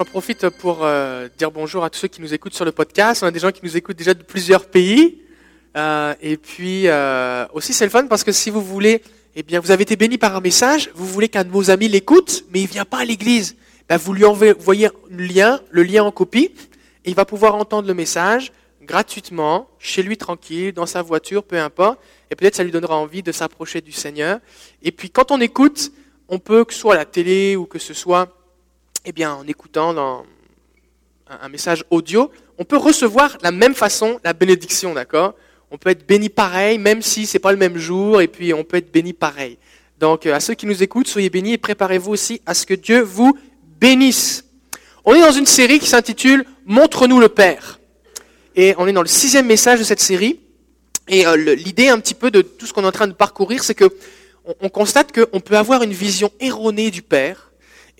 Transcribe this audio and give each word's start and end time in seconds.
J'en 0.00 0.06
profite 0.06 0.48
pour 0.48 0.78
euh, 0.80 1.28
dire 1.36 1.50
bonjour 1.50 1.84
à 1.84 1.90
tous 1.90 1.98
ceux 1.98 2.08
qui 2.08 2.22
nous 2.22 2.32
écoutent 2.32 2.54
sur 2.54 2.64
le 2.64 2.72
podcast. 2.72 3.22
On 3.22 3.26
a 3.26 3.30
des 3.30 3.38
gens 3.38 3.52
qui 3.52 3.60
nous 3.62 3.76
écoutent 3.76 3.98
déjà 3.98 4.14
de 4.14 4.22
plusieurs 4.22 4.64
pays. 4.64 5.20
Euh, 5.76 6.14
et 6.22 6.38
puis 6.38 6.84
euh, 6.86 7.44
aussi 7.52 7.74
c'est 7.74 7.84
le 7.84 7.90
fun 7.90 8.06
parce 8.06 8.24
que 8.24 8.32
si 8.32 8.48
vous 8.48 8.62
voulez, 8.62 9.02
eh 9.36 9.42
bien 9.42 9.60
vous 9.60 9.70
avez 9.70 9.82
été 9.82 9.96
béni 9.96 10.16
par 10.16 10.34
un 10.34 10.40
message, 10.40 10.90
vous 10.94 11.04
voulez 11.04 11.28
qu'un 11.28 11.44
de 11.44 11.50
vos 11.50 11.70
amis 11.70 11.86
l'écoute, 11.86 12.46
mais 12.50 12.62
il 12.62 12.66
vient 12.66 12.86
pas 12.86 13.00
à 13.00 13.04
l'église. 13.04 13.56
Ben, 13.90 13.98
vous 13.98 14.14
lui 14.14 14.24
envoyez 14.24 14.88
le 15.10 15.22
lien, 15.22 15.60
le 15.70 15.82
lien 15.82 16.02
en 16.02 16.12
copie, 16.12 16.50
et 17.04 17.10
il 17.10 17.14
va 17.14 17.26
pouvoir 17.26 17.54
entendre 17.54 17.86
le 17.86 17.92
message 17.92 18.52
gratuitement, 18.80 19.68
chez 19.78 20.02
lui 20.02 20.16
tranquille, 20.16 20.72
dans 20.72 20.86
sa 20.86 21.02
voiture, 21.02 21.44
peu 21.44 21.58
importe. 21.58 21.98
Et 22.30 22.36
peut-être 22.36 22.54
ça 22.54 22.64
lui 22.64 22.72
donnera 22.72 22.96
envie 22.96 23.22
de 23.22 23.32
s'approcher 23.32 23.82
du 23.82 23.92
Seigneur. 23.92 24.38
Et 24.82 24.92
puis 24.92 25.10
quand 25.10 25.30
on 25.30 25.42
écoute, 25.42 25.92
on 26.30 26.38
peut 26.38 26.64
que 26.64 26.72
ce 26.72 26.80
soit 26.80 26.94
à 26.94 26.96
la 26.96 27.04
télé 27.04 27.54
ou 27.54 27.66
que 27.66 27.78
ce 27.78 27.92
soit 27.92 28.39
eh 29.04 29.12
bien, 29.12 29.34
en 29.34 29.46
écoutant 29.46 30.24
un 31.28 31.48
message 31.48 31.84
audio, 31.90 32.30
on 32.58 32.64
peut 32.64 32.76
recevoir 32.76 33.38
la 33.42 33.52
même 33.52 33.74
façon 33.74 34.20
la 34.24 34.32
bénédiction, 34.32 34.92
d'accord? 34.94 35.34
On 35.70 35.78
peut 35.78 35.90
être 35.90 36.06
béni 36.06 36.28
pareil, 36.28 36.78
même 36.78 37.00
si 37.00 37.26
c'est 37.26 37.38
pas 37.38 37.52
le 37.52 37.58
même 37.58 37.78
jour, 37.78 38.20
et 38.20 38.28
puis 38.28 38.52
on 38.52 38.64
peut 38.64 38.76
être 38.76 38.92
béni 38.92 39.12
pareil. 39.12 39.56
Donc, 39.98 40.26
euh, 40.26 40.34
à 40.34 40.40
ceux 40.40 40.54
qui 40.54 40.66
nous 40.66 40.82
écoutent, 40.82 41.08
soyez 41.08 41.30
bénis 41.30 41.52
et 41.52 41.58
préparez-vous 41.58 42.10
aussi 42.10 42.42
à 42.46 42.54
ce 42.54 42.66
que 42.66 42.74
Dieu 42.74 43.00
vous 43.00 43.38
bénisse. 43.80 44.44
On 45.04 45.14
est 45.14 45.20
dans 45.20 45.32
une 45.32 45.46
série 45.46 45.78
qui 45.78 45.86
s'intitule 45.86 46.44
Montre-nous 46.66 47.20
le 47.20 47.28
Père. 47.28 47.78
Et 48.56 48.74
on 48.78 48.86
est 48.86 48.92
dans 48.92 49.02
le 49.02 49.08
sixième 49.08 49.46
message 49.46 49.78
de 49.78 49.84
cette 49.84 50.00
série. 50.00 50.40
Et 51.08 51.26
euh, 51.26 51.36
l'idée 51.54 51.88
un 51.88 52.00
petit 52.00 52.14
peu 52.14 52.30
de 52.30 52.42
tout 52.42 52.66
ce 52.66 52.72
qu'on 52.72 52.82
est 52.82 52.88
en 52.88 52.92
train 52.92 53.08
de 53.08 53.12
parcourir, 53.12 53.62
c'est 53.62 53.74
que 53.74 53.90
on 54.60 54.68
constate 54.68 55.12
qu'on 55.12 55.40
peut 55.40 55.56
avoir 55.56 55.82
une 55.82 55.92
vision 55.92 56.30
erronée 56.40 56.90
du 56.90 57.02
Père 57.02 57.49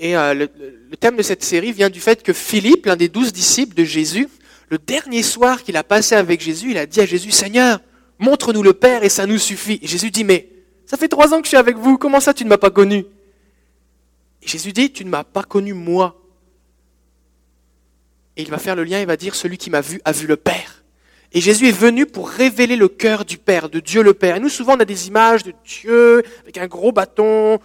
et 0.00 0.16
euh, 0.16 0.32
le, 0.32 0.96
thème 0.96 1.16
de 1.16 1.22
cette 1.22 1.44
série 1.44 1.72
vient 1.72 1.90
du 1.90 2.00
fait 2.00 2.22
que 2.22 2.32
Philippe, 2.32 2.86
l'un 2.86 2.96
des 2.96 3.08
douze 3.08 3.34
disciples 3.34 3.74
de 3.74 3.84
Jésus, 3.84 4.28
le 4.70 4.78
dernier 4.78 5.22
soir 5.22 5.62
qu'il 5.62 5.76
a 5.76 5.84
passé 5.84 6.14
avec 6.14 6.40
Jésus, 6.40 6.70
il 6.70 6.78
a 6.78 6.86
dit 6.86 7.02
à 7.02 7.06
Jésus, 7.06 7.30
Seigneur, 7.30 7.80
montre-nous 8.18 8.62
le 8.62 8.72
Père 8.72 9.04
et 9.04 9.10
ça 9.10 9.26
nous 9.26 9.36
suffit. 9.36 9.78
Et 9.82 9.86
Jésus 9.86 10.10
dit, 10.10 10.24
mais 10.24 10.48
ça 10.86 10.96
fait 10.96 11.08
trois 11.08 11.34
ans 11.34 11.38
que 11.40 11.44
je 11.44 11.50
suis 11.50 11.56
avec 11.58 11.76
vous, 11.76 11.98
comment 11.98 12.18
ça 12.18 12.32
tu 12.32 12.44
ne 12.44 12.48
m'as 12.48 12.56
pas 12.56 12.70
connu? 12.70 13.04
Et 14.42 14.48
Jésus 14.48 14.72
dit, 14.72 14.90
tu 14.90 15.04
ne 15.04 15.10
m'as 15.10 15.22
pas 15.24 15.42
connu 15.42 15.74
moi. 15.74 16.16
Et 18.38 18.42
il 18.42 18.50
va 18.50 18.56
faire 18.56 18.76
le 18.76 18.84
lien, 18.84 19.00
il 19.00 19.06
va 19.06 19.18
dire, 19.18 19.34
celui 19.34 19.58
qui 19.58 19.68
m'a 19.68 19.82
vu 19.82 20.00
a 20.06 20.12
vu 20.12 20.26
le 20.26 20.36
Père. 20.36 20.82
Et 21.32 21.42
Jésus 21.42 21.68
est 21.68 21.78
venu 21.78 22.06
pour 22.06 22.30
révéler 22.30 22.74
le 22.74 22.88
cœur 22.88 23.26
du 23.26 23.36
Père, 23.36 23.68
de 23.68 23.80
Dieu 23.80 24.02
le 24.02 24.14
Père. 24.14 24.36
Et 24.36 24.40
nous, 24.40 24.48
souvent, 24.48 24.76
on 24.76 24.80
a 24.80 24.86
des 24.86 25.08
images 25.08 25.42
de 25.42 25.52
Dieu 25.64 26.22
avec 26.42 26.56
un 26.56 26.66
gros 26.66 26.90
bâton, 26.90 27.60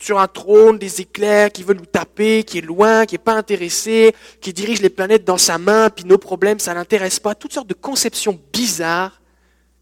sur 0.00 0.18
un 0.18 0.26
trône, 0.26 0.78
des 0.78 1.02
éclairs, 1.02 1.52
qui 1.52 1.62
veut 1.62 1.74
nous 1.74 1.86
taper, 1.86 2.42
qui 2.42 2.58
est 2.58 2.62
loin, 2.62 3.04
qui 3.04 3.14
n'est 3.14 3.18
pas 3.18 3.34
intéressé, 3.34 4.14
qui 4.40 4.52
dirige 4.52 4.80
les 4.80 4.88
planètes 4.88 5.24
dans 5.24 5.38
sa 5.38 5.58
main, 5.58 5.90
puis 5.90 6.06
nos 6.06 6.18
problèmes, 6.18 6.58
ça 6.58 6.72
l'intéresse 6.74 7.20
pas. 7.20 7.34
Toutes 7.34 7.52
sortes 7.52 7.68
de 7.68 7.74
conceptions 7.74 8.40
bizarres 8.52 9.20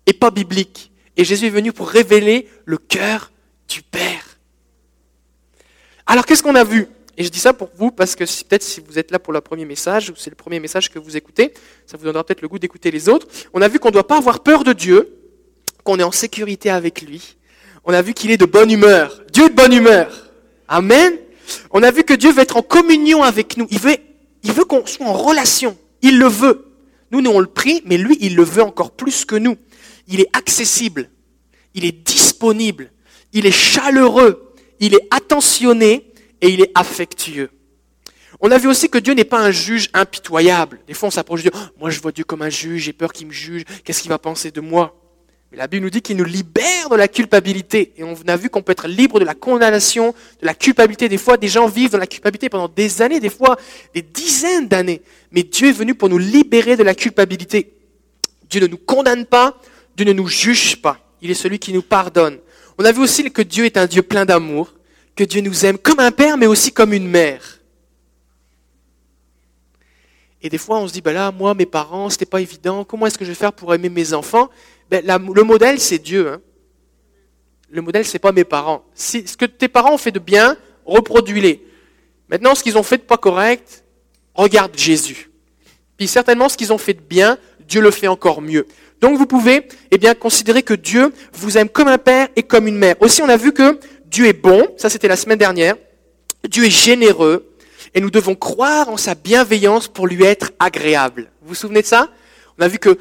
et 0.07 0.13
pas 0.13 0.31
bibliques. 0.31 0.91
Et 1.17 1.25
Jésus 1.25 1.47
est 1.47 1.51
venu 1.51 1.73
pour 1.73 1.89
révéler 1.89 2.49
le 2.65 2.79
cœur 2.79 3.31
du 3.69 3.83
Père. 3.83 4.39
Alors 6.07 6.27
qu'est-ce 6.27 6.43
qu'on 6.43 6.55
a 6.55 6.65
vu? 6.65 6.89
Et 7.17 7.25
je 7.25 7.29
dis 7.29 7.41
ça 7.41 7.53
pour 7.53 7.71
vous 7.77 7.91
parce 7.91 8.15
que 8.15 8.25
peut-être 8.25 8.63
si 8.63 8.81
vous 8.81 8.99
êtes 8.99 9.11
là 9.11 9.19
pour 9.19 9.33
le 9.33 9.41
premier 9.41 9.65
message, 9.65 10.11
ou 10.11 10.15
c'est 10.17 10.31
le 10.31 10.37
premier 10.37 10.61
message 10.61 10.91
que 10.91 10.99
vous 10.99 11.17
écoutez, 11.17 11.53
ça 11.87 11.97
vous 11.97 12.05
donnera 12.05 12.25
peut-être 12.25 12.43
le 12.43 12.49
goût 12.49 12.59
d'écouter 12.59 12.91
les 12.91 13.09
autres. 13.09 13.27
On 13.53 13.61
a 13.61 13.69
vu 13.69 13.79
qu'on 13.79 13.89
ne 13.89 13.95
doit 13.95 14.07
pas 14.07 14.17
avoir 14.17 14.41
peur 14.41 14.65
de 14.65 14.73
Dieu, 14.73 15.17
qu'on 15.85 15.99
est 15.99 16.05
en 16.05 16.13
sécurité 16.13 16.71
avec 16.71 17.03
lui, 17.03 17.37
on 17.89 17.95
a 17.95 18.03
vu 18.03 18.13
qu'il 18.13 18.31
est 18.31 18.37
de 18.37 18.45
bonne 18.45 18.71
humeur. 18.71 19.23
Dieu 19.33 19.49
de 19.49 19.55
bonne 19.55 19.73
humeur. 19.73 20.31
Amen. 20.69 21.15
On 21.71 21.83
a 21.83 21.91
vu 21.91 22.05
que 22.05 22.13
Dieu 22.13 22.31
veut 22.31 22.43
être 22.43 22.59
en 22.59 22.63
communion 22.63 23.23
avec 23.23 23.57
nous. 23.57 23.67
Il 23.71 23.79
veut, 23.79 23.97
il 24.43 24.53
veut 24.53 24.67
qu'on 24.67 24.85
soit 24.85 25.07
en 25.07 25.15
relation. 25.15 25.75
Il 26.03 26.19
le 26.19 26.27
veut. 26.27 26.67
Nous, 27.11 27.23
nous, 27.23 27.31
on 27.31 27.41
le 27.41 27.47
prie, 27.47 27.81
mais 27.87 27.97
lui, 27.97 28.19
il 28.21 28.37
le 28.37 28.43
veut 28.43 28.63
encore 28.63 28.91
plus 28.91 29.25
que 29.25 29.37
nous. 29.37 29.57
Il 30.07 30.21
est 30.21 30.29
accessible. 30.35 31.09
Il 31.73 31.87
est 31.87 32.07
disponible. 32.07 32.93
Il 33.33 33.47
est 33.47 33.51
chaleureux. 33.51 34.53
Il 34.81 34.95
est 34.95 35.09
attentionné 35.11 36.13
et 36.43 36.51
il 36.51 36.61
est 36.61 36.73
affectueux. 36.75 37.49
On 38.41 38.51
a 38.51 38.59
vu 38.59 38.69
aussi 38.69 38.91
que 38.91 38.99
Dieu 38.99 39.15
n'est 39.15 39.25
pas 39.25 39.41
un 39.41 39.51
juge 39.51 39.89
impitoyable. 39.95 40.81
Des 40.87 40.93
fois, 40.93 41.09
on 41.09 41.11
s'approche 41.11 41.43
de 41.43 41.49
Dieu. 41.49 41.59
Oh, 41.59 41.81
moi, 41.81 41.89
je 41.89 42.01
vois 42.01 42.13
Dieu 42.13 42.25
comme 42.25 42.43
un 42.43 42.51
juge. 42.51 42.83
J'ai 42.83 42.93
peur 42.93 43.15
qu'il 43.15 43.29
me 43.29 43.33
juge. 43.33 43.65
Qu'est-ce 43.83 44.03
qu'il 44.03 44.11
va 44.11 44.19
penser 44.19 44.51
de 44.51 44.61
moi? 44.61 44.95
Mais 45.51 45.59
la 45.59 45.67
Bible 45.67 45.85
nous 45.85 45.91
dit 45.91 46.03
qu'il 46.03 46.17
nous 46.17 46.25
libère 46.25 46.91
de 46.91 46.97
la 46.97 47.09
culpabilité. 47.09 47.93
Et 47.97 48.05
on 48.05 48.15
a 48.27 48.37
vu 48.37 48.51
qu'on 48.51 48.63
peut 48.63 48.73
être 48.73 48.87
libre 48.87 49.19
de 49.19 49.25
la 49.25 49.35
condamnation, 49.35 50.15
de 50.41 50.47
la 50.47 50.55
culpabilité. 50.55 51.09
Des 51.09 51.17
fois, 51.17 51.37
des 51.39 51.49
gens 51.49 51.67
vivent 51.67 51.91
dans 51.91 51.99
la 51.99 52.07
culpabilité 52.07 52.49
pendant 52.51 52.69
des 52.69 53.01
années, 53.01 53.19
des 53.19 53.31
fois 53.31 53.57
des 53.95 54.03
dizaines 54.03 54.69
d'années. 54.69 55.01
Mais 55.33 55.43
Dieu 55.43 55.69
est 55.69 55.73
venu 55.73 55.95
pour 55.95 56.09
nous 56.11 56.19
libérer 56.19 56.77
de 56.77 56.83
la 56.83 56.95
culpabilité. 56.95 57.73
Dieu 58.51 58.61
ne 58.61 58.67
nous 58.67 58.77
condamne 58.77 59.25
pas, 59.25 59.59
Dieu 59.97 60.05
ne 60.05 60.13
nous 60.13 60.29
juge 60.29 60.77
pas. 60.77 60.99
Il 61.23 61.31
est 61.31 61.35
celui 61.35 61.59
qui 61.59 61.73
nous 61.73 61.83
pardonne. 61.83 62.39
On 62.79 62.85
a 62.85 62.93
vu 62.93 63.01
aussi 63.01 63.31
que 63.31 63.43
Dieu 63.43 63.65
est 63.65 63.77
un 63.77 63.87
Dieu 63.87 64.03
plein 64.03 64.25
d'amour, 64.25 64.75
que 65.17 65.25
Dieu 65.25 65.41
nous 65.41 65.65
aime 65.65 65.79
comme 65.79 65.99
un 65.99 66.13
père, 66.13 66.37
mais 66.37 66.47
aussi 66.47 66.73
comme 66.73 66.93
une 66.93 67.09
mère. 67.09 67.58
Et 70.43 70.49
des 70.49 70.59
fois, 70.59 70.79
on 70.79 70.87
se 70.87 70.93
dit, 70.93 71.01
ben 71.01 71.13
là, 71.13 71.33
moi, 71.33 71.55
mes 71.55 71.67
parents, 71.67 72.11
c'était 72.11 72.27
pas 72.27 72.41
évident. 72.41 72.85
Comment 72.85 73.07
est-ce 73.07 73.19
que 73.19 73.25
je 73.25 73.31
vais 73.31 73.35
faire 73.35 73.53
pour 73.53 73.75
aimer 73.75 73.89
mes 73.89 74.13
enfants? 74.13 74.49
Ben, 74.91 75.05
le 75.05 75.43
modèle, 75.43 75.81
c'est 75.81 75.99
Dieu. 75.99 76.29
Hein. 76.29 76.41
Le 77.71 77.83
modèle, 77.83 78.05
c'est 78.05 78.19
pas 78.19 78.33
mes 78.33 78.45
parents. 78.45 78.85
Si, 78.95 79.27
ce 79.27 79.37
que 79.37 79.45
tes 79.45 79.69
parents 79.69 79.95
ont 79.95 79.99
fait 79.99 80.13
de 80.13 80.19
bien, 80.19 80.57
reproduis-les. 80.87 81.67
Maintenant, 82.29 82.55
ce 82.55 82.63
qu'ils 82.63 82.79
ont 82.79 82.83
fait 82.83 82.99
de 82.99 83.03
pas 83.03 83.17
correct, 83.17 83.85
regarde 84.35 84.73
Jésus. 84.77 85.31
Puis 85.97 86.07
certainement, 86.07 86.49
ce 86.49 86.57
qu'ils 86.57 86.73
ont 86.73 86.79
fait 86.79 86.95
de 86.95 87.01
bien, 87.01 87.37
Dieu 87.67 87.81
le 87.81 87.91
fait 87.91 88.07
encore 88.07 88.41
mieux. 88.41 88.67
Donc 89.01 89.19
vous 89.19 89.27
pouvez 89.27 89.67
eh 89.91 89.99
bien, 89.99 90.15
considérer 90.15 90.63
que 90.63 90.75
Dieu 90.75 91.13
vous 91.33 91.59
aime 91.59 91.69
comme 91.69 91.89
un 91.89 91.99
père 91.99 92.29
et 92.37 92.43
comme 92.43 92.67
une 92.67 92.77
mère. 92.77 92.97
Aussi, 93.01 93.23
on 93.23 93.29
a 93.29 93.37
vu 93.37 93.53
que 93.53 93.79
Dieu 94.07 94.27
est 94.27 94.33
bon, 94.33 94.69
ça 94.77 94.89
c'était 94.89 95.09
la 95.09 95.17
semaine 95.17 95.39
dernière. 95.39 95.77
Dieu 96.49 96.65
est 96.65 96.71
généreux 96.71 97.48
et 97.95 98.01
nous 98.01 98.11
devons 98.11 98.35
croire 98.35 98.89
en 98.89 98.97
sa 98.97 99.15
bienveillance 99.15 99.89
pour 99.89 100.07
lui 100.07 100.25
être 100.25 100.53
agréable. 100.59 101.31
Vous 101.43 101.49
vous 101.49 101.55
souvenez 101.55 101.83
de 101.83 101.87
ça? 101.87 102.11
On 102.59 102.63
a 102.63 102.69
vu 102.69 102.79
que 102.79 102.99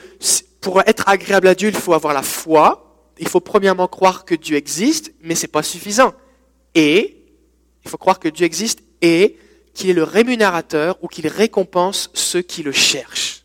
pour 0.62 0.82
être 0.82 1.08
agréable 1.08 1.48
à 1.48 1.56
Dieu, 1.56 1.70
il 1.70 1.76
faut 1.76 1.94
avoir 1.94 2.14
la 2.14 2.24
foi. 2.24 2.84
Il 3.20 3.28
faut 3.28 3.40
premièrement 3.40 3.88
croire 3.88 4.26
que 4.26 4.36
Dieu 4.36 4.56
existe, 4.56 5.14
mais 5.22 5.36
c'est 5.36 5.48
pas 5.48 5.64
suffisant. 5.64 6.14
Et 6.76 7.26
il 7.84 7.90
faut 7.90 7.98
croire 7.98 8.20
que 8.20 8.30
Dieu 8.30 8.46
existe 8.46 8.80
et 9.02 9.38
qu'il 9.74 9.90
est 9.90 9.94
le 9.94 10.04
rémunérateur 10.04 10.98
ou 11.02 11.08
qu'il 11.08 11.28
récompense 11.28 12.10
ceux 12.14 12.42
qui 12.42 12.64
le 12.64 12.72
cherchent. 12.72 13.44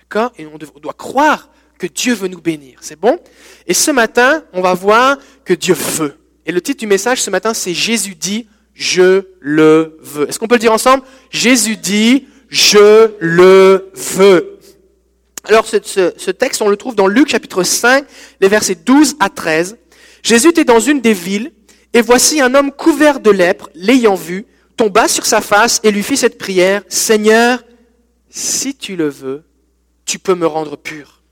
D'accord? 0.00 0.32
Et 0.38 0.46
on 0.46 0.56
doit 0.56 0.92
croire 0.92 1.50
que 1.78 1.86
Dieu 1.86 2.14
veut 2.14 2.28
nous 2.28 2.40
bénir. 2.40 2.78
C'est 2.80 2.98
bon? 2.98 3.18
Et 3.66 3.74
ce 3.74 3.90
matin, 3.90 4.44
on 4.52 4.62
va 4.62 4.72
voir 4.72 5.18
que 5.44 5.52
Dieu 5.52 5.74
veut. 5.74 6.18
Et 6.46 6.52
le 6.52 6.60
titre 6.60 6.80
du 6.80 6.86
message 6.86 7.20
ce 7.20 7.28
matin, 7.28 7.52
c'est 7.52 7.74
Jésus 7.74 8.14
dit, 8.14 8.46
je 8.76 9.22
le 9.40 9.96
veux. 10.00 10.28
Est-ce 10.28 10.38
qu'on 10.38 10.46
peut 10.46 10.56
le 10.56 10.60
dire 10.60 10.72
ensemble? 10.72 11.02
Jésus 11.30 11.76
dit, 11.76 12.26
je 12.48 13.10
le 13.18 13.90
veux. 13.94 14.58
Alors 15.44 15.66
ce, 15.66 16.30
texte, 16.30 16.60
on 16.60 16.68
le 16.68 16.76
trouve 16.76 16.94
dans 16.94 17.06
Luc 17.06 17.28
chapitre 17.28 17.62
5, 17.62 18.04
les 18.40 18.48
versets 18.48 18.74
12 18.74 19.16
à 19.18 19.30
13. 19.30 19.78
Jésus 20.22 20.48
était 20.48 20.64
dans 20.64 20.80
une 20.80 21.00
des 21.00 21.12
villes, 21.12 21.52
et 21.94 22.02
voici 22.02 22.40
un 22.40 22.54
homme 22.54 22.72
couvert 22.72 23.20
de 23.20 23.30
lèpre, 23.30 23.70
l'ayant 23.74 24.16
vu, 24.16 24.44
tomba 24.76 25.08
sur 25.08 25.24
sa 25.24 25.40
face 25.40 25.80
et 25.82 25.90
lui 25.90 26.02
fit 26.02 26.16
cette 26.16 26.36
prière, 26.36 26.82
Seigneur, 26.88 27.62
si 28.28 28.74
tu 28.74 28.96
le 28.96 29.08
veux, 29.08 29.44
tu 30.04 30.18
peux 30.18 30.34
me 30.34 30.46
rendre 30.46 30.76
pur. 30.76 31.22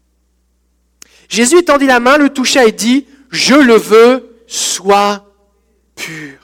Jésus 1.28 1.58
étendit 1.58 1.86
la 1.86 2.00
main, 2.00 2.16
le 2.16 2.30
toucha 2.30 2.64
et 2.64 2.72
dit, 2.72 3.06
Je 3.30 3.54
le 3.54 3.74
veux, 3.74 4.38
sois 4.46 5.26
pur. 5.96 6.43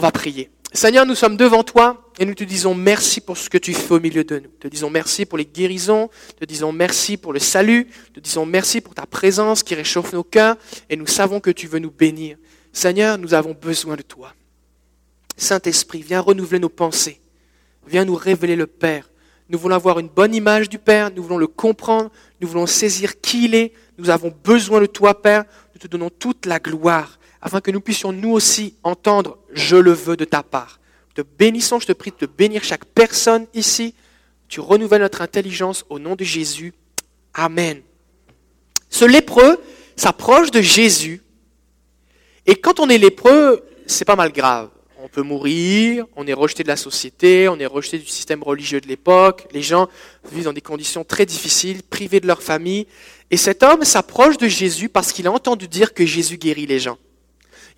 On 0.00 0.02
va 0.02 0.12
prier. 0.12 0.48
Seigneur, 0.72 1.04
nous 1.04 1.14
sommes 1.14 1.36
devant 1.36 1.62
toi 1.62 2.10
et 2.18 2.24
nous 2.24 2.32
te 2.32 2.42
disons 2.42 2.74
merci 2.74 3.20
pour 3.20 3.36
ce 3.36 3.50
que 3.50 3.58
tu 3.58 3.74
fais 3.74 3.92
au 3.92 4.00
milieu 4.00 4.24
de 4.24 4.38
nous. 4.38 4.48
Te 4.48 4.66
disons 4.66 4.88
merci 4.88 5.26
pour 5.26 5.36
les 5.36 5.44
guérisons, 5.44 6.08
te 6.40 6.46
disons 6.46 6.72
merci 6.72 7.18
pour 7.18 7.34
le 7.34 7.38
salut, 7.38 7.86
te 8.14 8.18
disons 8.18 8.46
merci 8.46 8.80
pour 8.80 8.94
ta 8.94 9.04
présence 9.04 9.62
qui 9.62 9.74
réchauffe 9.74 10.14
nos 10.14 10.24
cœurs 10.24 10.56
et 10.88 10.96
nous 10.96 11.06
savons 11.06 11.38
que 11.38 11.50
tu 11.50 11.66
veux 11.66 11.80
nous 11.80 11.90
bénir. 11.90 12.38
Seigneur, 12.72 13.18
nous 13.18 13.34
avons 13.34 13.52
besoin 13.52 13.94
de 13.94 14.00
toi. 14.00 14.32
Saint-Esprit, 15.36 16.00
viens 16.00 16.20
renouveler 16.20 16.60
nos 16.60 16.70
pensées. 16.70 17.20
Viens 17.86 18.06
nous 18.06 18.14
révéler 18.14 18.56
le 18.56 18.66
Père. 18.66 19.10
Nous 19.50 19.58
voulons 19.58 19.76
avoir 19.76 19.98
une 19.98 20.08
bonne 20.08 20.34
image 20.34 20.70
du 20.70 20.78
Père, 20.78 21.10
nous 21.14 21.22
voulons 21.22 21.36
le 21.36 21.46
comprendre, 21.46 22.10
nous 22.40 22.48
voulons 22.48 22.66
saisir 22.66 23.20
qui 23.20 23.44
il 23.44 23.54
est. 23.54 23.74
Nous 23.98 24.08
avons 24.08 24.34
besoin 24.44 24.80
de 24.80 24.86
toi, 24.86 25.20
Père. 25.20 25.44
Nous 25.74 25.78
te 25.78 25.88
donnons 25.88 26.08
toute 26.08 26.46
la 26.46 26.58
gloire 26.58 27.19
afin 27.42 27.60
que 27.60 27.70
nous 27.70 27.80
puissions 27.80 28.12
nous 28.12 28.30
aussi 28.30 28.74
entendre 28.82 29.38
je 29.52 29.76
le 29.76 29.92
veux 29.92 30.16
de 30.16 30.24
ta 30.24 30.42
part. 30.42 30.80
Te 31.14 31.22
bénissons, 31.22 31.80
je 31.80 31.86
te 31.86 31.92
prie 31.92 32.10
de 32.10 32.16
te 32.16 32.24
bénir 32.24 32.62
chaque 32.62 32.84
personne 32.84 33.46
ici. 33.54 33.94
Tu 34.48 34.60
renouvelles 34.60 35.02
notre 35.02 35.22
intelligence 35.22 35.84
au 35.88 35.98
nom 35.98 36.16
de 36.16 36.24
Jésus. 36.24 36.72
Amen. 37.34 37.82
Ce 38.88 39.04
lépreux 39.04 39.60
s'approche 39.96 40.50
de 40.50 40.60
Jésus. 40.60 41.22
Et 42.46 42.56
quand 42.56 42.80
on 42.80 42.88
est 42.88 42.98
lépreux, 42.98 43.64
c'est 43.86 44.04
pas 44.04 44.16
mal 44.16 44.32
grave. 44.32 44.70
on 45.02 45.08
peut 45.08 45.22
mourir, 45.22 46.06
on 46.14 46.26
est 46.26 46.32
rejeté 46.32 46.62
de 46.62 46.68
la 46.68 46.76
société, 46.76 47.48
on 47.48 47.58
est 47.58 47.66
rejeté 47.66 47.98
du 47.98 48.06
système 48.06 48.42
religieux 48.42 48.80
de 48.80 48.86
l'époque, 48.86 49.46
les 49.52 49.62
gens 49.62 49.88
vivent 50.30 50.44
dans 50.44 50.52
des 50.52 50.60
conditions 50.60 51.04
très 51.04 51.24
difficiles, 51.24 51.82
privés 51.82 52.20
de 52.20 52.26
leur 52.26 52.42
famille. 52.42 52.86
Et 53.30 53.38
cet 53.38 53.62
homme 53.62 53.84
s'approche 53.84 54.36
de 54.36 54.46
Jésus 54.46 54.88
parce 54.88 55.12
qu'il 55.12 55.26
a 55.26 55.32
entendu 55.32 55.68
dire 55.68 55.94
que 55.94 56.04
Jésus 56.04 56.36
guérit 56.36 56.66
les 56.66 56.78
gens. 56.78 56.98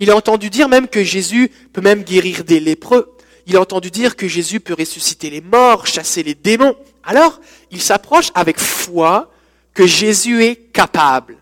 Il 0.00 0.10
a 0.10 0.16
entendu 0.16 0.50
dire 0.50 0.68
même 0.68 0.88
que 0.88 1.04
Jésus 1.04 1.50
peut 1.72 1.80
même 1.80 2.02
guérir 2.02 2.44
des 2.44 2.60
lépreux. 2.60 3.16
Il 3.46 3.56
a 3.56 3.60
entendu 3.60 3.90
dire 3.90 4.16
que 4.16 4.28
Jésus 4.28 4.60
peut 4.60 4.74
ressusciter 4.74 5.30
les 5.30 5.40
morts, 5.40 5.86
chasser 5.86 6.22
les 6.22 6.34
démons. 6.34 6.76
Alors, 7.02 7.40
il 7.70 7.80
s'approche 7.80 8.30
avec 8.34 8.58
foi 8.58 9.32
que 9.74 9.86
Jésus 9.86 10.44
est 10.44 10.56
capable. 10.56 11.38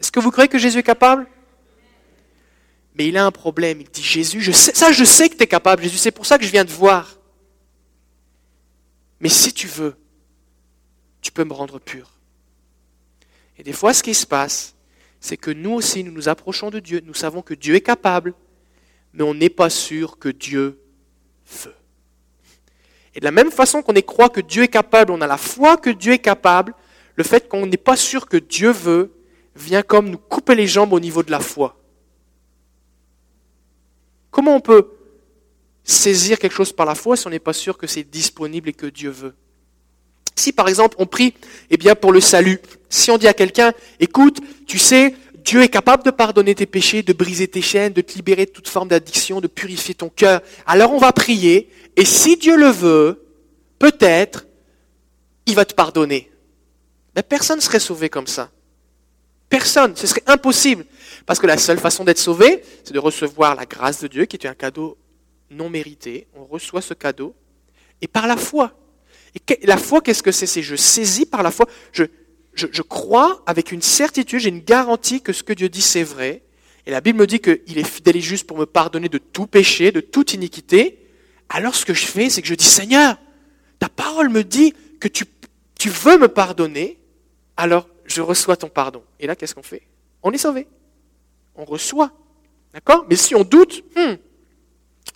Est-ce 0.00 0.12
que 0.12 0.20
vous 0.20 0.30
croyez 0.30 0.48
que 0.48 0.58
Jésus 0.58 0.78
est 0.78 0.82
capable? 0.82 1.26
Mais 2.94 3.08
il 3.08 3.16
a 3.16 3.24
un 3.24 3.30
problème. 3.30 3.80
Il 3.80 3.88
dit, 3.88 4.02
Jésus, 4.02 4.52
ça 4.52 4.92
je 4.92 5.04
sais 5.04 5.28
que 5.28 5.36
tu 5.36 5.42
es 5.42 5.46
capable, 5.46 5.82
Jésus, 5.82 5.98
c'est 5.98 6.10
pour 6.10 6.26
ça 6.26 6.38
que 6.38 6.44
je 6.44 6.50
viens 6.50 6.64
te 6.64 6.70
voir. 6.70 7.18
Mais 9.20 9.28
si 9.28 9.52
tu 9.52 9.66
veux, 9.66 9.96
tu 11.22 11.32
peux 11.32 11.44
me 11.44 11.52
rendre 11.52 11.78
pur. 11.78 12.10
Et 13.56 13.62
des 13.62 13.72
fois, 13.72 13.94
ce 13.94 14.02
qui 14.02 14.14
se 14.14 14.26
passe, 14.26 14.74
c'est 15.24 15.38
que 15.38 15.50
nous 15.50 15.72
aussi, 15.72 16.04
nous 16.04 16.12
nous 16.12 16.28
approchons 16.28 16.68
de 16.68 16.80
Dieu, 16.80 17.00
nous 17.02 17.14
savons 17.14 17.40
que 17.40 17.54
Dieu 17.54 17.76
est 17.76 17.80
capable, 17.80 18.34
mais 19.14 19.22
on 19.22 19.32
n'est 19.32 19.48
pas 19.48 19.70
sûr 19.70 20.18
que 20.18 20.28
Dieu 20.28 20.78
veut. 21.64 21.74
Et 23.14 23.20
de 23.20 23.24
la 23.24 23.30
même 23.30 23.50
façon 23.50 23.80
qu'on 23.80 23.94
croit 24.02 24.28
que 24.28 24.42
Dieu 24.42 24.64
est 24.64 24.68
capable, 24.68 25.12
on 25.12 25.22
a 25.22 25.26
la 25.26 25.38
foi 25.38 25.78
que 25.78 25.88
Dieu 25.88 26.12
est 26.12 26.18
capable, 26.18 26.74
le 27.16 27.24
fait 27.24 27.48
qu'on 27.48 27.64
n'est 27.64 27.78
pas 27.78 27.96
sûr 27.96 28.26
que 28.26 28.36
Dieu 28.36 28.70
veut 28.70 29.14
vient 29.56 29.80
comme 29.80 30.10
nous 30.10 30.18
couper 30.18 30.54
les 30.54 30.66
jambes 30.66 30.92
au 30.92 31.00
niveau 31.00 31.22
de 31.22 31.30
la 31.30 31.40
foi. 31.40 31.80
Comment 34.30 34.56
on 34.56 34.60
peut 34.60 34.90
saisir 35.84 36.38
quelque 36.38 36.52
chose 36.54 36.74
par 36.74 36.84
la 36.84 36.94
foi 36.94 37.16
si 37.16 37.26
on 37.26 37.30
n'est 37.30 37.38
pas 37.38 37.54
sûr 37.54 37.78
que 37.78 37.86
c'est 37.86 38.04
disponible 38.04 38.68
et 38.68 38.74
que 38.74 38.84
Dieu 38.84 39.08
veut? 39.08 39.34
Si 40.36 40.52
par 40.52 40.68
exemple 40.68 40.96
on 40.98 41.06
prie 41.06 41.34
eh 41.70 41.76
bien 41.76 41.94
pour 41.94 42.12
le 42.12 42.20
salut, 42.20 42.60
si 42.88 43.10
on 43.10 43.18
dit 43.18 43.28
à 43.28 43.34
quelqu'un 43.34 43.72
écoute, 44.00 44.40
tu 44.66 44.78
sais, 44.78 45.14
Dieu 45.44 45.62
est 45.62 45.68
capable 45.68 46.02
de 46.02 46.10
pardonner 46.10 46.54
tes 46.54 46.66
péchés, 46.66 47.02
de 47.02 47.12
briser 47.12 47.48
tes 47.48 47.60
chaînes, 47.60 47.92
de 47.92 48.00
te 48.00 48.14
libérer 48.14 48.46
de 48.46 48.50
toute 48.50 48.68
forme 48.68 48.88
d'addiction, 48.88 49.40
de 49.40 49.46
purifier 49.46 49.94
ton 49.94 50.08
cœur. 50.08 50.40
Alors 50.66 50.92
on 50.92 50.98
va 50.98 51.12
prier, 51.12 51.68
et 51.96 52.04
si 52.04 52.36
Dieu 52.36 52.56
le 52.56 52.68
veut, 52.68 53.24
peut-être, 53.78 54.46
il 55.46 55.54
va 55.54 55.64
te 55.64 55.74
pardonner. 55.74 56.30
Mais 57.14 57.22
personne 57.22 57.58
ne 57.58 57.62
serait 57.62 57.80
sauvé 57.80 58.08
comme 58.08 58.26
ça. 58.26 58.50
Personne, 59.48 59.94
ce 59.94 60.06
serait 60.06 60.22
impossible. 60.26 60.86
Parce 61.26 61.38
que 61.38 61.46
la 61.46 61.58
seule 61.58 61.78
façon 61.78 62.04
d'être 62.04 62.18
sauvé, 62.18 62.62
c'est 62.82 62.94
de 62.94 62.98
recevoir 62.98 63.54
la 63.54 63.66
grâce 63.66 64.00
de 64.00 64.08
Dieu, 64.08 64.24
qui 64.24 64.36
est 64.36 64.46
un 64.46 64.54
cadeau 64.54 64.96
non 65.50 65.70
mérité. 65.70 66.26
On 66.34 66.44
reçoit 66.44 66.80
ce 66.80 66.94
cadeau, 66.94 67.34
et 68.00 68.08
par 68.08 68.26
la 68.26 68.36
foi. 68.36 68.72
Et 69.34 69.66
la 69.66 69.76
foi, 69.76 70.00
qu'est-ce 70.00 70.22
que 70.22 70.32
c'est? 70.32 70.46
C'est 70.46 70.62
je 70.62 70.76
saisis 70.76 71.26
par 71.26 71.42
la 71.42 71.50
foi, 71.50 71.66
je, 71.92 72.04
je, 72.54 72.82
crois 72.82 73.42
avec 73.46 73.72
une 73.72 73.82
certitude, 73.82 74.38
j'ai 74.40 74.48
une 74.48 74.60
garantie 74.60 75.20
que 75.20 75.32
ce 75.32 75.42
que 75.42 75.52
Dieu 75.52 75.68
dit, 75.68 75.82
c'est 75.82 76.04
vrai. 76.04 76.42
Et 76.86 76.90
la 76.90 77.00
Bible 77.00 77.18
me 77.18 77.26
dit 77.26 77.40
qu'il 77.40 77.78
est 77.78 77.88
fidèle 77.88 78.16
et 78.16 78.20
juste 78.20 78.46
pour 78.46 78.58
me 78.58 78.66
pardonner 78.66 79.08
de 79.08 79.18
tout 79.18 79.46
péché, 79.46 79.90
de 79.90 80.00
toute 80.00 80.34
iniquité. 80.34 80.98
Alors 81.48 81.74
ce 81.74 81.84
que 81.84 81.94
je 81.94 82.06
fais, 82.06 82.30
c'est 82.30 82.42
que 82.42 82.48
je 82.48 82.54
dis, 82.54 82.64
Seigneur, 82.64 83.16
ta 83.78 83.88
parole 83.88 84.28
me 84.28 84.44
dit 84.44 84.74
que 85.00 85.08
tu, 85.08 85.24
tu 85.78 85.88
veux 85.88 86.18
me 86.18 86.28
pardonner, 86.28 86.98
alors 87.56 87.88
je 88.04 88.22
reçois 88.22 88.56
ton 88.56 88.68
pardon. 88.68 89.02
Et 89.18 89.26
là, 89.26 89.34
qu'est-ce 89.34 89.54
qu'on 89.54 89.62
fait? 89.62 89.82
On 90.22 90.30
est 90.32 90.38
sauvé. 90.38 90.66
On 91.56 91.64
reçoit. 91.64 92.12
D'accord? 92.72 93.06
Mais 93.08 93.16
si 93.16 93.34
on 93.34 93.44
doute, 93.44 93.84
hmm, 93.96 94.14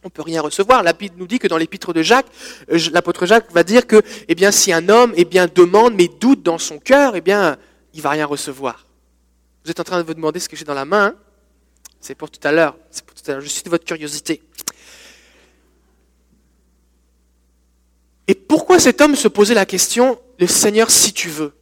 on 0.05 0.11
peut 0.11 0.23
rien 0.23 0.41
recevoir. 0.41 0.83
La 0.83 0.93
Bible 0.93 1.17
nous 1.19 1.27
dit 1.27 1.39
que 1.39 1.49
dans 1.49 1.57
l'épître 1.57 1.93
de 1.93 2.03
Jacques, 2.03 2.29
euh, 2.71 2.79
l'apôtre 2.93 3.27
Jacques 3.27 3.51
va 3.53 3.65
dire 3.65 3.87
que, 3.87 4.03
eh 4.29 4.35
bien, 4.35 4.51
si 4.51 4.73
un 4.73 4.89
homme, 4.89 5.13
eh 5.17 5.25
bien, 5.25 5.47
demande 5.47 5.95
mais 5.95 6.09
doute 6.09 6.43
dans 6.43 6.59
son 6.59 6.79
cœur, 6.79 7.17
eh 7.17 7.21
bien, 7.21 7.57
il 7.95 8.03
va 8.03 8.11
rien 8.11 8.27
recevoir. 8.27 8.87
Vous 9.65 9.71
êtes 9.71 9.81
en 9.81 9.85
train 9.85 10.01
de 10.01 10.07
vous 10.07 10.15
demander 10.15 10.41
ce 10.41 10.49
que 10.49 10.57
j'ai 10.57 10.65
dans 10.65 10.75
la 10.75 10.85
main. 10.85 11.07
Hein 11.07 11.15
c'est 12.01 12.15
pour 12.15 12.31
tout 12.31 12.41
à 12.47 12.53
l'heure. 12.53 12.77
C'est 12.91 13.05
pour 13.05 13.15
tout 13.15 13.29
à 13.29 13.35
l'heure. 13.35 13.41
Je 13.41 13.49
suis 13.49 13.63
de 13.63 13.71
votre 13.71 13.85
curiosité. 13.85 14.43
Et 18.29 18.35
pourquoi 18.35 18.79
cet 18.79 19.01
homme 19.01 19.17
se 19.17 19.27
posait 19.27 19.55
la 19.55 19.67
question, 19.67 20.21
le 20.39 20.47
Seigneur, 20.47 20.91
si 20.91 21.13
tu 21.13 21.29
veux? 21.29 21.55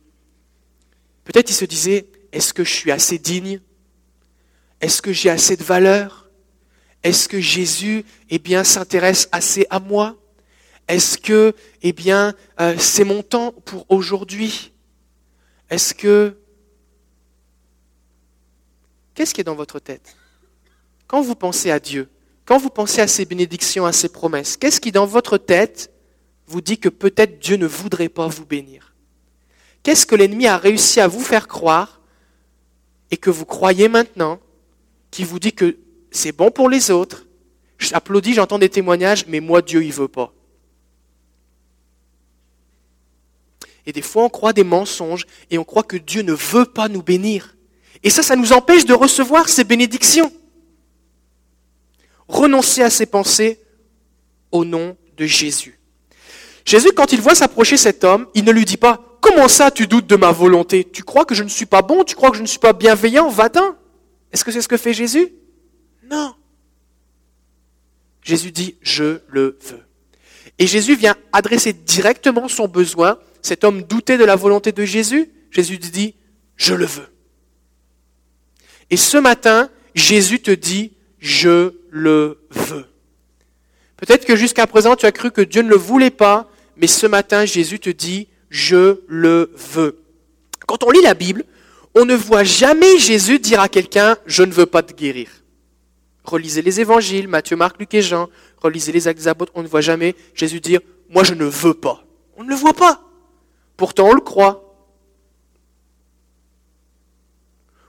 Peut-être 1.25 1.49
il 1.51 1.55
se 1.55 1.65
disait, 1.65 2.07
est-ce 2.33 2.53
que 2.53 2.65
je 2.65 2.73
suis 2.73 2.91
assez 2.91 3.19
digne? 3.19 3.61
Est-ce 4.81 5.01
que 5.01 5.13
j'ai 5.13 5.31
assez 5.31 5.57
de 5.57 5.65
valeur? 5.65 6.26
Est-ce 7.03 7.29
que 7.29 7.41
Jésus, 7.41 8.05
eh 8.31 8.41
s'intéresse 8.65 9.29
assez 9.33 9.67
à 9.71 9.79
moi? 9.79 10.17
Est-ce 10.89 11.19
que, 11.19 11.55
eh 11.83 11.95
euh, 12.61 12.77
c'est 12.79 13.05
mon 13.05 13.23
temps 13.23 13.53
pour 13.65 13.87
aujourd'hui? 13.89 14.73
Est-ce 15.71 15.95
que... 15.95 16.37
Qu'est-ce 19.15 19.35
qui 19.35 19.41
est 19.41 19.45
dans 19.45 19.55
votre 19.55 19.79
tête? 19.79 20.17
Quand 21.07 21.23
vous 21.23 21.35
pensez 21.35 21.71
à 21.71 21.81
Dieu, 21.81 22.09
quand 22.45 22.59
vous 22.59 22.71
pensez 22.71 23.01
à 23.01 23.09
ses 23.09 23.25
bénédictions, 23.25 23.87
à 23.87 23.93
ses 23.93 24.09
promesses, 24.09 24.57
qu'est-ce 24.57 24.81
qui 24.81 24.93
dans 24.93 25.07
votre 25.07 25.39
tête 25.39 25.91
vous 26.47 26.61
dit 26.61 26.79
que 26.79 26.89
peut-être 26.89 27.41
Dieu 27.41 27.57
ne 27.57 27.67
voudrait 27.67 28.09
pas 28.09 28.29
vous 28.29 28.45
bénir? 28.45 28.95
Qu'est-ce 29.83 30.07
que 30.07 30.15
l'ennemi 30.15 30.47
a 30.47 30.57
réussi 30.57 31.01
à 31.01 31.09
vous 31.09 31.21
faire 31.21 31.49
croire 31.49 32.01
et 33.11 33.17
que 33.17 33.31
vous 33.31 33.45
croyez 33.45 33.89
maintenant, 33.89 34.41
qui 35.11 35.25
vous 35.25 35.39
dit 35.39 35.53
que 35.53 35.77
c'est 36.17 36.33
bon 36.33 36.51
pour 36.51 36.69
les 36.69 36.91
autres. 36.91 37.27
J'applaudis, 37.79 38.35
j'entends 38.35 38.59
des 38.59 38.69
témoignages, 38.69 39.27
mais 39.29 39.41
moi, 39.41 39.63
Dieu, 39.63 39.85
il 39.85 39.93
veut 39.93 40.09
pas. 40.09 40.33
Et 43.85 43.93
des 43.93 44.03
fois, 44.03 44.25
on 44.25 44.29
croit 44.29 44.53
des 44.53 44.65
mensonges 44.65 45.27
et 45.51 45.59
on 45.59 45.65
croit 45.65 45.85
que 45.85 45.97
Dieu 45.97 46.23
ne 46.23 46.33
veut 46.33 46.65
pas 46.65 46.89
nous 46.89 47.03
bénir. 47.03 47.57
Et 48.03 48.11
ça, 48.11 48.23
ça 48.23 48.35
nous 48.35 48.53
empêche 48.53 48.85
de 48.85 48.95
recevoir 48.95 49.49
ces 49.49 49.63
bénédictions. 49.63 50.33
Renoncer 52.27 52.83
à 52.83 52.91
ses 52.91 53.07
pensées 53.07 53.61
au 54.51 54.65
nom 54.65 54.97
de 55.17 55.27
Jésus. 55.27 55.79
Jésus, 56.65 56.91
quand 56.97 57.13
il 57.13 57.21
voit 57.21 57.37
s'approcher 57.37 57.77
cet 57.77 58.03
homme, 58.03 58.27
il 58.35 58.45
ne 58.45 58.51
lui 58.51 58.65
dit 58.65 58.77
pas, 58.77 59.07
Comment 59.21 59.49
ça 59.49 59.73
tu 59.73 59.89
doutes 59.89 60.07
de 60.07 60.15
ma 60.15 60.31
volonté? 60.31 60.85
Tu 60.85 61.03
crois 61.03 61.25
que 61.25 61.35
je 61.35 61.43
ne 61.43 61.49
suis 61.49 61.67
pas 61.67 61.83
bon? 61.83 62.05
Tu 62.05 62.15
crois 62.15 62.31
que 62.31 62.37
je 62.37 62.43
ne 62.43 62.47
suis 62.47 62.61
pas 62.61 62.73
bienveillant? 62.73 63.29
Va-t'en. 63.29 63.75
Est-ce 64.33 64.45
que 64.45 64.53
c'est 64.53 64.63
ce 64.63 64.69
que 64.69 64.77
fait 64.77 64.95
Jésus? 64.95 65.33
Non. 66.11 66.35
Jésus 68.23 68.51
dit, 68.51 68.77
je 68.83 69.21
le 69.29 69.59
veux. 69.63 69.83
Et 70.59 70.67
Jésus 70.67 70.97
vient 70.97 71.17
adresser 71.33 71.73
directement 71.73 72.49
son 72.49 72.67
besoin. 72.67 73.19
Cet 73.43 73.63
homme 73.63 73.83
doutait 73.83 74.19
de 74.19 74.25
la 74.25 74.37
volonté 74.37 74.73
de 74.73 74.85
Jésus. 74.85 75.31
Jésus 75.51 75.79
dit, 75.79 76.15
je 76.57 76.75
le 76.75 76.87
veux. 76.87 77.09
Et 78.91 78.97
ce 78.97 79.17
matin, 79.17 79.71
Jésus 79.95 80.41
te 80.41 80.51
dit, 80.51 80.93
je 81.19 81.75
le 81.91 82.39
veux. 82.51 82.87
Peut-être 83.97 84.27
que 84.27 84.37
jusqu'à 84.37 84.67
présent, 84.67 84.97
tu 84.97 85.07
as 85.07 85.13
cru 85.13 85.31
que 85.31 85.41
Dieu 85.41 85.63
ne 85.63 85.71
le 85.71 85.77
voulait 85.77 86.11
pas, 86.11 86.51
mais 86.77 86.87
ce 86.87 87.07
matin, 87.07 87.45
Jésus 87.45 87.79
te 87.79 87.91
dit, 87.91 88.29
je 88.51 89.01
le 89.09 89.53
veux. 89.73 90.03
Quand 90.67 90.83
on 90.83 90.91
lit 90.91 91.03
la 91.03 91.15
Bible, 91.15 91.45
on 91.95 92.05
ne 92.05 92.15
voit 92.15 92.45
jamais 92.45 92.99
Jésus 92.99 93.39
dire 93.39 93.61
à 93.61 93.69
quelqu'un, 93.69 94.17
je 94.27 94.43
ne 94.43 94.53
veux 94.53 94.67
pas 94.67 94.83
te 94.83 94.93
guérir. 94.93 95.31
Relisez 96.27 96.61
les 96.61 96.81
évangiles, 96.81 97.29
Matthieu, 97.29 97.57
Marc, 97.57 97.79
Luc 97.79 97.95
et 97.95 98.03
Jean. 98.03 98.29
Relisez 98.59 98.93
les 98.93 99.07
actes 99.07 99.19
des 99.19 99.29
apôtres. 99.29 99.53
On 99.55 99.63
ne 99.63 99.69
voit 99.69 99.81
jamais 99.81 100.15
Jésus 100.35 100.61
dire 100.61 100.81
Moi, 101.09 101.23
je 101.23 101.35
ne 101.35 101.45
veux 101.45 101.75
pas. 101.75 102.05
On 102.37 102.43
ne 102.43 102.49
le 102.49 102.57
voit 102.57 102.75
pas. 102.75 103.01
Pourtant, 103.77 104.09
on 104.09 104.13
le 104.13 104.21
croit. 104.21 104.63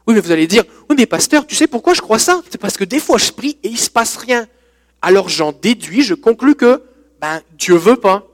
Oui, 0.06 0.14
mais 0.14 0.22
vous 0.22 0.32
allez 0.32 0.48
dire 0.48 0.64
Oui, 0.90 0.96
mais 0.98 1.08
pasteur, 1.08 1.48
tu 1.48 1.56
sais 1.56 1.68
pourquoi 1.68 1.94
je 1.94 2.02
crois 2.02 2.20
ça? 2.20 2.42
C'est 2.50 2.60
parce 2.60 2.78
que 2.78 2.84
des 2.84 3.00
fois, 3.00 3.18
je 3.18 3.32
prie 3.32 3.58
et 3.64 3.70
il 3.70 3.74
ne 3.74 3.78
se 3.78 3.90
passe 3.90 4.18
rien. 4.18 4.48
Alors 5.02 5.30
j'en 5.30 5.52
déduis, 5.52 6.02
je 6.02 6.14
conclus 6.14 6.56
que 6.56 6.84
ben, 7.20 7.42
Dieu 7.58 7.76
veut 7.76 7.98
pas. 7.98 8.26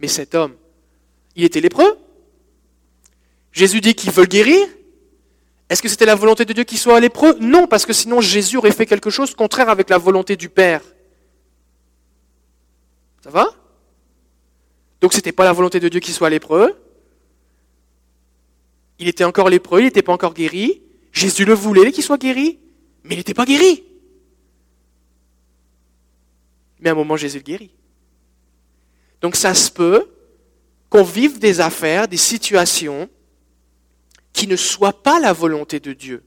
Mais 0.00 0.08
cet 0.08 0.34
homme, 0.34 0.54
il 1.36 1.44
était 1.44 1.60
lépreux. 1.60 1.98
Jésus 3.52 3.80
dit 3.80 3.94
qu'il 3.94 4.10
veut 4.10 4.26
guérir. 4.26 4.66
Est-ce 5.68 5.82
que 5.82 5.88
c'était 5.88 6.06
la 6.06 6.14
volonté 6.14 6.44
de 6.44 6.52
Dieu 6.52 6.64
qu'il 6.64 6.78
soit 6.78 7.00
lépreux 7.00 7.36
Non, 7.40 7.66
parce 7.66 7.86
que 7.86 7.92
sinon 7.92 8.20
Jésus 8.20 8.56
aurait 8.58 8.72
fait 8.72 8.86
quelque 8.86 9.10
chose 9.10 9.34
contraire 9.34 9.70
avec 9.70 9.88
la 9.90 9.98
volonté 9.98 10.36
du 10.36 10.48
Père. 10.48 10.82
Ça 13.22 13.30
va? 13.30 13.46
Donc 15.00 15.12
ce 15.12 15.18
n'était 15.18 15.32
pas 15.32 15.44
la 15.44 15.52
volonté 15.52 15.80
de 15.80 15.88
Dieu 15.88 16.00
qu'il 16.00 16.14
soit 16.14 16.30
lépreux. 16.30 16.78
Il 18.98 19.08
était 19.08 19.24
encore 19.24 19.48
lépreux, 19.48 19.80
il 19.80 19.84
n'était 19.84 20.02
pas 20.02 20.12
encore 20.12 20.34
guéri. 20.34 20.82
Jésus 21.12 21.44
le 21.44 21.54
voulait 21.54 21.92
qu'il 21.92 22.04
soit 22.04 22.18
guéri, 22.18 22.58
mais 23.02 23.14
il 23.14 23.18
n'était 23.18 23.34
pas 23.34 23.46
guéri. 23.46 23.84
Mais 26.80 26.90
à 26.90 26.92
un 26.92 26.96
moment, 26.96 27.16
Jésus 27.16 27.38
le 27.38 27.44
guérit. 27.44 27.70
Donc 29.22 29.36
ça 29.36 29.54
se 29.54 29.70
peut 29.70 30.06
qu'on 30.90 31.02
vive 31.02 31.38
des 31.38 31.60
affaires, 31.60 32.08
des 32.08 32.18
situations 32.18 33.08
qui 34.34 34.46
ne 34.46 34.56
soit 34.56 35.02
pas 35.02 35.18
la 35.18 35.32
volonté 35.32 35.80
de 35.80 35.94
Dieu. 35.94 36.22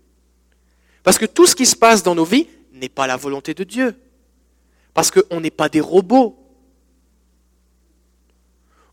Parce 1.04 1.20
que 1.20 1.26
tout 1.28 1.46
ce 1.46 1.56
qui 1.56 1.68
se 1.68 1.76
passe 1.76 2.02
dans 2.02 2.16
nos 2.16 2.26
vies 2.26 2.48
n'est 2.74 2.90
pas 2.90 3.06
la 3.06 3.18
volonté 3.18 3.54
de 3.54 3.64
Dieu. 3.64 3.96
Parce 4.96 5.12
qu'on 5.12 5.40
n'est 5.40 5.52
pas 5.52 5.70
des 5.70 5.82
robots. 5.82 6.36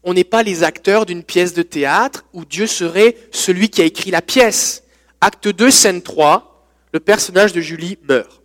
On 0.02 0.12
n'est 0.12 0.24
pas 0.24 0.42
les 0.42 0.64
acteurs 0.64 1.06
d'une 1.06 1.22
pièce 1.22 1.54
de 1.54 1.62
théâtre 1.62 2.26
où 2.34 2.44
Dieu 2.44 2.66
serait 2.66 3.16
celui 3.30 3.70
qui 3.70 3.80
a 3.80 3.84
écrit 3.84 4.10
la 4.10 4.20
pièce. 4.20 4.82
Acte 5.20 5.48
2, 5.48 5.70
scène 5.70 6.02
3, 6.02 6.68
le 6.92 7.00
personnage 7.00 7.54
de 7.54 7.62
Julie 7.62 7.96
meurt. 8.02 8.42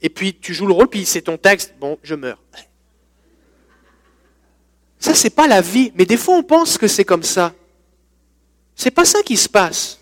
Et 0.00 0.08
puis 0.08 0.34
tu 0.34 0.54
joues 0.54 0.66
le 0.66 0.72
rôle, 0.72 0.88
puis 0.88 1.04
c'est 1.04 1.22
ton 1.22 1.36
texte, 1.36 1.74
bon, 1.80 1.98
je 2.02 2.14
meurs. 2.14 2.42
Ça, 4.98 5.14
c'est 5.14 5.30
pas 5.30 5.46
la 5.46 5.60
vie. 5.60 5.92
Mais 5.96 6.06
des 6.06 6.16
fois, 6.16 6.36
on 6.36 6.42
pense 6.42 6.78
que 6.78 6.88
c'est 6.88 7.04
comme 7.04 7.24
ça. 7.24 7.52
C'est 8.76 8.90
pas 8.90 9.04
ça 9.04 9.22
qui 9.22 9.36
se 9.36 9.48
passe. 9.48 10.00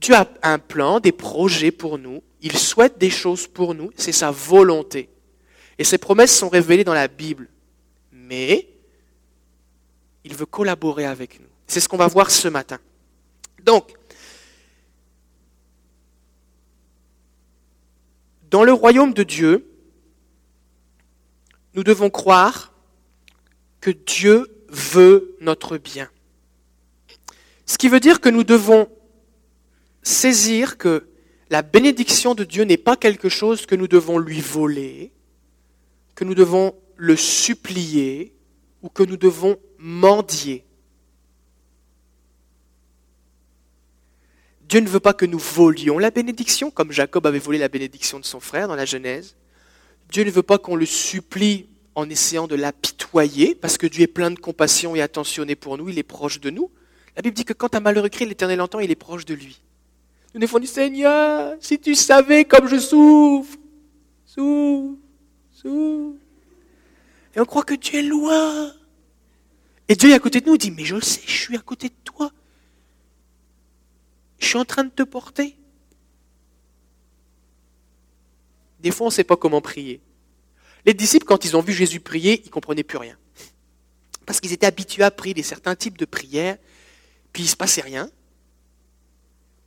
Dieu 0.00 0.14
a 0.14 0.28
un 0.42 0.58
plan, 0.58 1.00
des 1.00 1.12
projets 1.12 1.70
pour 1.70 1.98
nous. 1.98 2.22
Il 2.40 2.58
souhaite 2.58 2.98
des 2.98 3.10
choses 3.10 3.46
pour 3.46 3.74
nous. 3.74 3.90
C'est 3.96 4.12
sa 4.12 4.30
volonté. 4.30 5.08
Et 5.78 5.84
ses 5.84 5.98
promesses 5.98 6.36
sont 6.36 6.48
révélées 6.48 6.84
dans 6.84 6.94
la 6.94 7.08
Bible. 7.08 7.48
Mais 8.12 8.68
il 10.24 10.34
veut 10.34 10.46
collaborer 10.46 11.04
avec 11.04 11.40
nous. 11.40 11.48
C'est 11.66 11.80
ce 11.80 11.88
qu'on 11.88 11.96
va 11.96 12.06
voir 12.06 12.30
ce 12.30 12.48
matin. 12.48 12.78
Donc, 13.62 13.94
dans 18.50 18.62
le 18.62 18.72
royaume 18.72 19.14
de 19.14 19.22
Dieu, 19.22 19.68
nous 21.74 21.82
devons 21.82 22.10
croire 22.10 22.72
que 23.80 23.90
Dieu 23.90 24.64
veut 24.68 25.36
notre 25.40 25.76
bien. 25.76 26.08
Ce 27.74 27.76
qui 27.76 27.88
veut 27.88 27.98
dire 27.98 28.20
que 28.20 28.28
nous 28.28 28.44
devons 28.44 28.86
saisir 30.00 30.78
que 30.78 31.08
la 31.50 31.62
bénédiction 31.62 32.36
de 32.36 32.44
Dieu 32.44 32.62
n'est 32.62 32.76
pas 32.76 32.96
quelque 32.96 33.28
chose 33.28 33.66
que 33.66 33.74
nous 33.74 33.88
devons 33.88 34.16
lui 34.16 34.40
voler, 34.40 35.12
que 36.14 36.22
nous 36.22 36.36
devons 36.36 36.76
le 36.94 37.16
supplier 37.16 38.32
ou 38.80 38.88
que 38.90 39.02
nous 39.02 39.16
devons 39.16 39.56
mendier. 39.76 40.64
Dieu 44.68 44.78
ne 44.78 44.88
veut 44.88 45.00
pas 45.00 45.12
que 45.12 45.26
nous 45.26 45.40
volions 45.40 45.98
la 45.98 46.12
bénédiction, 46.12 46.70
comme 46.70 46.92
Jacob 46.92 47.26
avait 47.26 47.40
volé 47.40 47.58
la 47.58 47.68
bénédiction 47.68 48.20
de 48.20 48.24
son 48.24 48.38
frère 48.38 48.68
dans 48.68 48.76
la 48.76 48.84
Genèse. 48.84 49.34
Dieu 50.12 50.22
ne 50.22 50.30
veut 50.30 50.44
pas 50.44 50.58
qu'on 50.58 50.76
le 50.76 50.86
supplie 50.86 51.68
en 51.96 52.08
essayant 52.08 52.46
de 52.46 52.54
l'apitoyer, 52.54 53.56
parce 53.56 53.78
que 53.78 53.88
Dieu 53.88 54.04
est 54.04 54.06
plein 54.06 54.30
de 54.30 54.38
compassion 54.38 54.94
et 54.94 55.02
attentionné 55.02 55.56
pour 55.56 55.76
nous, 55.76 55.88
il 55.88 55.98
est 55.98 56.04
proche 56.04 56.38
de 56.38 56.50
nous. 56.50 56.70
La 57.16 57.22
Bible 57.22 57.34
dit 57.34 57.44
que 57.44 57.52
quand 57.52 57.74
un 57.74 57.80
malheureux 57.80 58.08
crie, 58.08 58.26
l'Éternel 58.26 58.60
entend, 58.60 58.80
il 58.80 58.90
est 58.90 58.96
proche 58.96 59.24
de 59.24 59.34
lui. 59.34 59.60
Nous 60.34 60.40
défendons 60.40 60.62
du 60.62 60.66
Seigneur, 60.66 61.56
si 61.60 61.78
tu 61.78 61.94
savais 61.94 62.44
comme 62.44 62.66
je 62.66 62.78
souffre, 62.78 63.56
souffre, 64.26 64.98
souffre. 65.52 66.18
Et 67.36 67.40
on 67.40 67.44
croit 67.44 67.62
que 67.62 67.74
Dieu 67.74 68.00
est 68.00 68.02
loin. 68.02 68.72
Et 69.88 69.94
Dieu 69.94 70.10
est 70.10 70.14
à 70.14 70.18
côté 70.18 70.40
de 70.40 70.46
nous, 70.46 70.54
il 70.54 70.58
dit, 70.58 70.70
mais 70.72 70.84
je 70.84 70.96
le 70.96 71.02
sais, 71.02 71.20
je 71.24 71.36
suis 71.36 71.56
à 71.56 71.60
côté 71.60 71.88
de 71.88 71.94
toi. 72.04 72.32
Je 74.38 74.46
suis 74.46 74.58
en 74.58 74.64
train 74.64 74.84
de 74.84 74.90
te 74.90 75.02
porter. 75.02 75.56
Des 78.80 78.90
fois, 78.90 79.06
on 79.06 79.10
ne 79.10 79.14
sait 79.14 79.24
pas 79.24 79.36
comment 79.36 79.60
prier. 79.60 80.00
Les 80.84 80.94
disciples, 80.94 81.24
quand 81.24 81.44
ils 81.44 81.56
ont 81.56 81.60
vu 81.60 81.72
Jésus 81.72 82.00
prier, 82.00 82.40
ils 82.42 82.46
ne 82.46 82.50
comprenaient 82.50 82.82
plus 82.82 82.98
rien. 82.98 83.16
Parce 84.26 84.40
qu'ils 84.40 84.52
étaient 84.52 84.66
habitués 84.66 85.04
à 85.04 85.10
prier 85.10 85.34
des 85.34 85.42
certains 85.42 85.74
types 85.74 85.96
de 85.96 86.04
prières, 86.04 86.58
puis 87.34 87.42
il 87.42 87.46
ne 87.46 87.50
se 87.50 87.56
passait 87.56 87.82
rien. 87.82 88.08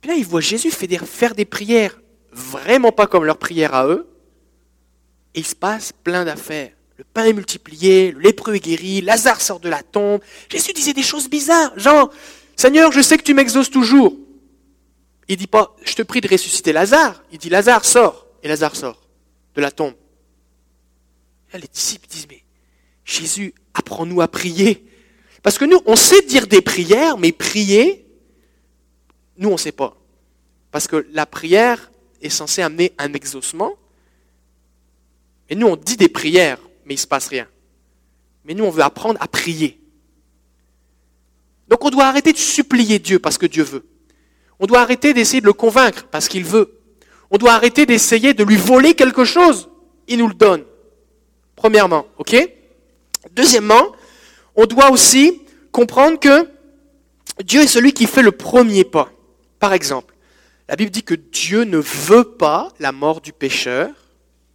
Puis 0.00 0.10
là, 0.10 0.16
ils 0.16 0.26
voient 0.26 0.40
Jésus 0.40 0.72
faire 0.72 1.36
des 1.36 1.44
prières 1.44 2.00
vraiment 2.32 2.90
pas 2.90 3.06
comme 3.06 3.24
leurs 3.24 3.38
prières 3.38 3.74
à 3.74 3.86
eux, 3.86 4.08
et 5.34 5.40
il 5.40 5.46
se 5.46 5.54
passe 5.54 5.92
plein 5.92 6.24
d'affaires. 6.24 6.72
Le 6.96 7.04
pain 7.04 7.26
est 7.26 7.32
multiplié, 7.32 8.10
le 8.10 8.18
lépreux 8.18 8.56
est 8.56 8.60
guéri, 8.60 9.00
Lazare 9.00 9.40
sort 9.40 9.60
de 9.60 9.68
la 9.68 9.84
tombe. 9.84 10.20
Jésus 10.50 10.72
disait 10.72 10.94
des 10.94 11.02
choses 11.02 11.30
bizarres, 11.30 11.78
genre, 11.78 12.10
Seigneur, 12.56 12.90
je 12.90 13.00
sais 13.00 13.16
que 13.16 13.22
tu 13.22 13.34
m'exauces 13.34 13.70
toujours. 13.70 14.16
Il 15.28 15.36
dit 15.36 15.46
pas, 15.46 15.76
je 15.84 15.94
te 15.94 16.02
prie 16.02 16.20
de 16.20 16.26
ressusciter 16.26 16.72
Lazare. 16.72 17.22
Il 17.30 17.38
dit, 17.38 17.50
Lazare 17.50 17.84
sort. 17.84 18.26
Et 18.42 18.48
Lazare 18.48 18.74
sort 18.74 19.06
de 19.54 19.60
la 19.60 19.70
tombe 19.70 19.94
les 21.56 21.68
disciples 21.68 22.06
disent, 22.08 22.26
mais 22.28 22.44
Jésus, 23.04 23.54
apprends-nous 23.72 24.20
à 24.20 24.28
prier. 24.28 24.84
Parce 25.42 25.58
que 25.58 25.64
nous, 25.64 25.80
on 25.86 25.96
sait 25.96 26.22
dire 26.22 26.46
des 26.46 26.60
prières, 26.60 27.18
mais 27.18 27.32
prier, 27.32 28.06
nous, 29.36 29.48
on 29.48 29.52
ne 29.52 29.56
sait 29.58 29.72
pas. 29.72 29.96
Parce 30.70 30.86
que 30.86 31.06
la 31.12 31.26
prière 31.26 31.90
est 32.20 32.28
censée 32.28 32.62
amener 32.62 32.92
un 32.98 33.12
exaucement. 33.12 33.72
Et 35.48 35.54
nous, 35.54 35.66
on 35.66 35.76
dit 35.76 35.96
des 35.96 36.08
prières, 36.08 36.58
mais 36.84 36.94
il 36.94 36.98
ne 36.98 37.02
se 37.02 37.06
passe 37.06 37.28
rien. 37.28 37.46
Mais 38.44 38.54
nous, 38.54 38.64
on 38.64 38.70
veut 38.70 38.82
apprendre 38.82 39.20
à 39.22 39.28
prier. 39.28 39.80
Donc 41.68 41.84
on 41.84 41.90
doit 41.90 42.06
arrêter 42.06 42.32
de 42.32 42.38
supplier 42.38 42.98
Dieu 42.98 43.18
parce 43.18 43.38
que 43.38 43.46
Dieu 43.46 43.62
veut. 43.62 43.84
On 44.58 44.66
doit 44.66 44.80
arrêter 44.80 45.14
d'essayer 45.14 45.40
de 45.40 45.46
le 45.46 45.52
convaincre 45.52 46.06
parce 46.10 46.28
qu'il 46.28 46.44
veut. 46.44 46.80
On 47.30 47.36
doit 47.36 47.52
arrêter 47.52 47.86
d'essayer 47.86 48.34
de 48.34 48.42
lui 48.42 48.56
voler 48.56 48.94
quelque 48.94 49.24
chose. 49.24 49.68
Il 50.08 50.18
nous 50.18 50.28
le 50.28 50.34
donne. 50.34 50.64
Premièrement, 51.56 52.06
ok? 52.16 52.36
Deuxièmement, 53.32 53.92
on 54.58 54.66
doit 54.66 54.90
aussi 54.90 55.40
comprendre 55.70 56.18
que 56.18 56.50
Dieu 57.44 57.62
est 57.62 57.68
celui 57.68 57.92
qui 57.92 58.06
fait 58.06 58.22
le 58.22 58.32
premier 58.32 58.82
pas. 58.82 59.08
Par 59.60 59.72
exemple, 59.72 60.16
la 60.68 60.74
Bible 60.74 60.90
dit 60.90 61.04
que 61.04 61.14
Dieu 61.14 61.62
ne 61.62 61.78
veut 61.78 62.24
pas 62.24 62.72
la 62.80 62.90
mort 62.90 63.20
du 63.20 63.32
pécheur, 63.32 63.88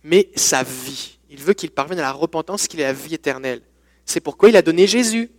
mais 0.03 0.29
sa 0.36 0.62
vie. 0.62 1.19
Il 1.29 1.39
veut 1.39 1.53
qu'il 1.53 1.72
parvienne 1.72 2.00
à 2.00 2.03
la 2.03 2.12
repentance, 2.12 2.67
qu'il 2.67 2.81
ait 2.81 2.83
la 2.83 2.91
vie 2.91 3.13
éternelle. 3.13 3.62
C'est 4.05 4.19
pourquoi 4.19 4.50
il 4.50 4.57
a 4.57 4.62
donné 4.62 4.88
Jésus. 4.88 5.31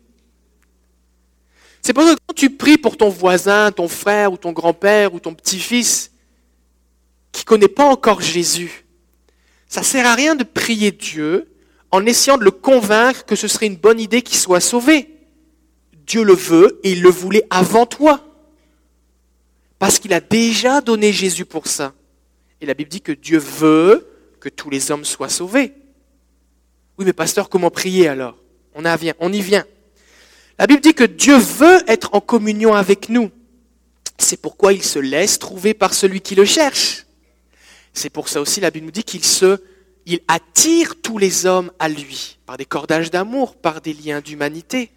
C'est 1.82 1.92
pour 1.92 2.04
ça 2.04 2.14
que 2.14 2.20
quand 2.26 2.34
tu 2.34 2.48
pries 2.48 2.78
pour 2.78 2.96
ton 2.96 3.10
voisin, 3.10 3.70
ton 3.70 3.86
frère 3.86 4.32
ou 4.32 4.38
ton 4.38 4.52
grand-père 4.52 5.12
ou 5.12 5.20
ton 5.20 5.34
petit-fils 5.34 6.10
qui 7.32 7.42
ne 7.42 7.46
connaît 7.46 7.68
pas 7.68 7.84
encore 7.84 8.22
Jésus, 8.22 8.86
ça 9.68 9.80
ne 9.80 9.84
sert 9.84 10.06
à 10.06 10.14
rien 10.14 10.34
de 10.34 10.44
prier 10.44 10.90
Dieu 10.90 11.53
en 11.94 12.06
essayant 12.06 12.38
de 12.38 12.42
le 12.42 12.50
convaincre 12.50 13.24
que 13.24 13.36
ce 13.36 13.46
serait 13.46 13.68
une 13.68 13.76
bonne 13.76 14.00
idée 14.00 14.22
qu'il 14.22 14.36
soit 14.36 14.58
sauvé. 14.58 15.08
Dieu 16.08 16.24
le 16.24 16.34
veut 16.34 16.80
et 16.82 16.90
il 16.90 17.02
le 17.02 17.08
voulait 17.08 17.44
avant 17.50 17.86
toi. 17.86 18.20
Parce 19.78 20.00
qu'il 20.00 20.12
a 20.12 20.18
déjà 20.20 20.80
donné 20.80 21.12
Jésus 21.12 21.44
pour 21.44 21.68
ça. 21.68 21.94
Et 22.60 22.66
la 22.66 22.74
Bible 22.74 22.90
dit 22.90 23.00
que 23.00 23.12
Dieu 23.12 23.38
veut 23.38 24.08
que 24.40 24.48
tous 24.48 24.70
les 24.70 24.90
hommes 24.90 25.04
soient 25.04 25.28
sauvés. 25.28 25.72
Oui, 26.98 27.04
mais 27.04 27.12
pasteur, 27.12 27.48
comment 27.48 27.70
prier 27.70 28.08
alors? 28.08 28.38
On, 28.74 28.82
on 29.20 29.32
y 29.32 29.40
vient. 29.40 29.64
La 30.58 30.66
Bible 30.66 30.80
dit 30.80 30.94
que 30.94 31.04
Dieu 31.04 31.36
veut 31.36 31.78
être 31.86 32.12
en 32.12 32.20
communion 32.20 32.74
avec 32.74 33.08
nous. 33.08 33.30
C'est 34.18 34.40
pourquoi 34.40 34.72
il 34.72 34.82
se 34.82 34.98
laisse 34.98 35.38
trouver 35.38 35.74
par 35.74 35.94
celui 35.94 36.20
qui 36.20 36.34
le 36.34 36.44
cherche. 36.44 37.06
C'est 37.92 38.10
pour 38.10 38.28
ça 38.28 38.40
aussi 38.40 38.60
la 38.60 38.72
Bible 38.72 38.86
nous 38.86 38.90
dit 38.90 39.04
qu'il 39.04 39.24
se 39.24 39.60
il 40.06 40.20
attire 40.28 41.00
tous 41.00 41.18
les 41.18 41.46
hommes 41.46 41.72
à 41.78 41.88
lui, 41.88 42.38
par 42.46 42.56
des 42.56 42.66
cordages 42.66 43.10
d'amour, 43.10 43.56
par 43.56 43.80
des 43.80 43.92
liens 43.92 44.20
d'humanité. 44.20 44.90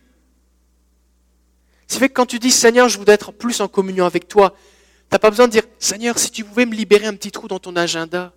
C'est 1.88 2.00
fait 2.00 2.10
que 2.10 2.14
quand 2.14 2.26
tu 2.26 2.40
dis 2.40 2.52
Seigneur, 2.52 2.90
je 2.90 2.98
voudrais 2.98 3.16
être 3.16 3.32
plus 3.32 3.62
en 3.62 3.68
communion 3.68 4.06
avec 4.06 4.28
toi, 4.28 4.56
tu 5.10 5.14
n'as 5.14 5.20
pas 5.20 5.30
besoin 5.30 5.48
de 5.48 5.54
dire 5.54 5.64
Seigneur, 5.80 6.20
si 6.20 6.32
tu 6.32 6.44
pouvais 6.44 6.66
me 6.66 6.76
libérer 6.76 7.06
un 7.06 7.14
petit 7.14 7.32
trou 7.32 7.48
dans 7.48 7.60
ton 7.60 7.76
agenda, 7.78 8.34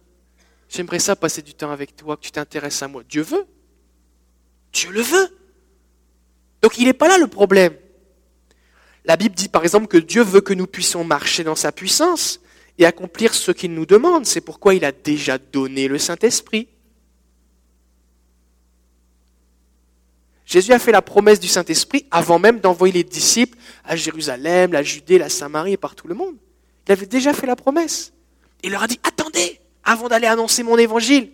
j'aimerais 0.68 1.00
ça 1.00 1.16
passer 1.16 1.42
du 1.42 1.54
temps 1.54 1.72
avec 1.72 1.96
toi, 1.96 2.16
que 2.16 2.22
tu 2.22 2.30
t'intéresses 2.30 2.82
à 2.82 2.88
moi. 2.88 3.02
Dieu 3.08 3.22
veut. 3.22 3.46
Dieu 4.72 4.90
le 4.90 5.02
veut. 5.02 5.36
Donc 6.62 6.78
il 6.78 6.84
n'est 6.84 6.92
pas 6.92 7.08
là 7.08 7.18
le 7.18 7.26
problème. 7.26 7.74
La 9.04 9.16
Bible 9.16 9.34
dit 9.34 9.48
par 9.48 9.62
exemple 9.64 9.88
que 9.88 9.96
Dieu 9.96 10.22
veut 10.22 10.42
que 10.42 10.54
nous 10.54 10.68
puissions 10.68 11.02
marcher 11.02 11.42
dans 11.42 11.56
sa 11.56 11.72
puissance 11.72 12.40
et 12.80 12.86
accomplir 12.86 13.34
ce 13.34 13.52
qu'il 13.52 13.74
nous 13.74 13.86
demande. 13.86 14.24
C'est 14.26 14.40
pourquoi 14.40 14.74
il 14.74 14.84
a 14.84 14.90
déjà 14.90 15.36
donné 15.36 15.86
le 15.86 15.98
Saint-Esprit. 15.98 16.66
Jésus 20.46 20.72
a 20.72 20.78
fait 20.78 20.90
la 20.90 21.02
promesse 21.02 21.38
du 21.38 21.46
Saint-Esprit 21.46 22.06
avant 22.10 22.38
même 22.38 22.58
d'envoyer 22.58 22.92
les 22.92 23.04
disciples 23.04 23.56
à 23.84 23.94
Jérusalem, 23.96 24.72
la 24.72 24.82
Judée, 24.82 25.18
la 25.18 25.28
Samarie 25.28 25.74
et 25.74 25.76
par 25.76 25.94
tout 25.94 26.08
le 26.08 26.14
monde. 26.14 26.36
Il 26.88 26.92
avait 26.92 27.06
déjà 27.06 27.34
fait 27.34 27.46
la 27.46 27.54
promesse. 27.54 28.12
Il 28.64 28.72
leur 28.72 28.82
a 28.82 28.88
dit, 28.88 28.98
attendez, 29.04 29.60
avant 29.84 30.08
d'aller 30.08 30.26
annoncer 30.26 30.62
mon 30.62 30.76
évangile, 30.76 31.30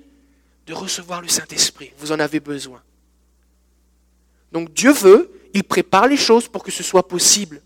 de 0.66 0.74
recevoir 0.74 1.22
le 1.22 1.28
Saint-Esprit. 1.28 1.92
Vous 1.98 2.12
en 2.12 2.18
avez 2.18 2.40
besoin. 2.40 2.82
Donc 4.52 4.72
Dieu 4.74 4.92
veut, 4.92 5.30
il 5.54 5.62
prépare 5.64 6.08
les 6.08 6.16
choses 6.16 6.48
pour 6.48 6.62
que 6.62 6.72
ce 6.72 6.82
soit 6.82 7.06
possible. 7.06 7.62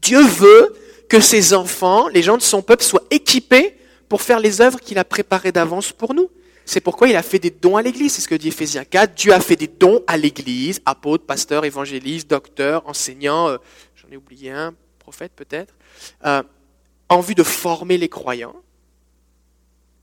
Dieu 0.00 0.22
veut 0.22 0.74
que 1.12 1.20
ses 1.20 1.52
enfants, 1.52 2.08
les 2.08 2.22
gens 2.22 2.38
de 2.38 2.42
son 2.42 2.62
peuple, 2.62 2.82
soient 2.82 3.04
équipés 3.10 3.76
pour 4.08 4.22
faire 4.22 4.40
les 4.40 4.62
œuvres 4.62 4.80
qu'il 4.80 4.96
a 4.96 5.04
préparées 5.04 5.52
d'avance 5.52 5.92
pour 5.92 6.14
nous. 6.14 6.30
C'est 6.64 6.80
pourquoi 6.80 7.06
il 7.06 7.16
a 7.16 7.22
fait 7.22 7.38
des 7.38 7.50
dons 7.50 7.76
à 7.76 7.82
l'Église. 7.82 8.14
C'est 8.14 8.22
ce 8.22 8.28
que 8.28 8.34
dit 8.34 8.48
Ephésiens 8.48 8.86
4. 8.86 9.14
Dieu 9.14 9.34
a 9.34 9.40
fait 9.40 9.56
des 9.56 9.66
dons 9.66 10.02
à 10.06 10.16
l'Église, 10.16 10.80
apôtres, 10.86 11.26
pasteurs, 11.26 11.66
évangélistes, 11.66 12.30
docteurs, 12.30 12.88
enseignants, 12.88 13.50
euh, 13.50 13.58
j'en 13.94 14.08
ai 14.10 14.16
oublié 14.16 14.52
un, 14.52 14.74
prophète 14.98 15.32
peut-être. 15.36 15.74
Euh, 16.24 16.42
en 17.10 17.20
vue 17.20 17.34
de 17.34 17.42
former 17.42 17.98
les 17.98 18.08
croyants 18.08 18.56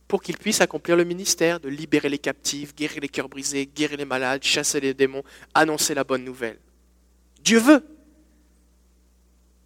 pour 0.08 0.22
qu'ils 0.22 0.38
puissent 0.38 0.62
accomplir 0.62 0.96
le 0.96 1.06
ministère, 1.06 1.60
de 1.60 1.70
libérer 1.70 2.10
les 2.10 2.20
captifs, 2.20 2.76
guérir 2.76 3.02
les 3.02 3.10
cœurs 3.10 3.30
brisés, 3.30 3.66
guérir 3.66 3.98
les 3.98 4.06
malades, 4.06 4.44
chasser 4.44 4.80
les 4.80 4.94
démons, 4.94 5.24
annoncer 5.56 5.96
la 5.96 6.04
bonne 6.04 6.24
nouvelle. 6.24 6.60
Dieu 7.42 7.58
veut. 7.58 7.84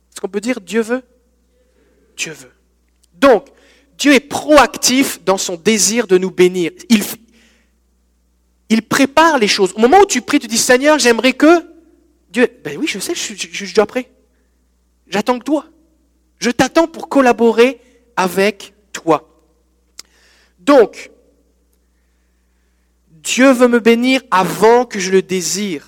Est-ce 0.09 0.21
qu'on 0.21 0.29
peut 0.29 0.39
dire 0.39 0.61
Dieu 0.61 0.79
veut? 0.79 1.03
Donc, 3.13 3.47
Dieu 3.97 4.13
est 4.13 4.19
proactif 4.19 5.23
dans 5.23 5.37
son 5.37 5.55
désir 5.55 6.07
de 6.07 6.17
nous 6.17 6.31
bénir. 6.31 6.71
Il, 8.69 8.81
prépare 8.81 9.37
les 9.37 9.47
choses. 9.47 9.73
Au 9.75 9.79
moment 9.79 9.99
où 9.99 10.05
tu 10.05 10.21
pries, 10.21 10.39
tu 10.39 10.47
dis 10.47 10.57
Seigneur, 10.57 10.99
j'aimerais 10.99 11.33
que 11.33 11.65
Dieu. 12.29 12.47
Ben 12.63 12.77
oui, 12.77 12.87
je 12.87 12.99
sais, 12.99 13.15
je 13.15 13.19
suis 13.19 13.65
déjà 13.67 13.85
prêt. 13.85 14.11
J'attends 15.07 15.39
que 15.39 15.43
toi. 15.43 15.65
Je 16.39 16.51
t'attends 16.51 16.87
pour 16.87 17.07
collaborer 17.09 17.79
avec 18.15 18.73
toi. 18.91 19.29
Donc, 20.59 21.11
Dieu 23.09 23.51
veut 23.51 23.67
me 23.67 23.79
bénir 23.79 24.21
avant 24.31 24.85
que 24.85 24.99
je 24.99 25.11
le 25.11 25.21
désire. 25.21 25.87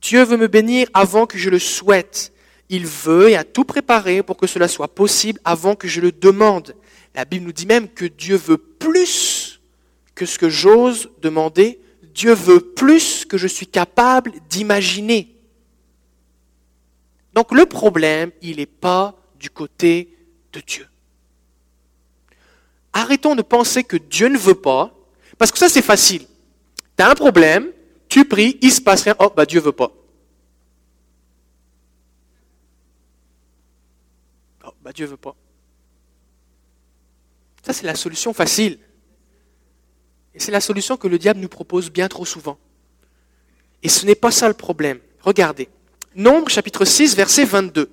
Dieu 0.00 0.22
veut 0.24 0.36
me 0.36 0.48
bénir 0.48 0.88
avant 0.94 1.26
que 1.26 1.38
je 1.38 1.50
le 1.50 1.58
souhaite. 1.58 2.32
Il 2.68 2.86
veut 2.86 3.30
et 3.30 3.36
a 3.36 3.44
tout 3.44 3.64
préparé 3.64 4.22
pour 4.22 4.36
que 4.36 4.46
cela 4.46 4.68
soit 4.68 4.94
possible 4.94 5.40
avant 5.44 5.74
que 5.74 5.88
je 5.88 6.00
le 6.00 6.12
demande. 6.12 6.74
La 7.14 7.24
Bible 7.24 7.46
nous 7.46 7.52
dit 7.52 7.66
même 7.66 7.88
que 7.88 8.04
Dieu 8.04 8.36
veut 8.36 8.58
plus 8.58 9.60
que 10.14 10.26
ce 10.26 10.38
que 10.38 10.48
j'ose 10.48 11.10
demander. 11.20 11.80
Dieu 12.14 12.32
veut 12.32 12.60
plus 12.60 13.24
que 13.24 13.36
je 13.36 13.46
suis 13.46 13.66
capable 13.66 14.32
d'imaginer. 14.48 15.34
Donc 17.34 17.52
le 17.52 17.66
problème, 17.66 18.30
il 18.40 18.56
n'est 18.56 18.66
pas 18.66 19.14
du 19.38 19.50
côté 19.50 20.16
de 20.52 20.60
Dieu. 20.60 20.86
Arrêtons 22.92 23.34
de 23.34 23.42
penser 23.42 23.82
que 23.82 23.96
Dieu 23.96 24.28
ne 24.28 24.38
veut 24.38 24.54
pas, 24.54 24.94
parce 25.36 25.50
que 25.50 25.58
ça 25.58 25.68
c'est 25.68 25.82
facile. 25.82 26.24
Tu 26.96 27.02
as 27.02 27.10
un 27.10 27.14
problème, 27.16 27.66
tu 28.08 28.24
pries, 28.24 28.56
il 28.62 28.70
se 28.70 28.80
passe 28.80 29.02
rien, 29.02 29.16
oh 29.18 29.32
bah 29.34 29.46
Dieu 29.46 29.60
veut 29.60 29.72
pas. 29.72 29.90
Bah 34.84 34.92
Dieu 34.92 35.06
veut 35.06 35.16
pas. 35.16 35.34
Ça 37.66 37.72
c'est 37.72 37.86
la 37.86 37.96
solution 37.96 38.32
facile. 38.32 38.78
Et 40.34 40.40
c'est 40.40 40.52
la 40.52 40.60
solution 40.60 40.96
que 40.96 41.08
le 41.08 41.18
diable 41.18 41.40
nous 41.40 41.48
propose 41.48 41.90
bien 41.90 42.08
trop 42.08 42.24
souvent. 42.24 42.58
Et 43.82 43.88
ce 43.88 44.06
n'est 44.06 44.14
pas 44.14 44.30
ça 44.30 44.46
le 44.46 44.54
problème. 44.54 45.00
Regardez. 45.20 45.68
Nombre 46.14 46.48
chapitre 46.50 46.84
6 46.84 47.16
verset 47.16 47.44
22. 47.44 47.90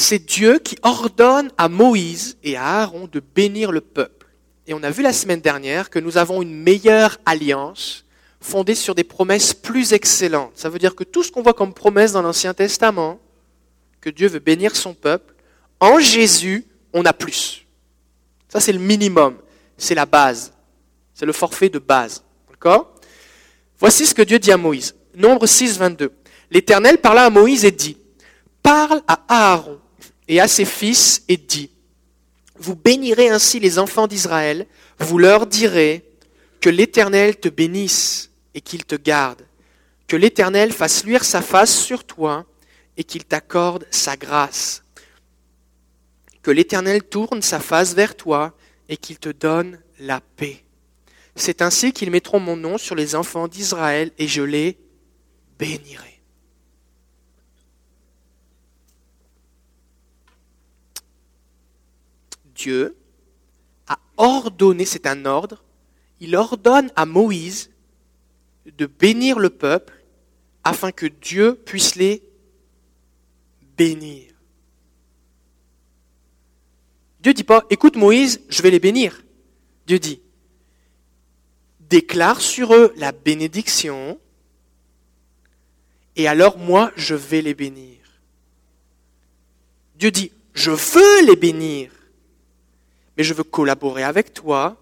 c'est 0.00 0.18
Dieu 0.18 0.58
qui 0.58 0.76
ordonne 0.82 1.52
à 1.58 1.68
Moïse 1.68 2.38
et 2.42 2.56
à 2.56 2.80
Aaron 2.80 3.06
de 3.06 3.20
bénir 3.20 3.70
le 3.70 3.82
peuple. 3.82 4.26
Et 4.66 4.72
on 4.72 4.82
a 4.82 4.90
vu 4.90 5.02
la 5.02 5.12
semaine 5.12 5.42
dernière 5.42 5.90
que 5.90 5.98
nous 5.98 6.16
avons 6.16 6.40
une 6.40 6.54
meilleure 6.54 7.18
alliance 7.26 8.06
fondée 8.40 8.74
sur 8.74 8.94
des 8.94 9.04
promesses 9.04 9.52
plus 9.52 9.92
excellentes. 9.92 10.52
Ça 10.54 10.70
veut 10.70 10.78
dire 10.78 10.94
que 10.94 11.04
tout 11.04 11.22
ce 11.22 11.30
qu'on 11.30 11.42
voit 11.42 11.52
comme 11.52 11.74
promesse 11.74 12.12
dans 12.12 12.22
l'Ancien 12.22 12.54
Testament, 12.54 13.20
que 14.00 14.10
Dieu 14.10 14.28
veut 14.28 14.38
bénir 14.38 14.76
son 14.76 14.94
peuple, 14.94 15.34
en 15.78 15.98
Jésus, 15.98 16.66
on 16.92 17.04
a 17.04 17.12
plus. 17.12 17.66
Ça, 18.48 18.60
c'est 18.60 18.72
le 18.72 18.78
minimum. 18.78 19.36
C'est 19.76 19.94
la 19.94 20.06
base. 20.06 20.52
C'est 21.14 21.26
le 21.26 21.32
forfait 21.32 21.68
de 21.68 21.78
base. 21.78 22.22
D'accord? 22.48 22.94
Voici 23.78 24.06
ce 24.06 24.14
que 24.14 24.22
Dieu 24.22 24.38
dit 24.38 24.52
à 24.52 24.56
Moïse. 24.56 24.94
Nombre 25.14 25.46
6, 25.46 25.78
22. 25.78 26.12
L'Éternel 26.50 26.98
parla 26.98 27.26
à 27.26 27.30
Moïse 27.30 27.64
et 27.64 27.70
dit, 27.70 27.96
Parle 28.62 29.00
à 29.06 29.24
Aaron 29.28 29.78
et 30.28 30.40
à 30.40 30.48
ses 30.48 30.64
fils 30.64 31.22
et 31.28 31.36
dit, 31.36 31.70
Vous 32.58 32.76
bénirez 32.76 33.28
ainsi 33.28 33.60
les 33.60 33.78
enfants 33.78 34.06
d'Israël, 34.06 34.66
vous 34.98 35.18
leur 35.18 35.46
direz, 35.46 36.04
que 36.60 36.68
l'Éternel 36.68 37.36
te 37.36 37.48
bénisse 37.48 38.30
et 38.54 38.60
qu'il 38.60 38.84
te 38.84 38.96
garde, 38.96 39.42
que 40.06 40.16
l'Éternel 40.16 40.72
fasse 40.72 41.04
luire 41.04 41.24
sa 41.24 41.40
face 41.40 41.74
sur 41.74 42.04
toi 42.04 42.44
et 42.96 43.04
qu'il 43.04 43.24
t'accorde 43.24 43.86
sa 43.90 44.16
grâce, 44.16 44.82
que 46.42 46.50
l'Éternel 46.50 47.02
tourne 47.02 47.42
sa 47.42 47.60
face 47.60 47.94
vers 47.94 48.16
toi 48.16 48.54
et 48.88 48.96
qu'il 48.96 49.18
te 49.18 49.28
donne 49.28 49.80
la 49.98 50.20
paix. 50.20 50.64
C'est 51.36 51.62
ainsi 51.62 51.92
qu'ils 51.92 52.10
mettront 52.10 52.40
mon 52.40 52.56
nom 52.56 52.78
sur 52.78 52.94
les 52.94 53.14
enfants 53.14 53.48
d'Israël 53.48 54.10
et 54.18 54.26
je 54.28 54.42
les 54.42 54.78
bénirai. 55.58 56.20
Dieu 62.54 62.96
a 63.88 63.98
ordonné, 64.18 64.84
c'est 64.84 65.06
un 65.06 65.24
ordre, 65.24 65.64
il 66.20 66.36
ordonne 66.36 66.92
à 66.94 67.06
Moïse 67.06 67.70
de 68.66 68.84
bénir 68.86 69.38
le 69.38 69.48
peuple 69.48 70.04
afin 70.62 70.92
que 70.92 71.06
Dieu 71.06 71.54
puisse 71.54 71.94
les 71.94 72.22
Dieu 77.20 77.34
dit 77.34 77.44
pas, 77.44 77.64
écoute 77.70 77.96
Moïse, 77.96 78.40
je 78.48 78.62
vais 78.62 78.70
les 78.70 78.78
bénir. 78.78 79.22
Dieu 79.86 79.98
dit, 79.98 80.20
déclare 81.80 82.40
sur 82.40 82.74
eux 82.74 82.92
la 82.96 83.12
bénédiction, 83.12 84.18
et 86.16 86.28
alors 86.28 86.58
moi, 86.58 86.92
je 86.96 87.14
vais 87.14 87.42
les 87.42 87.54
bénir. 87.54 87.98
Dieu 89.96 90.10
dit, 90.10 90.32
je 90.54 90.70
veux 90.70 91.26
les 91.26 91.36
bénir, 91.36 91.90
mais 93.16 93.24
je 93.24 93.34
veux 93.34 93.44
collaborer 93.44 94.02
avec 94.02 94.34
toi, 94.34 94.76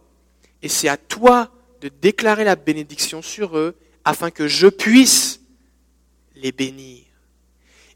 et 0.62 0.68
c'est 0.68 0.88
à 0.88 0.96
toi 0.96 1.52
de 1.80 1.88
déclarer 1.88 2.44
la 2.44 2.56
bénédiction 2.56 3.22
sur 3.22 3.56
eux 3.56 3.76
afin 4.04 4.30
que 4.30 4.48
je 4.48 4.66
puisse 4.66 5.40
les 6.34 6.52
bénir. 6.52 7.07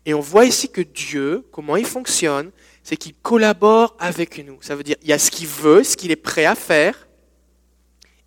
Et 0.05 0.15
on 0.15 0.21
voit 0.21 0.45
ici 0.45 0.69
que 0.69 0.81
Dieu, 0.81 1.47
comment 1.53 1.77
il 1.77 1.87
fonctionne, 1.87 2.51
c'est 2.83 2.97
qu'il 2.97 3.15
collabore 3.15 3.97
avec 3.99 4.45
nous. 4.45 4.59
Ça 4.61 4.75
veut 4.75 4.83
dire, 4.83 4.97
il 5.03 5.09
y 5.09 5.13
a 5.13 5.19
ce 5.19 5.31
qu'il 5.31 5.47
veut, 5.47 5.85
ce 5.85 5.97
qu'il 5.97 6.11
est 6.11 6.17
prêt 6.17 6.45
à 6.45 6.55
faire, 6.55 7.09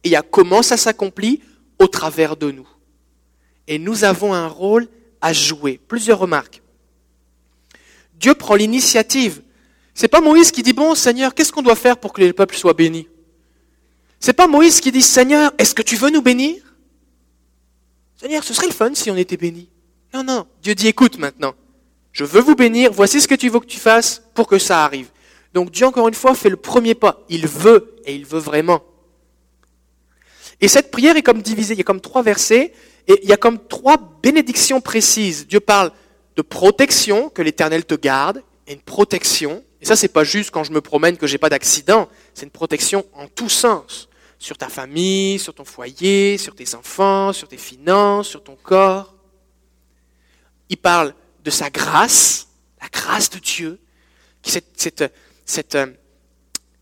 et 0.03 0.09
il 0.09 0.11
y 0.11 0.15
a 0.15 0.21
comment 0.21 0.61
ça 0.61 0.77
s'accomplit 0.77 1.41
au 1.79 1.87
travers 1.87 2.37
de 2.37 2.51
nous. 2.51 2.67
Et 3.67 3.79
nous 3.79 4.03
avons 4.03 4.33
un 4.33 4.47
rôle 4.47 4.87
à 5.19 5.33
jouer. 5.33 5.79
Plusieurs 5.87 6.19
remarques. 6.19 6.61
Dieu 8.13 8.33
prend 8.35 8.55
l'initiative 8.55 9.41
c'est 9.95 10.09
pas 10.09 10.19
Moïse 10.19 10.51
qui 10.51 10.61
dit, 10.61 10.73
bon 10.73 10.93
Seigneur, 10.93 11.33
qu'est-ce 11.33 11.53
qu'on 11.53 11.61
doit 11.61 11.75
faire 11.75 11.97
pour 11.97 12.11
que 12.11 12.21
le 12.21 12.33
peuple 12.33 12.55
soit 12.55 12.73
béni 12.73 13.07
C'est 14.19 14.33
pas 14.33 14.45
Moïse 14.45 14.81
qui 14.81 14.91
dit, 14.91 15.01
Seigneur, 15.01 15.53
est-ce 15.57 15.73
que 15.73 15.81
tu 15.81 15.95
veux 15.95 16.09
nous 16.09 16.21
bénir? 16.21 16.61
Seigneur, 18.17 18.43
ce 18.43 18.53
serait 18.53 18.67
le 18.67 18.73
fun 18.73 18.93
si 18.93 19.09
on 19.09 19.15
était 19.15 19.37
béni. 19.37 19.69
Non, 20.13 20.23
non, 20.23 20.47
Dieu 20.61 20.75
dit, 20.75 20.87
écoute 20.87 21.17
maintenant, 21.17 21.55
je 22.15 22.23
veux 22.23 22.39
vous 22.39 22.55
bénir, 22.55 22.93
voici 22.93 23.19
ce 23.19 23.27
que 23.27 23.35
tu 23.35 23.49
veux 23.49 23.59
que 23.59 23.65
tu 23.65 23.77
fasses 23.77 24.23
pour 24.33 24.47
que 24.47 24.57
ça 24.57 24.85
arrive. 24.85 25.09
Donc 25.53 25.69
Dieu, 25.69 25.85
encore 25.85 26.07
une 26.07 26.13
fois, 26.13 26.33
fait 26.33 26.49
le 26.49 26.55
premier 26.55 26.95
pas. 26.95 27.19
Il 27.27 27.45
veut, 27.45 27.97
et 28.05 28.15
il 28.15 28.25
veut 28.25 28.39
vraiment. 28.39 28.81
Et 30.61 30.69
cette 30.69 30.91
prière 30.91 31.17
est 31.17 31.23
comme 31.23 31.41
divisée, 31.41 31.73
il 31.73 31.77
y 31.77 31.81
a 31.81 31.83
comme 31.83 31.99
trois 31.99 32.23
versets, 32.23 32.71
et 33.09 33.19
il 33.21 33.29
y 33.29 33.33
a 33.33 33.37
comme 33.37 33.59
trois 33.67 33.97
bénédictions 34.23 34.79
précises. 34.79 35.45
Dieu 35.45 35.59
parle 35.59 35.91
de 36.37 36.41
protection, 36.41 37.27
que 37.27 37.41
l'Éternel 37.41 37.83
te 37.83 37.95
garde, 37.95 38.41
et 38.65 38.71
une 38.71 38.81
protection, 38.81 39.61
et 39.81 39.85
ça, 39.85 39.97
c'est 39.97 40.07
pas 40.07 40.23
juste 40.23 40.51
quand 40.51 40.63
je 40.63 40.71
me 40.71 40.79
promène 40.79 41.17
que 41.17 41.27
j'ai 41.27 41.37
pas 41.37 41.49
d'accident. 41.49 42.07
C'est 42.33 42.45
une 42.45 42.49
protection 42.49 43.05
en 43.13 43.27
tous 43.27 43.49
sens. 43.49 44.07
Sur 44.39 44.57
ta 44.57 44.69
famille, 44.69 45.37
sur 45.37 45.53
ton 45.53 45.65
foyer, 45.65 46.37
sur 46.37 46.55
tes 46.55 46.75
enfants, 46.75 47.33
sur 47.33 47.49
tes 47.49 47.57
finances, 47.57 48.29
sur 48.29 48.41
ton 48.41 48.55
corps. 48.55 49.13
Il 50.69 50.77
parle 50.77 51.13
de 51.45 51.49
sa 51.49 51.69
grâce, 51.69 52.49
la 52.81 52.89
grâce 52.89 53.29
de 53.29 53.39
Dieu, 53.39 53.79
cette, 54.43 54.67
cette, 54.75 55.13
cette, 55.45 55.75
euh, 55.75 55.87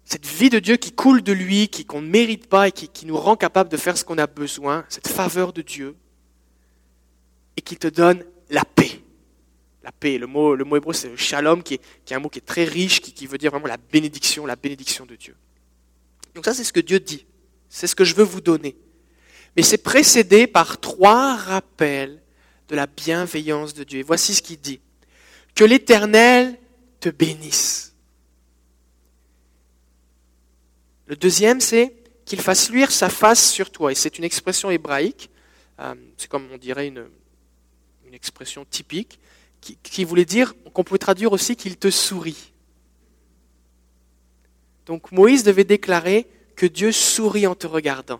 cette 0.05 0.25
vie 0.25 0.49
de 0.49 0.59
Dieu 0.59 0.77
qui 0.77 0.91
coule 0.91 1.21
de 1.21 1.33
lui, 1.33 1.67
qui, 1.67 1.85
qu'on 1.85 2.01
ne 2.01 2.09
mérite 2.09 2.47
pas 2.47 2.69
et 2.69 2.71
qui, 2.71 3.05
nous 3.05 3.17
rend 3.17 3.35
capable 3.35 3.69
de 3.69 3.77
faire 3.77 3.97
ce 3.97 4.03
qu'on 4.03 4.17
a 4.17 4.27
besoin, 4.27 4.85
cette 4.89 5.07
faveur 5.07 5.53
de 5.53 5.61
Dieu, 5.61 5.95
et 7.57 7.61
qui 7.61 7.77
te 7.77 7.87
donne 7.87 8.23
la 8.49 8.63
paix 8.65 9.03
la 9.83 9.91
paix. 9.91 10.17
Le 10.17 10.27
mot, 10.27 10.55
le 10.55 10.63
mot 10.63 10.77
hébreu, 10.77 10.93
c'est 10.93 11.09
le 11.09 11.17
shalom, 11.17 11.61
qui 11.61 11.73
est, 11.73 12.13
un 12.13 12.19
mot 12.19 12.29
qui 12.29 12.39
est 12.39 12.45
très 12.45 12.63
riche, 12.63 13.01
qui, 13.01 13.27
veut 13.27 13.37
dire 13.37 13.51
vraiment 13.51 13.67
la 13.67 13.77
bénédiction, 13.77 14.45
la 14.45 14.55
bénédiction 14.55 15.05
de 15.05 15.15
Dieu. 15.15 15.35
Donc 16.35 16.45
ça, 16.45 16.53
c'est 16.53 16.63
ce 16.63 16.71
que 16.73 16.79
Dieu 16.79 17.01
dit. 17.01 17.25
C'est 17.69 17.87
ce 17.87 17.95
que 17.95 18.05
je 18.05 18.15
veux 18.15 18.23
vous 18.23 18.39
donner. 18.39 18.77
Mais 19.55 19.61
c'est 19.61 19.77
précédé 19.77 20.47
par 20.47 20.79
trois 20.79 21.35
rappels 21.35 22.22
de 22.73 22.75
la 22.75 22.87
bienveillance 22.87 23.75
de 23.75 23.83
Dieu. 23.83 23.99
Et 23.99 24.03
voici 24.03 24.33
ce 24.33 24.41
qu'il 24.41 24.59
dit. 24.59 24.81
Que 25.53 25.63
l'Éternel 25.63 26.57
te 26.99 27.09
bénisse. 27.09 27.93
Le 31.05 31.15
deuxième, 31.15 31.61
c'est 31.61 31.93
qu'il 32.25 32.41
fasse 32.41 32.71
luire 32.71 32.89
sa 32.89 33.09
face 33.09 33.47
sur 33.51 33.69
toi. 33.69 33.91
Et 33.91 33.95
c'est 33.95 34.17
une 34.17 34.23
expression 34.23 34.71
hébraïque. 34.71 35.29
Euh, 35.79 35.93
c'est 36.17 36.27
comme 36.27 36.47
on 36.51 36.57
dirait 36.57 36.87
une, 36.87 37.05
une 38.07 38.15
expression 38.15 38.65
typique 38.65 39.19
qui, 39.61 40.03
voulait 40.03 40.25
dire, 40.25 40.55
qu'on 40.73 40.83
pouvait 40.83 40.97
traduire 40.97 41.31
aussi 41.31 41.55
qu'il 41.55 41.77
te 41.77 41.91
sourit. 41.91 42.53
Donc 44.87 45.11
Moïse 45.11 45.43
devait 45.43 45.63
déclarer 45.63 46.27
que 46.55 46.65
Dieu 46.65 46.91
sourit 46.91 47.45
en 47.45 47.53
te 47.53 47.67
regardant. 47.67 48.19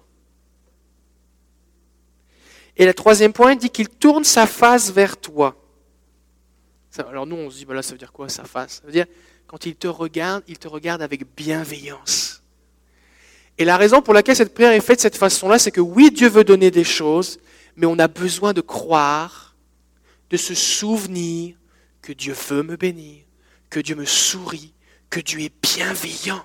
Et 2.78 2.86
le 2.86 2.94
troisième 2.94 3.34
point 3.34 3.56
dit 3.56 3.70
qu'il 3.70 3.90
tourne 3.90 4.24
sa 4.24 4.48
face 4.48 4.92
vers 4.92 5.18
toi. 5.18 5.56
Alors 6.98 7.26
nous, 7.26 7.36
on 7.36 7.50
se 7.50 7.58
dit, 7.58 7.66
voilà, 7.66 7.82
ça 7.82 7.92
veut 7.92 7.98
dire 7.98 8.12
quoi 8.12 8.30
sa 8.30 8.44
face? 8.44 8.76
Ça 8.76 8.82
veut 8.86 8.92
dire, 8.92 9.06
quand 9.48 9.66
il 9.66 9.76
te 9.76 9.88
regarde, 9.88 10.44
il 10.48 10.58
te 10.60 10.68
regarde 10.68 11.02
avec 11.02 11.36
bienveillance. 11.36 12.42
Et 13.58 13.66
la 13.66 13.78
raison 13.78 14.02
pour 14.02 14.14
laquelle 14.14 14.36
cette 14.36 14.54
prière 14.54 14.72
est 14.72 14.82
faite 14.82 14.98
de 14.98 15.02
cette 15.02 15.18
façon-là, 15.18 15.60
c'est 15.60 15.72
que 15.72 15.82
oui, 15.82 16.12
Dieu 16.12 16.28
veut 16.28 16.44
donner 16.44 16.72
des 16.72 16.84
choses, 16.84 17.40
mais 17.76 17.86
on 17.86 18.00
a 18.00 18.08
besoin 18.08 18.54
de 18.54 18.62
croire, 18.62 19.56
de 20.30 20.38
se 20.38 20.56
souvenir 20.56 21.56
que 22.02 22.14
Dieu 22.14 22.34
veut 22.34 22.64
me 22.64 22.76
bénir, 22.76 23.24
que 23.70 23.80
Dieu 23.80 23.96
me 23.96 24.06
sourit, 24.06 24.74
que 25.10 25.20
Dieu 25.20 25.42
est 25.42 25.54
bienveillant. 25.62 26.44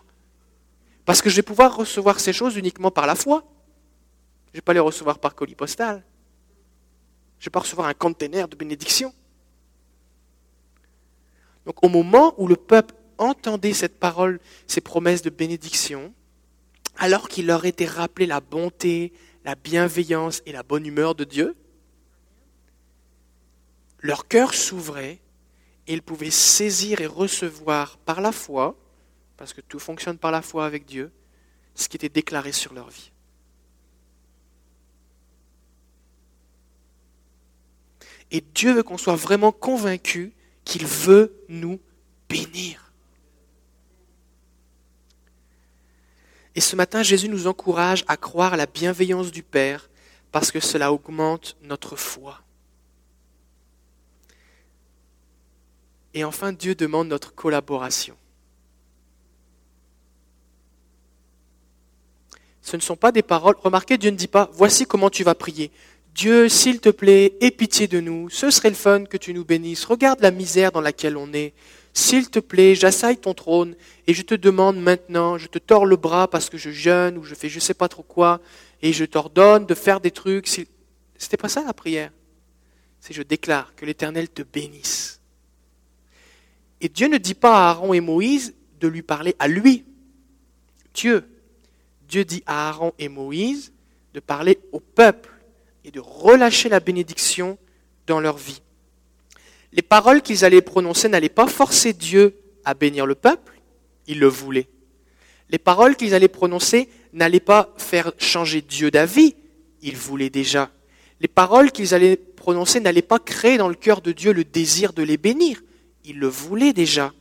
Parce 1.07 1.23
que 1.23 1.31
je 1.31 1.37
vais 1.37 1.43
pouvoir 1.43 1.75
recevoir 1.75 2.21
ces 2.21 2.35
choses 2.35 2.57
uniquement 2.57 2.91
par 2.91 3.07
la 3.07 3.15
foi. 3.15 3.45
Je 4.47 4.51
ne 4.51 4.57
vais 4.59 4.63
pas 4.63 4.75
les 4.75 4.81
recevoir 4.81 5.19
par 5.19 5.35
colis 5.35 5.55
postal. 5.55 6.05
Je 7.39 7.47
vais 7.47 7.51
pas 7.51 7.61
recevoir 7.61 7.89
un 7.89 7.95
conteneur 7.95 8.49
de 8.49 8.57
bénédiction. 8.57 9.13
Donc 11.67 11.85
au 11.85 11.89
moment 11.89 12.35
où 12.39 12.49
le 12.49 12.57
peuple 12.57 12.95
entendait 13.19 13.75
cette 13.75 13.99
parole, 13.99 14.41
ces 14.67 14.81
promesses 14.81 15.23
de 15.23 15.31
bénédiction, 15.31 16.15
alors 16.97 17.29
qu'il 17.29 17.47
leur 17.47 17.65
était 17.65 17.87
rappelé 17.87 18.27
la 18.27 18.41
bonté, 18.41 19.13
la 19.45 19.55
bienveillance 19.55 20.43
et 20.47 20.53
la 20.53 20.63
bonne 20.63 20.87
humeur 20.87 21.15
de 21.15 21.25
Dieu, 21.25 21.57
leur 24.01 24.29
cœur 24.29 24.55
s'ouvrait 24.55 25.21
et 25.87 25.95
ils 25.95 26.03
pouvaient 26.03 26.31
saisir 26.31 27.01
et 27.01 27.07
recevoir 27.07 27.99
par 27.99 28.21
la 28.21 28.33
foi, 28.33 28.77
parce 29.37 29.53
que 29.53 29.61
tout 29.61 29.79
fonctionne 29.79 30.19
par 30.19 30.31
la 30.31 30.43
foi 30.43 30.67
avec 30.67 30.85
Dieu, 30.85 31.11
ce 31.75 31.89
qui 31.89 31.97
était 31.97 32.09
déclaré 32.09 32.53
sur 32.53 32.75
leur 32.75 32.91
vie. 32.91 33.11
Et 38.31 38.43
Dieu 38.55 38.75
veut 38.75 38.83
qu'on 38.83 38.99
soit 38.99 39.17
vraiment 39.17 39.53
convaincu 39.53 40.33
qu'il 40.65 40.87
veut 40.87 41.35
nous 41.49 41.81
bénir. 42.29 42.93
Et 46.55 46.61
ce 46.61 46.77
matin, 46.77 47.03
Jésus 47.03 47.29
nous 47.29 47.47
encourage 47.47 48.05
à 48.09 48.17
croire 48.17 48.55
à 48.55 48.57
la 48.57 48.67
bienveillance 48.67 49.31
du 49.31 49.43
Père 49.43 49.89
parce 50.33 50.51
que 50.51 50.61
cela 50.61 50.93
augmente 50.93 51.57
notre 51.63 51.97
foi. 51.97 52.41
Et 56.15 56.25
enfin, 56.25 56.53
Dieu 56.53 56.75
demande 56.75 57.09
notre 57.09 57.35
collaboration. 57.35 58.17
Ce 62.61 62.77
ne 62.77 62.83
sont 62.83 62.97
pas 62.97 63.13
des 63.13 63.23
paroles. 63.23 63.57
Remarquez, 63.63 63.97
Dieu 63.97 64.11
ne 64.11 64.17
dit 64.17 64.27
pas, 64.27 64.51
voici 64.53 64.85
comment 64.85 65.11
tu 65.11 65.25
vas 65.25 65.35
prier. 65.35 65.71
Dieu, 66.19 66.49
s'il 66.49 66.81
te 66.81 66.89
plaît, 66.89 67.37
aie 67.41 67.53
pitié 67.53 67.87
de 67.87 68.01
nous. 68.01 68.29
Ce 68.29 68.51
serait 68.51 68.71
le 68.71 68.75
fun 68.75 69.05
que 69.05 69.17
tu 69.17 69.33
nous 69.33 69.45
bénisses. 69.45 69.85
Regarde 69.85 70.21
la 70.21 70.33
misère 70.33 70.73
dans 70.73 70.81
laquelle 70.81 71.17
on 71.17 71.33
est. 71.33 71.55
S'il 71.95 72.29
te 72.29 72.41
plaît, 72.41 72.75
j'assaille 72.75 73.19
ton 73.19 73.35
trône 73.35 73.77
et 74.09 74.15
je 74.15 74.23
te 74.23 74.35
demande 74.35 74.83
maintenant, 74.83 75.39
je 75.39 75.47
te 75.47 75.61
tords 75.61 75.87
le 75.87 75.95
bras 75.95 76.29
parce 76.29 76.51
que 76.51 76.59
je 76.59 76.71
jeûne 76.71 77.19
ou 77.19 77.23
je 77.23 77.37
fais 77.37 77.49
je 77.49 77.61
sais 77.61 77.73
pas 77.73 77.87
trop 77.87 78.03
quoi 78.03 78.41
et 78.83 78.93
je 78.93 79.05
t'ordonne 79.05 79.65
de 79.65 79.75
faire 79.75 80.01
des 80.01 80.11
trucs. 80.11 80.49
C'était 80.49 81.37
pas 81.37 81.49
ça 81.49 81.63
la 81.63 81.73
prière? 81.73 82.11
C'est 82.99 83.15
je 83.15 83.23
déclare 83.23 83.77
que 83.77 83.87
l'Éternel 83.87 84.29
te 84.29 84.43
bénisse. 84.43 85.21
Et 86.81 86.89
Dieu 86.89 87.07
ne 87.07 87.19
dit 87.19 87.35
pas 87.35 87.69
à 87.69 87.71
Aaron 87.71 87.95
et 87.95 88.01
Moïse 88.01 88.57
de 88.81 88.89
lui 88.89 89.03
parler 89.03 89.37
à 89.39 89.47
lui. 89.47 89.85
Dieu. 90.95 91.29
Dieu 92.09 92.25
dit 92.25 92.43
à 92.45 92.71
Aaron 92.71 92.93
et 92.99 93.09
Moïse 93.09 93.73
de 94.15 94.19
parler 94.19 94.59
au 94.73 94.81
peuple 94.81 95.31
et 95.89 95.91
de 95.91 96.01
relâcher 96.01 96.69
la 96.69 96.79
bénédiction 96.79 97.59
dans 98.07 98.21
leur 98.21 98.37
vie 98.37 98.61
les 99.73 99.83
paroles 99.83 100.23
qu'ils 100.23 100.45
allaient 100.45 100.63
prononcer 100.63 101.09
n'allaient 101.09 101.29
pas 101.29 101.47
forcer 101.47 101.93
Dieu 101.93 102.37
à 102.65 102.75
bénir 102.75 103.07
le 103.07 103.15
peuple, 103.15 103.61
il 104.07 104.19
le 104.19 104.27
voulait. 104.27 104.69
Les 105.51 105.59
paroles 105.59 105.97
qu'ils 105.97 106.15
allaient 106.15 106.29
prononcer 106.29 106.89
n'allaient 107.13 107.41
pas 107.41 107.75
faire 107.77 108.13
changer 108.19 108.63
Dieu 108.63 108.91
d'avis, 108.91 109.35
il 109.83 109.97
voulait 109.97 110.31
déjà. 110.31 110.71
Les 111.21 111.29
paroles 111.29 111.73
qu'ils 111.73 111.95
allaient 111.95 112.17
prononcer 112.17 112.81
n'allaient 112.81 113.03
pas 113.03 113.19
créer 113.19 113.59
dans 113.59 113.69
le 113.69 113.75
cœur 113.75 114.01
de 114.01 114.13
Dieu 114.13 114.33
le 114.33 114.45
désir 114.45 114.93
de 114.93 115.03
les 115.03 115.17
bénir, 115.17 115.63
il 116.05 116.19
le 116.19 116.29
voulait 116.29 116.73
déjà. 116.73 117.13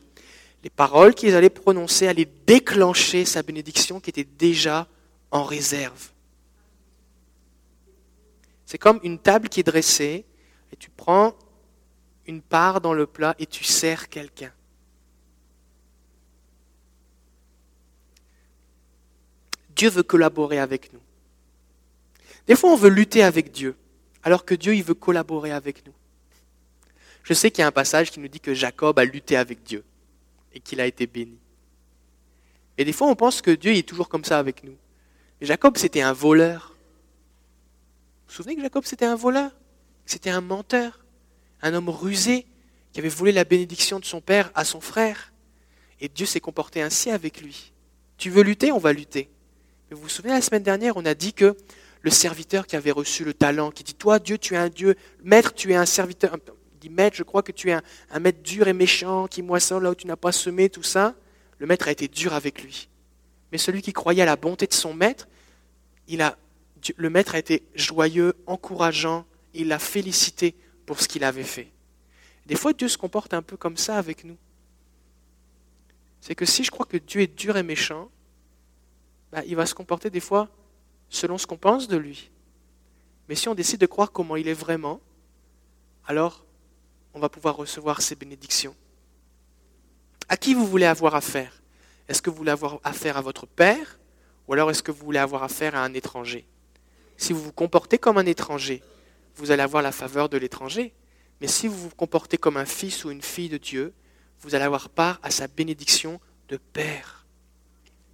Les 0.64 0.70
paroles 0.70 1.14
qu'ils 1.14 1.34
allaient 1.34 1.50
prononcer 1.50 2.08
allaient 2.08 2.28
déclencher 2.46 3.24
sa 3.24 3.42
bénédiction 3.42 4.00
qui 4.00 4.10
était 4.10 4.26
déjà 4.38 4.88
en 5.30 5.44
réserve. 5.44 6.10
C'est 8.68 8.76
comme 8.76 9.00
une 9.02 9.18
table 9.18 9.48
qui 9.48 9.60
est 9.60 9.62
dressée, 9.62 10.26
et 10.70 10.76
tu 10.76 10.90
prends 10.90 11.34
une 12.26 12.42
part 12.42 12.82
dans 12.82 12.92
le 12.92 13.06
plat 13.06 13.34
et 13.38 13.46
tu 13.46 13.64
sers 13.64 14.10
quelqu'un. 14.10 14.52
Dieu 19.74 19.88
veut 19.88 20.02
collaborer 20.02 20.58
avec 20.58 20.92
nous. 20.92 21.00
Des 22.46 22.56
fois, 22.56 22.70
on 22.70 22.76
veut 22.76 22.90
lutter 22.90 23.22
avec 23.22 23.52
Dieu, 23.52 23.74
alors 24.22 24.44
que 24.44 24.54
Dieu, 24.54 24.74
il 24.74 24.84
veut 24.84 24.92
collaborer 24.92 25.52
avec 25.52 25.86
nous. 25.86 25.94
Je 27.22 27.32
sais 27.32 27.50
qu'il 27.50 27.62
y 27.62 27.64
a 27.64 27.68
un 27.68 27.72
passage 27.72 28.10
qui 28.10 28.20
nous 28.20 28.28
dit 28.28 28.40
que 28.40 28.52
Jacob 28.52 28.98
a 28.98 29.04
lutté 29.06 29.38
avec 29.38 29.62
Dieu 29.62 29.82
et 30.52 30.60
qu'il 30.60 30.82
a 30.82 30.86
été 30.86 31.06
béni. 31.06 31.38
Et 32.76 32.84
des 32.84 32.92
fois, 32.92 33.08
on 33.08 33.16
pense 33.16 33.40
que 33.40 33.50
Dieu 33.50 33.72
est 33.72 33.88
toujours 33.88 34.10
comme 34.10 34.24
ça 34.24 34.38
avec 34.38 34.62
nous. 34.62 34.76
Mais 35.40 35.46
Jacob, 35.46 35.78
c'était 35.78 36.02
un 36.02 36.12
voleur. 36.12 36.67
Vous 38.28 38.34
souvenez 38.34 38.56
que 38.56 38.62
Jacob, 38.62 38.84
c'était 38.84 39.06
un 39.06 39.16
voleur? 39.16 39.50
C'était 40.06 40.30
un 40.30 40.40
menteur 40.40 41.00
un 41.62 41.74
homme 41.74 41.88
rusé 41.88 42.46
qui 42.92 43.00
avait 43.00 43.08
volé 43.08 43.32
la 43.32 43.44
bénédiction 43.44 43.98
de 43.98 44.04
son 44.04 44.20
père 44.20 44.50
à 44.54 44.64
son 44.64 44.80
frère. 44.80 45.32
Et 46.00 46.08
Dieu 46.08 46.26
s'est 46.26 46.40
comporté 46.40 46.82
ainsi 46.82 47.10
avec 47.10 47.40
lui. 47.40 47.72
Tu 48.16 48.30
veux 48.30 48.42
lutter, 48.42 48.72
on 48.72 48.78
va 48.78 48.92
lutter. 48.92 49.28
Mais 49.90 49.96
vous 49.96 50.02
vous 50.02 50.08
souvenez, 50.08 50.32
la 50.32 50.40
semaine 50.40 50.62
dernière, 50.62 50.96
on 50.96 51.04
a 51.04 51.14
dit 51.14 51.32
que 51.32 51.56
le 52.02 52.10
serviteur 52.10 52.66
qui 52.66 52.76
avait 52.76 52.90
reçu 52.90 53.24
le 53.24 53.34
talent, 53.34 53.70
qui 53.70 53.82
dit, 53.82 53.94
toi, 53.94 54.18
Dieu, 54.18 54.38
tu 54.38 54.54
es 54.54 54.56
un 54.56 54.68
Dieu, 54.68 54.96
maître, 55.24 55.52
tu 55.54 55.72
es 55.72 55.74
un 55.74 55.86
serviteur, 55.86 56.36
il 56.74 56.78
dit, 56.78 56.90
maître, 56.90 57.16
je 57.16 57.24
crois 57.24 57.42
que 57.42 57.52
tu 57.52 57.70
es 57.70 57.72
un, 57.72 58.20
maître 58.20 58.40
dur 58.42 58.68
et 58.68 58.72
méchant, 58.72 59.26
qui 59.26 59.42
moissonne 59.42 59.82
là 59.82 59.90
où 59.90 59.94
tu 59.94 60.06
n'as 60.06 60.16
pas 60.16 60.32
semé, 60.32 60.68
tout 60.68 60.82
ça. 60.82 61.14
Le 61.58 61.66
maître 61.66 61.88
a 61.88 61.90
été 61.90 62.06
dur 62.06 62.34
avec 62.34 62.62
lui. 62.62 62.88
Mais 63.50 63.58
celui 63.58 63.82
qui 63.82 63.92
croyait 63.92 64.22
à 64.22 64.26
la 64.26 64.36
bonté 64.36 64.66
de 64.66 64.74
son 64.74 64.94
maître, 64.94 65.26
il 66.06 66.22
a, 66.22 66.36
le 66.96 67.10
maître 67.10 67.34
a 67.34 67.38
été 67.38 67.62
joyeux, 67.74 68.34
encourageant, 68.46 69.26
il 69.54 69.68
l'a 69.68 69.78
félicité 69.78 70.54
pour 70.86 71.00
ce 71.00 71.08
qu'il 71.08 71.24
avait 71.24 71.44
fait. 71.44 71.70
Des 72.46 72.56
fois, 72.56 72.72
Dieu 72.72 72.88
se 72.88 72.98
comporte 72.98 73.34
un 73.34 73.42
peu 73.42 73.56
comme 73.56 73.76
ça 73.76 73.98
avec 73.98 74.24
nous. 74.24 74.36
C'est 76.20 76.34
que 76.34 76.46
si 76.46 76.64
je 76.64 76.70
crois 76.70 76.86
que 76.86 76.96
Dieu 76.96 77.20
est 77.20 77.38
dur 77.38 77.56
et 77.56 77.62
méchant, 77.62 78.10
bah, 79.32 79.42
il 79.46 79.56
va 79.56 79.66
se 79.66 79.74
comporter 79.74 80.10
des 80.10 80.20
fois 80.20 80.48
selon 81.10 81.38
ce 81.38 81.46
qu'on 81.46 81.56
pense 81.56 81.88
de 81.88 81.96
lui. 81.96 82.30
Mais 83.28 83.34
si 83.34 83.48
on 83.48 83.54
décide 83.54 83.80
de 83.80 83.86
croire 83.86 84.12
comment 84.12 84.36
il 84.36 84.48
est 84.48 84.54
vraiment, 84.54 85.00
alors 86.06 86.44
on 87.14 87.20
va 87.20 87.28
pouvoir 87.28 87.56
recevoir 87.56 88.00
ses 88.00 88.14
bénédictions. 88.14 88.74
À 90.28 90.36
qui 90.36 90.54
vous 90.54 90.66
voulez 90.66 90.86
avoir 90.86 91.14
affaire? 91.14 91.62
Est-ce 92.08 92.22
que 92.22 92.30
vous 92.30 92.36
voulez 92.36 92.50
avoir 92.50 92.80
affaire 92.84 93.16
à 93.16 93.20
votre 93.20 93.46
Père 93.46 93.98
ou 94.46 94.54
alors 94.54 94.70
est-ce 94.70 94.82
que 94.82 94.90
vous 94.90 95.04
voulez 95.04 95.18
avoir 95.18 95.42
affaire 95.42 95.74
à 95.74 95.84
un 95.84 95.92
étranger? 95.92 96.46
Si 97.18 97.34
vous 97.34 97.42
vous 97.42 97.52
comportez 97.52 97.98
comme 97.98 98.16
un 98.16 98.24
étranger, 98.24 98.82
vous 99.36 99.50
allez 99.50 99.62
avoir 99.62 99.82
la 99.82 99.92
faveur 99.92 100.30
de 100.30 100.38
l'étranger. 100.38 100.94
Mais 101.40 101.48
si 101.48 101.68
vous 101.68 101.76
vous 101.76 101.90
comportez 101.90 102.38
comme 102.38 102.56
un 102.56 102.64
fils 102.64 103.04
ou 103.04 103.10
une 103.10 103.22
fille 103.22 103.48
de 103.48 103.58
Dieu, 103.58 103.92
vous 104.40 104.54
allez 104.54 104.64
avoir 104.64 104.88
part 104.88 105.20
à 105.22 105.30
sa 105.30 105.48
bénédiction 105.48 106.20
de 106.48 106.56
Père. 106.56 107.26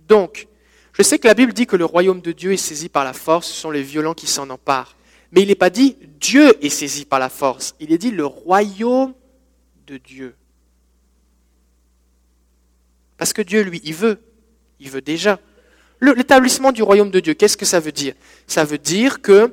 Donc, 0.08 0.48
je 0.94 1.02
sais 1.02 1.18
que 1.18 1.26
la 1.26 1.34
Bible 1.34 1.52
dit 1.52 1.66
que 1.66 1.76
le 1.76 1.84
royaume 1.84 2.20
de 2.20 2.32
Dieu 2.32 2.52
est 2.52 2.56
saisi 2.56 2.88
par 2.88 3.04
la 3.04 3.12
force, 3.12 3.48
ce 3.48 3.54
sont 3.54 3.70
les 3.70 3.82
violents 3.82 4.14
qui 4.14 4.26
s'en 4.26 4.48
emparent. 4.50 4.96
Mais 5.32 5.42
il 5.42 5.48
n'est 5.48 5.54
pas 5.54 5.70
dit 5.70 5.96
Dieu 6.20 6.52
est 6.64 6.70
saisi 6.70 7.04
par 7.04 7.18
la 7.18 7.28
force, 7.28 7.74
il 7.80 7.92
est 7.92 7.98
dit 7.98 8.10
le 8.10 8.24
royaume 8.24 9.14
de 9.86 9.98
Dieu. 9.98 10.34
Parce 13.18 13.32
que 13.32 13.42
Dieu, 13.42 13.62
lui, 13.62 13.80
il 13.84 13.94
veut, 13.94 14.20
il 14.80 14.90
veut 14.90 15.02
déjà. 15.02 15.38
L'établissement 16.00 16.72
du 16.72 16.82
royaume 16.82 17.10
de 17.10 17.20
Dieu, 17.20 17.34
qu'est-ce 17.34 17.56
que 17.56 17.64
ça 17.64 17.80
veut 17.80 17.92
dire? 17.92 18.14
Ça 18.46 18.64
veut 18.64 18.78
dire 18.78 19.22
que 19.22 19.52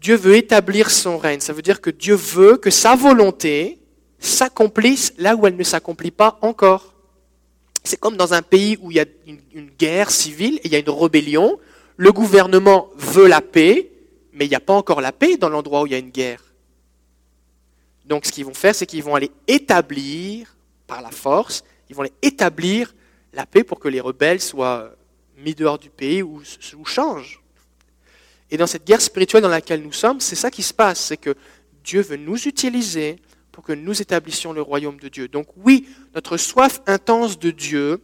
Dieu 0.00 0.16
veut 0.16 0.36
établir 0.36 0.90
son 0.90 1.18
règne. 1.18 1.40
Ça 1.40 1.52
veut 1.52 1.62
dire 1.62 1.80
que 1.80 1.90
Dieu 1.90 2.14
veut 2.14 2.56
que 2.56 2.70
sa 2.70 2.94
volonté 2.94 3.78
s'accomplisse 4.18 5.12
là 5.18 5.36
où 5.36 5.46
elle 5.46 5.56
ne 5.56 5.64
s'accomplit 5.64 6.10
pas 6.10 6.38
encore. 6.42 6.94
C'est 7.84 7.98
comme 7.98 8.16
dans 8.16 8.34
un 8.34 8.42
pays 8.42 8.78
où 8.80 8.90
il 8.90 8.96
y 8.96 9.00
a 9.00 9.04
une, 9.26 9.70
guerre 9.78 10.10
civile 10.10 10.56
et 10.56 10.66
il 10.66 10.72
y 10.72 10.76
a 10.76 10.78
une 10.78 10.90
rébellion. 10.90 11.58
Le 11.96 12.12
gouvernement 12.12 12.88
veut 12.96 13.26
la 13.26 13.40
paix, 13.40 13.90
mais 14.32 14.46
il 14.46 14.48
n'y 14.48 14.56
a 14.56 14.60
pas 14.60 14.74
encore 14.74 15.00
la 15.00 15.12
paix 15.12 15.36
dans 15.36 15.48
l'endroit 15.48 15.82
où 15.82 15.86
il 15.86 15.92
y 15.92 15.94
a 15.94 15.98
une 15.98 16.10
guerre. 16.10 16.42
Donc 18.06 18.24
ce 18.26 18.32
qu'ils 18.32 18.44
vont 18.44 18.54
faire, 18.54 18.74
c'est 18.74 18.86
qu'ils 18.86 19.02
vont 19.02 19.14
aller 19.14 19.30
établir, 19.46 20.56
par 20.86 21.02
la 21.02 21.10
force, 21.10 21.64
ils 21.88 21.96
vont 21.96 22.02
aller 22.02 22.12
établir 22.22 22.94
la 23.32 23.46
paix 23.46 23.64
pour 23.64 23.80
que 23.80 23.88
les 23.88 24.00
rebelles 24.00 24.40
soient 24.40 24.90
mis 25.36 25.54
dehors 25.54 25.78
du 25.78 25.90
pays 25.90 26.22
ou, 26.22 26.42
ou 26.78 26.84
changent. 26.84 27.40
Et 28.50 28.56
dans 28.56 28.66
cette 28.66 28.86
guerre 28.86 29.00
spirituelle 29.00 29.42
dans 29.42 29.48
laquelle 29.48 29.82
nous 29.82 29.92
sommes, 29.92 30.20
c'est 30.20 30.36
ça 30.36 30.50
qui 30.50 30.62
se 30.62 30.72
passe, 30.72 31.00
c'est 31.00 31.16
que 31.16 31.34
Dieu 31.82 32.00
veut 32.00 32.16
nous 32.16 32.46
utiliser 32.46 33.16
pour 33.52 33.64
que 33.64 33.72
nous 33.72 34.02
établissions 34.02 34.52
le 34.52 34.62
royaume 34.62 34.98
de 34.98 35.08
Dieu. 35.08 35.28
Donc 35.28 35.48
oui, 35.56 35.88
notre 36.14 36.36
soif 36.36 36.80
intense 36.86 37.38
de 37.38 37.50
Dieu, 37.50 38.00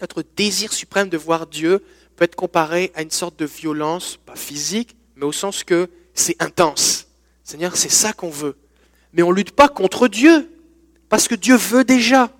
notre 0.00 0.24
désir 0.36 0.72
suprême 0.72 1.08
de 1.08 1.16
voir 1.16 1.46
Dieu 1.46 1.82
peut 2.16 2.24
être 2.24 2.36
comparé 2.36 2.92
à 2.94 3.02
une 3.02 3.10
sorte 3.10 3.38
de 3.38 3.44
violence, 3.44 4.18
pas 4.24 4.36
physique, 4.36 4.96
mais 5.16 5.24
au 5.24 5.32
sens 5.32 5.64
que 5.64 5.88
c'est 6.12 6.40
intense. 6.42 7.06
Seigneur, 7.42 7.76
c'est 7.76 7.88
ça 7.90 8.12
qu'on 8.12 8.30
veut. 8.30 8.56
Mais 9.12 9.22
on 9.22 9.30
ne 9.30 9.36
lutte 9.36 9.52
pas 9.52 9.68
contre 9.68 10.08
Dieu, 10.08 10.50
parce 11.08 11.28
que 11.28 11.34
Dieu 11.34 11.56
veut 11.56 11.84
déjà. 11.84 12.30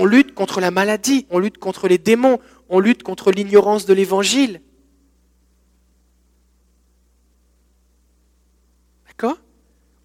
On 0.00 0.06
lutte 0.06 0.32
contre 0.32 0.62
la 0.62 0.70
maladie, 0.70 1.26
on 1.28 1.38
lutte 1.38 1.58
contre 1.58 1.86
les 1.86 1.98
démons, 1.98 2.40
on 2.70 2.80
lutte 2.80 3.02
contre 3.02 3.30
l'ignorance 3.30 3.84
de 3.84 3.92
l'Évangile. 3.92 4.62
D'accord? 9.06 9.36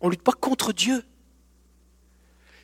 On 0.02 0.08
ne 0.08 0.12
lutte 0.12 0.22
pas 0.22 0.34
contre 0.34 0.74
Dieu. 0.74 1.02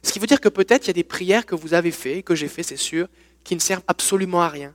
Ce 0.03 0.11
qui 0.11 0.19
veut 0.19 0.27
dire 0.27 0.41
que 0.41 0.49
peut-être 0.49 0.83
il 0.83 0.87
y 0.87 0.89
a 0.89 0.93
des 0.93 1.05
prières 1.05 1.45
que 1.45 1.55
vous 1.55 1.73
avez 1.73 1.91
faites, 1.91 2.25
que 2.25 2.35
j'ai 2.35 2.49
fait, 2.49 2.63
c'est 2.63 2.75
sûr, 2.75 3.07
qui 3.45 3.55
ne 3.55 3.61
servent 3.61 3.85
absolument 3.87 4.41
à 4.41 4.49
rien. 4.49 4.73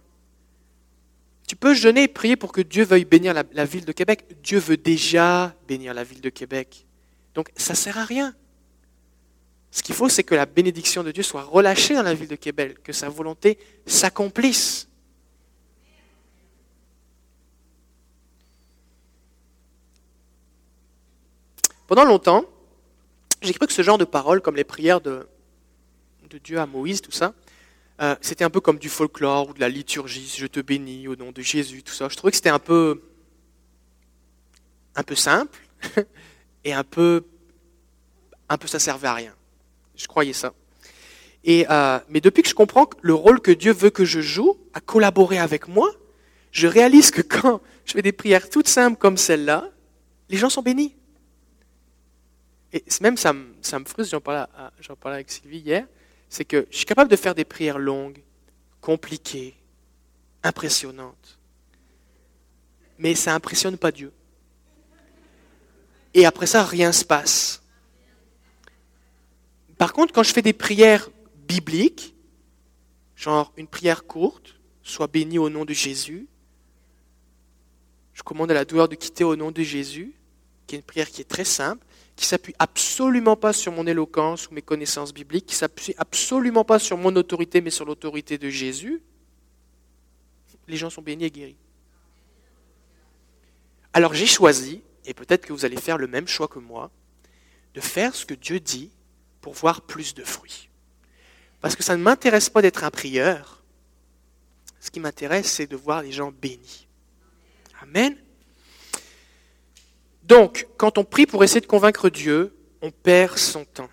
Tu 1.46 1.56
peux 1.56 1.74
jeûner 1.74 2.04
et 2.04 2.08
prier 2.08 2.36
pour 2.36 2.52
que 2.52 2.62
Dieu 2.62 2.84
veuille 2.84 3.04
bénir 3.04 3.34
la, 3.34 3.44
la, 3.52 3.66
ville 3.66 3.84
de 3.84 3.92
Québec. 3.92 4.24
Dieu 4.42 4.58
veut 4.58 4.78
déjà 4.78 5.54
bénir 5.68 5.92
la 5.92 6.04
ville 6.04 6.22
de 6.22 6.30
Québec. 6.30 6.86
Donc 7.34 7.50
ça 7.54 7.74
ne 7.74 7.76
sert 7.76 7.98
à 7.98 8.06
rien. 8.06 8.34
Ce 9.76 9.82
qu'il 9.82 9.94
faut, 9.94 10.08
c'est 10.08 10.24
que 10.24 10.34
la 10.34 10.46
bénédiction 10.46 11.02
de 11.02 11.12
Dieu 11.12 11.22
soit 11.22 11.42
relâchée 11.42 11.94
dans 11.94 12.02
la 12.02 12.14
ville 12.14 12.28
de 12.28 12.36
Québec, 12.36 12.82
que 12.82 12.94
sa 12.94 13.10
volonté 13.10 13.58
s'accomplisse. 13.84 14.88
Pendant 21.86 22.06
longtemps, 22.06 22.46
j'ai 23.42 23.52
cru 23.52 23.66
que 23.66 23.72
ce 23.74 23.82
genre 23.82 23.98
de 23.98 24.06
paroles, 24.06 24.40
comme 24.40 24.56
les 24.56 24.64
prières 24.64 25.02
de, 25.02 25.28
Dieu 26.42 26.58
à 26.58 26.64
Moïse, 26.64 27.02
tout 27.02 27.12
ça, 27.12 27.34
euh, 28.00 28.16
c'était 28.22 28.44
un 28.44 28.50
peu 28.50 28.60
comme 28.60 28.78
du 28.78 28.88
folklore 28.88 29.50
ou 29.50 29.52
de 29.52 29.60
la 29.60 29.68
liturgie, 29.68 30.34
je 30.38 30.46
te 30.46 30.60
bénis 30.60 31.06
au 31.06 31.16
nom 31.16 31.32
de 31.32 31.42
Jésus, 31.42 31.82
tout 31.82 31.92
ça. 31.92 32.08
Je 32.08 32.16
trouvais 32.16 32.30
que 32.30 32.36
c'était 32.38 32.48
un 32.48 32.58
peu, 32.58 33.02
un 34.94 35.02
peu 35.02 35.14
simple 35.14 35.58
et 36.64 36.72
un 36.72 36.82
peu, 36.82 37.26
un 38.48 38.56
peu 38.56 38.68
ça 38.68 38.78
servait 38.78 39.08
à 39.08 39.14
rien. 39.14 39.34
Je 39.96 40.06
croyais 40.06 40.32
ça. 40.32 40.52
Et, 41.44 41.66
euh, 41.70 41.98
mais 42.08 42.20
depuis 42.20 42.42
que 42.42 42.48
je 42.48 42.54
comprends 42.54 42.88
le 43.02 43.14
rôle 43.14 43.40
que 43.40 43.52
Dieu 43.52 43.72
veut 43.72 43.90
que 43.90 44.04
je 44.04 44.20
joue, 44.20 44.58
à 44.74 44.80
collaborer 44.80 45.38
avec 45.38 45.68
moi, 45.68 45.90
je 46.50 46.66
réalise 46.66 47.10
que 47.10 47.22
quand 47.22 47.60
je 47.84 47.92
fais 47.92 48.02
des 48.02 48.12
prières 48.12 48.50
toutes 48.50 48.68
simples 48.68 48.98
comme 48.98 49.16
celle-là, 49.16 49.70
les 50.28 50.38
gens 50.38 50.50
sont 50.50 50.62
bénis. 50.62 50.96
Et 52.72 52.84
même 53.00 53.16
ça 53.16 53.32
me, 53.32 53.54
ça 53.62 53.78
me 53.78 53.84
frustre, 53.84 54.10
j'en 54.10 54.20
parlais, 54.20 54.44
parlais 55.00 55.16
avec 55.16 55.30
Sylvie 55.30 55.58
hier, 55.58 55.86
c'est 56.28 56.44
que 56.44 56.66
je 56.70 56.78
suis 56.78 56.86
capable 56.86 57.10
de 57.10 57.16
faire 57.16 57.34
des 57.34 57.44
prières 57.44 57.78
longues, 57.78 58.22
compliquées, 58.80 59.54
impressionnantes. 60.42 61.38
Mais 62.98 63.14
ça 63.14 63.34
impressionne 63.34 63.76
pas 63.76 63.92
Dieu. 63.92 64.12
Et 66.14 66.26
après 66.26 66.46
ça, 66.46 66.64
rien 66.64 66.92
se 66.92 67.04
passe. 67.04 67.62
Par 69.78 69.92
contre, 69.92 70.12
quand 70.12 70.22
je 70.22 70.32
fais 70.32 70.42
des 70.42 70.52
prières 70.52 71.10
bibliques, 71.48 72.14
genre 73.14 73.52
une 73.56 73.66
prière 73.66 74.04
courte, 74.04 74.56
sois 74.82 75.06
béni 75.06 75.38
au 75.38 75.50
nom 75.50 75.64
de 75.64 75.74
Jésus, 75.74 76.28
je 78.14 78.22
commande 78.22 78.50
à 78.50 78.54
la 78.54 78.64
douleur 78.64 78.88
de 78.88 78.94
quitter 78.94 79.24
au 79.24 79.36
nom 79.36 79.50
de 79.50 79.62
Jésus, 79.62 80.14
qui 80.66 80.74
est 80.74 80.78
une 80.78 80.84
prière 80.84 81.10
qui 81.10 81.20
est 81.20 81.24
très 81.24 81.44
simple, 81.44 81.84
qui 82.16 82.24
s'appuie 82.24 82.54
absolument 82.58 83.36
pas 83.36 83.52
sur 83.52 83.72
mon 83.72 83.86
éloquence 83.86 84.48
ou 84.48 84.54
mes 84.54 84.62
connaissances 84.62 85.12
bibliques, 85.12 85.46
qui 85.46 85.54
s'appuie 85.54 85.94
absolument 85.98 86.64
pas 86.64 86.78
sur 86.78 86.96
mon 86.96 87.14
autorité, 87.14 87.60
mais 87.60 87.70
sur 87.70 87.84
l'autorité 87.84 88.38
de 88.38 88.48
Jésus, 88.48 89.02
les 90.66 90.76
gens 90.76 90.88
sont 90.88 91.02
bénis 91.02 91.24
et 91.24 91.30
guéris. 91.30 91.56
Alors 93.92 94.14
j'ai 94.14 94.26
choisi, 94.26 94.80
et 95.04 95.12
peut-être 95.12 95.44
que 95.44 95.52
vous 95.52 95.66
allez 95.66 95.76
faire 95.76 95.98
le 95.98 96.06
même 96.06 96.26
choix 96.26 96.48
que 96.48 96.58
moi, 96.58 96.90
de 97.74 97.80
faire 97.82 98.14
ce 98.14 98.24
que 98.24 98.34
Dieu 98.34 98.60
dit 98.60 98.90
pour 99.46 99.54
voir 99.54 99.82
plus 99.82 100.12
de 100.12 100.24
fruits. 100.24 100.70
Parce 101.60 101.76
que 101.76 101.84
ça 101.84 101.96
ne 101.96 102.02
m'intéresse 102.02 102.50
pas 102.50 102.62
d'être 102.62 102.82
un 102.82 102.90
prieur. 102.90 103.62
Ce 104.80 104.90
qui 104.90 104.98
m'intéresse, 104.98 105.46
c'est 105.46 105.68
de 105.68 105.76
voir 105.76 106.02
les 106.02 106.10
gens 106.10 106.32
bénis. 106.32 106.88
Amen. 107.80 108.16
Donc, 110.24 110.66
quand 110.76 110.98
on 110.98 111.04
prie 111.04 111.26
pour 111.26 111.44
essayer 111.44 111.60
de 111.60 111.66
convaincre 111.66 112.10
Dieu, 112.10 112.56
on 112.82 112.90
perd 112.90 113.38
son 113.38 113.64
temps. 113.64 113.88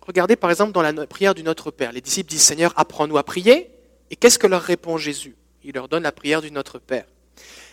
Regardez 0.00 0.34
par 0.34 0.50
exemple 0.50 0.72
dans 0.72 0.82
la 0.82 1.06
prière 1.06 1.36
du 1.36 1.44
Notre 1.44 1.70
Père. 1.70 1.92
Les 1.92 2.00
disciples 2.00 2.30
disent 2.30 2.42
Seigneur, 2.42 2.72
apprends-nous 2.74 3.18
à 3.18 3.22
prier. 3.22 3.70
Et 4.10 4.16
qu'est-ce 4.16 4.40
que 4.40 4.48
leur 4.48 4.62
répond 4.62 4.98
Jésus? 4.98 5.36
Il 5.62 5.76
leur 5.76 5.86
donne 5.86 6.02
la 6.02 6.10
prière 6.10 6.42
du 6.42 6.50
Notre 6.50 6.80
Père. 6.80 7.06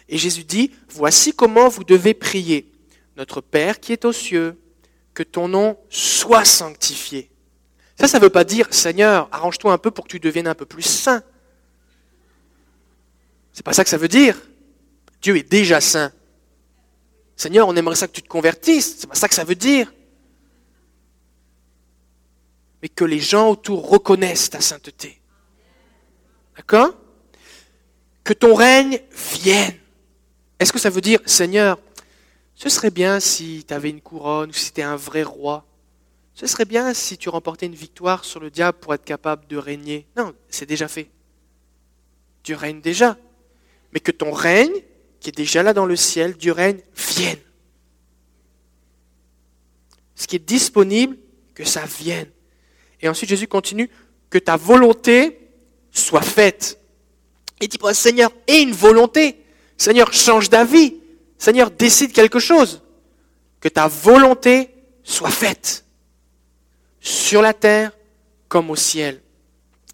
Et 0.09 0.19
Jésus 0.19 0.43
dit 0.43 0.69
Voici 0.89 1.33
comment 1.33 1.69
vous 1.69 1.83
devez 1.83 2.13
prier. 2.13 2.71
Notre 3.17 3.41
Père 3.41 3.79
qui 3.79 3.93
est 3.93 4.05
aux 4.05 4.13
cieux, 4.13 4.60
que 5.13 5.23
ton 5.23 5.47
nom 5.47 5.77
soit 5.89 6.45
sanctifié. 6.45 7.29
Ça, 7.99 8.07
ça 8.07 8.17
ne 8.17 8.23
veut 8.23 8.29
pas 8.29 8.43
dire, 8.43 8.67
Seigneur, 8.71 9.27
arrange-toi 9.31 9.73
un 9.73 9.77
peu 9.77 9.91
pour 9.91 10.05
que 10.05 10.09
tu 10.09 10.19
deviennes 10.19 10.47
un 10.47 10.55
peu 10.55 10.65
plus 10.65 10.83
saint. 10.83 11.23
C'est 13.53 13.63
pas 13.63 13.73
ça 13.73 13.83
que 13.83 13.89
ça 13.89 13.97
veut 13.97 14.07
dire. 14.07 14.37
Dieu 15.21 15.37
est 15.37 15.49
déjà 15.49 15.81
saint. 15.81 16.11
Seigneur, 17.35 17.67
on 17.67 17.75
aimerait 17.75 17.95
ça 17.95 18.07
que 18.07 18.13
tu 18.13 18.21
te 18.21 18.27
convertisses. 18.27 18.97
C'est 18.99 19.07
pas 19.07 19.15
ça 19.15 19.27
que 19.27 19.35
ça 19.35 19.43
veut 19.43 19.55
dire. 19.55 19.91
Mais 22.81 22.89
que 22.89 23.05
les 23.05 23.19
gens 23.19 23.49
autour 23.49 23.89
reconnaissent 23.89 24.49
ta 24.49 24.61
sainteté. 24.61 25.21
D'accord? 26.57 26.95
Que 28.23 28.33
ton 28.33 28.55
règne 28.55 28.99
vienne. 29.11 29.75
Est-ce 30.59 30.71
que 30.71 30.79
ça 30.79 30.89
veut 30.89 31.01
dire, 31.01 31.19
Seigneur, 31.25 31.79
ce 32.61 32.69
serait 32.69 32.91
bien 32.91 33.19
si 33.19 33.65
tu 33.67 33.73
avais 33.73 33.89
une 33.89 34.01
couronne 34.01 34.51
ou 34.51 34.53
si 34.53 34.65
tu 34.65 34.69
étais 34.69 34.81
un 34.83 34.95
vrai 34.95 35.23
roi. 35.23 35.65
Ce 36.35 36.45
serait 36.45 36.65
bien 36.65 36.93
si 36.93 37.17
tu 37.17 37.27
remportais 37.27 37.65
une 37.65 37.73
victoire 37.73 38.23
sur 38.23 38.39
le 38.39 38.51
diable 38.51 38.77
pour 38.77 38.93
être 38.93 39.03
capable 39.03 39.47
de 39.47 39.57
régner. 39.57 40.05
Non, 40.15 40.35
c'est 40.47 40.67
déjà 40.67 40.87
fait. 40.87 41.09
Tu 42.43 42.53
règnes 42.53 42.79
déjà. 42.79 43.17
Mais 43.93 43.99
que 43.99 44.11
ton 44.11 44.31
règne, 44.31 44.75
qui 45.19 45.29
est 45.29 45.35
déjà 45.35 45.63
là 45.63 45.73
dans 45.73 45.87
le 45.87 45.95
ciel, 45.95 46.37
du 46.37 46.51
règne, 46.51 46.81
vienne. 46.95 47.39
Ce 50.13 50.27
qui 50.27 50.35
est 50.35 50.47
disponible, 50.47 51.17
que 51.55 51.63
ça 51.63 51.85
vienne. 51.85 52.29
Et 53.01 53.09
ensuite 53.09 53.31
Jésus 53.31 53.47
continue, 53.47 53.89
que 54.29 54.37
ta 54.37 54.55
volonté 54.55 55.49
soit 55.91 56.21
faite. 56.21 56.79
Il 57.59 57.69
dit, 57.69 57.79
Seigneur, 57.93 58.31
aie 58.45 58.61
une 58.61 58.71
volonté. 58.71 59.43
Seigneur, 59.77 60.13
change 60.13 60.51
d'avis. 60.51 61.00
Seigneur, 61.41 61.71
décide 61.71 62.11
quelque 62.11 62.37
chose. 62.37 62.83
Que 63.61 63.67
ta 63.67 63.87
volonté 63.87 64.69
soit 65.01 65.31
faite. 65.31 65.85
Sur 66.99 67.41
la 67.41 67.55
terre 67.55 67.93
comme 68.47 68.69
au 68.69 68.75
ciel. 68.75 69.23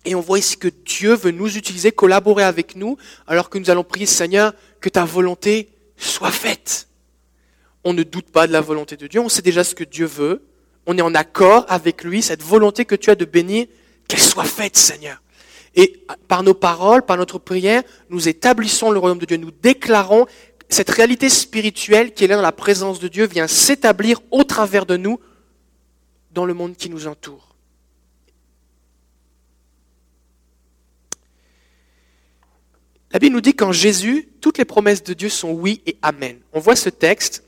Et 0.04 0.14
on 0.14 0.20
voit 0.20 0.40
ici 0.40 0.58
que 0.58 0.68
Dieu 0.68 1.16
veut 1.16 1.32
nous 1.32 1.56
utiliser, 1.56 1.94
collaborer 1.94 2.44
avec 2.44 2.76
nous, 2.76 2.98
alors 3.28 3.50
que 3.50 3.58
nous 3.58 3.70
allons 3.70 3.86
prier, 3.86 4.06
Seigneur, 4.06 4.54
que 4.82 4.90
ta 4.90 5.06
volonté 5.06 5.70
soit 5.96 6.32
faite. 6.32 6.90
On 7.86 7.94
ne 7.94 8.04
doute 8.04 8.30
pas 8.30 8.46
de 8.46 8.52
la 8.52 8.60
volonté 8.60 8.98
de 8.98 9.08
Dieu, 9.08 9.22
on 9.22 9.30
sait 9.30 9.42
déjà 9.42 9.64
ce 9.64 9.74
que 9.74 9.86
Dieu 9.86 10.06
veut, 10.06 10.44
on 10.86 10.98
est 10.98 11.02
en 11.02 11.16
accord 11.16 11.66
avec 11.70 12.04
lui, 12.04 12.22
cette 12.22 12.44
volonté 12.44 12.84
que 12.84 12.96
tu 12.96 13.10
as 13.10 13.16
de 13.16 13.24
bénir, 13.24 13.68
qu'elle 14.10 14.20
soit 14.20 14.44
faite, 14.44 14.76
Seigneur. 14.76 15.22
Et 15.76 16.04
par 16.28 16.44
nos 16.44 16.54
paroles, 16.54 17.04
par 17.04 17.16
notre 17.16 17.40
prière, 17.40 17.84
nous 18.10 18.28
établissons 18.28 18.92
le 18.92 19.00
royaume 19.00 19.20
de 19.20 19.26
Dieu, 19.26 19.38
nous 19.38 19.52
déclarons 19.52 20.26
cette 20.70 20.90
réalité 20.90 21.30
spirituelle 21.30 22.14
qui 22.14 22.26
est 22.26 22.28
là 22.28 22.36
dans 22.36 22.42
la 22.42 22.52
présence 22.52 23.00
de 23.00 23.08
Dieu 23.08 23.26
vient 23.26 23.48
s'établir 23.48 24.20
au 24.32 24.44
travers 24.44 24.86
de 24.86 24.98
nous 24.98 25.20
dans 26.32 26.46
le 26.46 26.54
monde 26.54 26.76
qui 26.76 26.90
nous 26.90 27.08
entoure. 27.08 27.56
La 33.12 33.20
Bible 33.20 33.36
nous 33.36 33.42
dit 33.42 33.56
qu'en 33.56 33.72
Jésus, 33.72 34.28
toutes 34.42 34.58
les 34.58 34.66
promesses 34.66 35.04
de 35.04 35.14
Dieu 35.14 35.30
sont 35.30 35.52
oui 35.52 35.82
et 35.86 35.98
amen. 36.02 36.38
On 36.52 36.60
voit 36.60 36.76
ce 36.76 36.90
texte 36.90 37.44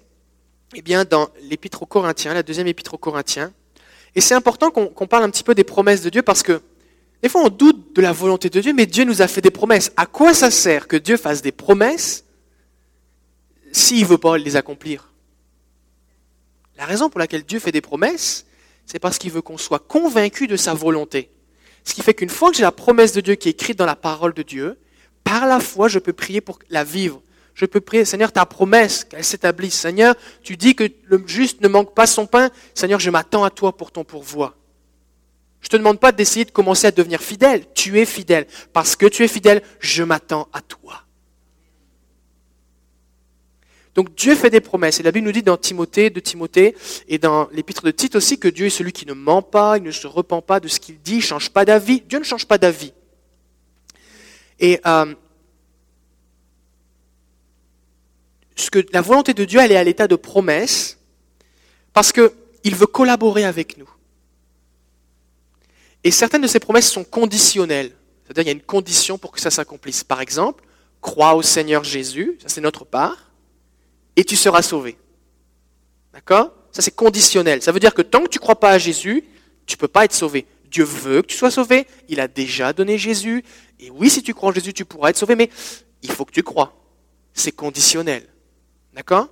eh 0.75 0.81
bien, 0.81 1.03
dans 1.03 1.29
l'épître 1.41 1.83
aux 1.83 1.87
Corinthiens, 1.87 2.33
la 2.33 2.43
deuxième 2.43 2.67
épître 2.67 2.93
aux 2.93 2.99
Corinthiens. 2.99 3.51
Et 4.15 4.21
c'est 4.21 4.35
important 4.35 4.71
qu'on 4.71 5.07
parle 5.07 5.23
un 5.23 5.29
petit 5.29 5.43
peu 5.43 5.55
des 5.55 5.63
promesses 5.63 6.01
de 6.01 6.09
Dieu 6.09 6.21
parce 6.21 6.43
que 6.43 6.61
des 7.21 7.29
fois 7.29 7.41
on 7.43 7.49
doute 7.49 7.95
de 7.95 8.01
la 8.01 8.11
volonté 8.11 8.49
de 8.49 8.61
Dieu, 8.61 8.73
mais 8.73 8.85
Dieu 8.85 9.03
nous 9.03 9.21
a 9.21 9.27
fait 9.27 9.41
des 9.41 9.51
promesses. 9.51 9.91
À 9.97 10.05
quoi 10.05 10.33
ça 10.33 10.49
sert 10.49 10.87
que 10.87 10.95
Dieu 10.95 11.17
fasse 11.17 11.41
des 11.41 11.51
promesses 11.51 12.23
s'il 13.71 14.03
ne 14.03 14.07
veut 14.07 14.17
pas 14.17 14.37
les 14.37 14.55
accomplir. 14.55 15.13
La 16.77 16.85
raison 16.85 17.09
pour 17.09 17.19
laquelle 17.19 17.43
Dieu 17.43 17.59
fait 17.59 17.71
des 17.71 17.81
promesses, 17.81 18.45
c'est 18.85 18.99
parce 18.99 19.17
qu'il 19.17 19.31
veut 19.31 19.41
qu'on 19.41 19.57
soit 19.57 19.79
convaincu 19.79 20.47
de 20.47 20.55
sa 20.55 20.73
volonté. 20.73 21.29
Ce 21.83 21.93
qui 21.93 22.01
fait 22.01 22.13
qu'une 22.13 22.29
fois 22.29 22.51
que 22.51 22.57
j'ai 22.57 22.63
la 22.63 22.71
promesse 22.71 23.13
de 23.13 23.21
Dieu 23.21 23.35
qui 23.35 23.49
est 23.49 23.51
écrite 23.51 23.77
dans 23.77 23.85
la 23.85 23.95
parole 23.95 24.33
de 24.33 24.43
Dieu, 24.43 24.77
par 25.23 25.45
la 25.45 25.59
foi, 25.59 25.87
je 25.87 25.99
peux 25.99 26.13
prier 26.13 26.41
pour 26.41 26.59
la 26.69 26.83
vivre. 26.83 27.21
Je 27.53 27.65
peux 27.65 27.81
prier, 27.81 28.05
Seigneur, 28.05 28.31
ta 28.31 28.45
promesse, 28.45 29.03
qu'elle 29.03 29.23
s'établisse. 29.23 29.77
Seigneur, 29.77 30.15
tu 30.41 30.55
dis 30.55 30.75
que 30.75 30.89
le 31.03 31.21
juste 31.27 31.61
ne 31.61 31.67
manque 31.67 31.93
pas 31.93 32.07
son 32.07 32.25
pain. 32.25 32.49
Seigneur, 32.73 32.99
je 32.99 33.09
m'attends 33.09 33.43
à 33.43 33.49
toi 33.49 33.75
pour 33.75 33.91
ton 33.91 34.05
pourvoi. 34.05 34.55
Je 35.61 35.67
ne 35.67 35.71
te 35.71 35.77
demande 35.77 35.99
pas 35.99 36.13
d'essayer 36.13 36.45
de 36.45 36.51
commencer 36.51 36.87
à 36.87 36.91
devenir 36.91 37.21
fidèle. 37.21 37.65
Tu 37.73 37.99
es 37.99 38.05
fidèle. 38.05 38.47
Parce 38.71 38.95
que 38.95 39.05
tu 39.05 39.23
es 39.23 39.27
fidèle, 39.27 39.61
je 39.79 40.03
m'attends 40.03 40.47
à 40.53 40.61
toi. 40.61 41.03
Donc 43.95 44.15
Dieu 44.15 44.35
fait 44.35 44.49
des 44.49 44.61
promesses. 44.61 44.99
Et 44.99 45.03
la 45.03 45.11
Bible 45.11 45.25
nous 45.25 45.31
dit 45.31 45.43
dans 45.43 45.57
Timothée, 45.57 46.09
de 46.09 46.19
Timothée, 46.19 46.75
et 47.07 47.17
dans 47.17 47.49
l'épître 47.51 47.83
de 47.83 47.91
Tite 47.91 48.15
aussi, 48.15 48.39
que 48.39 48.47
Dieu 48.47 48.67
est 48.67 48.71
celui 48.71 48.91
qui 48.91 49.05
ne 49.05 49.13
ment 49.13 49.41
pas, 49.41 49.77
il 49.77 49.83
ne 49.83 49.91
se 49.91 50.07
repent 50.07 50.41
pas 50.41 50.59
de 50.59 50.67
ce 50.67 50.79
qu'il 50.79 51.01
dit, 51.01 51.13
il 51.13 51.17
ne 51.17 51.21
change 51.21 51.49
pas 51.49 51.65
d'avis. 51.65 52.01
Dieu 52.01 52.19
ne 52.19 52.23
change 52.23 52.45
pas 52.45 52.57
d'avis. 52.57 52.93
Et 54.59 54.79
euh, 54.85 55.13
ce 58.55 58.69
que 58.69 58.85
la 58.91 59.01
volonté 59.01 59.33
de 59.33 59.45
Dieu, 59.45 59.59
elle 59.59 59.71
est 59.71 59.77
à 59.77 59.83
l'état 59.83 60.07
de 60.07 60.15
promesse, 60.15 60.97
parce 61.93 62.11
qu'il 62.11 62.75
veut 62.75 62.87
collaborer 62.87 63.45
avec 63.45 63.77
nous. 63.77 63.89
Et 66.03 66.11
certaines 66.11 66.41
de 66.41 66.47
ces 66.47 66.59
promesses 66.59 66.91
sont 66.91 67.03
conditionnelles. 67.03 67.91
C'est-à-dire, 68.23 68.43
il 68.43 68.47
y 68.47 68.49
a 68.49 68.53
une 68.53 68.61
condition 68.61 69.17
pour 69.17 69.31
que 69.31 69.41
ça 69.41 69.49
s'accomplisse. 69.49 70.03
Par 70.03 70.21
exemple, 70.21 70.63
crois 71.01 71.33
au 71.33 71.41
Seigneur 71.41 71.83
Jésus, 71.83 72.37
ça 72.41 72.47
c'est 72.47 72.61
notre 72.61 72.85
part, 72.85 73.28
et 74.19 74.25
tu 74.25 74.35
seras 74.35 74.61
sauvé. 74.61 74.97
D'accord? 76.11 76.51
Ça 76.73 76.81
c'est 76.81 76.93
conditionnel. 76.93 77.61
Ça 77.61 77.71
veut 77.71 77.79
dire 77.79 77.93
que 77.93 78.01
tant 78.01 78.21
que 78.21 78.27
tu 78.27 78.37
ne 78.37 78.41
crois 78.41 78.59
pas 78.59 78.71
à 78.71 78.77
Jésus, 78.77 79.23
tu 79.65 79.75
ne 79.75 79.79
peux 79.79 79.87
pas 79.87 80.03
être 80.03 80.13
sauvé. 80.13 80.45
Dieu 80.69 80.83
veut 80.83 81.21
que 81.21 81.27
tu 81.27 81.37
sois 81.37 81.51
sauvé, 81.51 81.87
il 82.09 82.19
a 82.19 82.27
déjà 82.27 82.73
donné 82.73 82.97
Jésus, 82.97 83.45
et 83.79 83.89
oui, 83.89 84.09
si 84.09 84.21
tu 84.21 84.33
crois 84.33 84.49
en 84.49 84.53
Jésus, 84.53 84.73
tu 84.73 84.83
pourras 84.83 85.11
être 85.11 85.17
sauvé, 85.17 85.37
mais 85.37 85.49
il 86.03 86.11
faut 86.11 86.25
que 86.25 86.33
tu 86.33 86.43
crois. 86.43 86.75
C'est 87.33 87.53
conditionnel. 87.53 88.27
D'accord? 88.93 89.29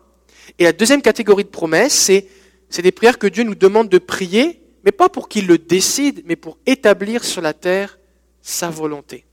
Et 0.58 0.64
la 0.64 0.72
deuxième 0.72 1.02
catégorie 1.02 1.44
de 1.44 1.50
promesses, 1.50 1.94
c'est, 1.94 2.26
c'est 2.70 2.82
des 2.82 2.94
prières 2.94 3.20
que 3.20 3.28
Dieu 3.28 3.44
nous 3.44 3.56
demande 3.56 3.90
de 3.90 3.98
prier, 3.98 4.64
mais 4.86 4.94
pas 4.94 5.10
pour 5.10 5.28
qu'il 5.28 5.48
le 5.48 5.58
décide, 5.58 6.24
mais 6.26 6.38
pour 6.38 6.58
établir 6.66 7.26
sur 7.26 7.42
la 7.42 7.54
terre 7.54 8.00
sa 8.42 8.70
volonté. 8.70 9.26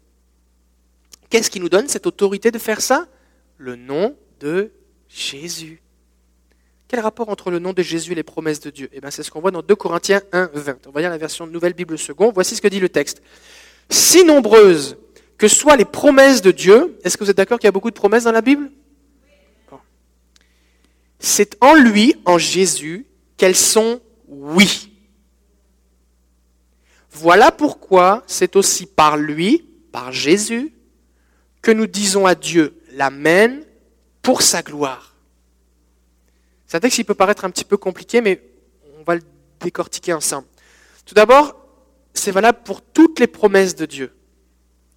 Qu'est-ce 1.31 1.49
qui 1.49 1.61
nous 1.61 1.69
donne 1.69 1.87
cette 1.87 2.09
autorité 2.09 2.51
de 2.51 2.59
faire 2.59 2.81
ça? 2.81 3.07
Le 3.57 3.77
nom 3.77 4.17
de 4.41 4.73
Jésus. 5.15 5.81
Quel 6.89 7.01
rapport 7.01 7.29
entre 7.29 7.51
le 7.51 7.61
nom 7.61 7.73
de 7.73 7.83
Jésus 7.83 8.13
et 8.13 8.15
les 8.17 8.25
promesses 8.25 8.61
de 8.61 8.71
Dieu? 8.71 8.91
Eh 8.93 9.01
bien, 9.01 9.11
c'est 9.11 9.23
ce 9.23 9.31
qu'on 9.31 9.41
voit 9.41 9.53
dans 9.53 9.63
2 9.63 9.75
Corinthiens 9.77 10.21
1, 10.33 10.51
20. 10.53 10.87
On 10.89 10.91
va 10.91 11.01
lire 11.01 11.11
la 11.11 11.19
version 11.19 11.47
Nouvelle 11.47 11.73
Bible 11.73 11.97
Second. 11.99 12.33
Voici 12.33 12.57
ce 12.57 12.61
que 12.61 12.69
dit 12.69 12.81
le 12.81 12.89
texte. 12.89 13.23
Si 13.89 14.25
nombreuses 14.25 14.97
que 15.39 15.47
soient 15.47 15.77
les 15.77 15.85
promesses 15.85 16.43
de 16.43 16.51
Dieu, 16.51 16.99
est-ce 17.05 17.17
que 17.17 17.25
vous 17.25 17.31
êtes 17.31 17.37
d'accord 17.37 17.59
qu'il 17.59 17.69
y 17.69 17.69
a 17.69 17.73
beaucoup 17.73 17.91
de 17.91 17.97
promesses 17.97 18.25
dans 18.25 18.33
la 18.33 18.43
Bible? 18.43 18.71
C'est 21.21 21.57
en 21.63 21.75
lui, 21.75 22.17
en 22.25 22.37
Jésus, 22.37 23.07
qu'elles 23.37 23.57
sont 23.57 24.01
oui. 24.29 24.91
Voilà 27.11 27.53
pourquoi 27.53 28.25
c'est 28.27 28.57
aussi 28.57 28.87
par 28.87 29.17
lui, 29.17 29.65
par 29.93 30.13
Jésus, 30.13 30.73
que 31.63 31.71
nous 31.71 31.87
disons 31.87 32.27
à 32.27 32.35
Dieu 32.35 32.77
l'Amen 32.93 33.65
pour 34.25 34.43
sa 34.43 34.63
gloire. 34.63 35.15
C'est 36.67 36.79
un 36.79 36.81
texte 36.81 36.97
qui 36.97 37.05
peut 37.05 37.15
paraître 37.15 37.45
un 37.45 37.51
petit 37.51 37.65
peu 37.65 37.77
compliqué, 37.77 38.21
mais 38.21 38.43
on 38.99 39.05
va 39.05 39.15
le 39.15 39.23
décortiquer 39.61 40.15
ensemble. 40.15 40.49
Tout 41.07 41.15
d'abord, 41.15 41.55
c'est 42.15 42.33
valable 42.33 42.61
pour 42.65 42.81
toutes 42.81 43.21
les 43.21 43.27
promesses 43.29 43.77
de 43.77 43.87
Dieu. 43.87 44.13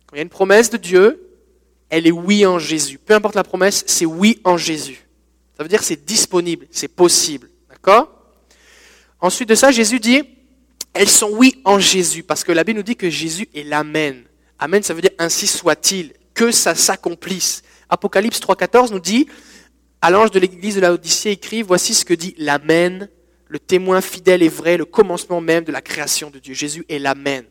Quand 0.07 0.15
il 0.15 0.17
y 0.17 0.19
a 0.19 0.23
une 0.23 0.29
promesse 0.29 0.69
de 0.69 0.77
Dieu, 0.77 1.29
elle 1.89 2.07
est 2.07 2.11
oui 2.11 2.45
en 2.45 2.57
Jésus. 2.57 2.97
Peu 2.97 3.13
importe 3.13 3.35
la 3.35 3.43
promesse, 3.43 3.83
c'est 3.85 4.05
oui 4.05 4.39
en 4.45 4.57
Jésus. 4.57 5.05
Ça 5.57 5.63
veut 5.63 5.69
dire 5.69 5.83
c'est 5.83 6.05
disponible, 6.05 6.65
c'est 6.71 6.87
possible. 6.87 7.49
D'accord? 7.69 8.09
Ensuite 9.19 9.49
de 9.49 9.55
ça, 9.55 9.71
Jésus 9.71 9.99
dit, 9.99 10.23
elles 10.93 11.09
sont 11.09 11.31
oui 11.31 11.61
en 11.65 11.79
Jésus, 11.79 12.23
parce 12.23 12.43
que 12.43 12.53
la 12.53 12.63
Bible 12.63 12.77
nous 12.77 12.83
dit 12.83 12.95
que 12.95 13.09
Jésus 13.09 13.49
est 13.53 13.63
l'Amen. 13.63 14.23
Amen, 14.57 14.81
ça 14.83 14.93
veut 14.93 15.01
dire 15.01 15.11
ainsi 15.19 15.47
soit-il, 15.47 16.13
que 16.33 16.51
ça 16.51 16.75
s'accomplisse. 16.75 17.63
Apocalypse 17.89 18.39
3.14 18.39 18.91
nous 18.91 18.99
dit, 18.99 19.27
à 20.01 20.11
l'ange 20.11 20.31
de 20.31 20.39
l'église 20.39 20.75
de 20.75 20.81
la 20.81 20.93
Odyssée 20.93 21.31
écrit, 21.31 21.61
voici 21.61 21.93
ce 21.93 22.05
que 22.05 22.13
dit 22.13 22.35
l'Amen, 22.37 23.09
le 23.47 23.59
témoin 23.59 24.01
fidèle 24.01 24.43
et 24.43 24.49
vrai, 24.49 24.77
le 24.77 24.85
commencement 24.85 25.41
même 25.41 25.63
de 25.63 25.71
la 25.71 25.81
création 25.81 26.29
de 26.29 26.39
Dieu. 26.39 26.53
Jésus 26.53 26.85
est 26.89 26.99
l'Amen. 26.99 27.45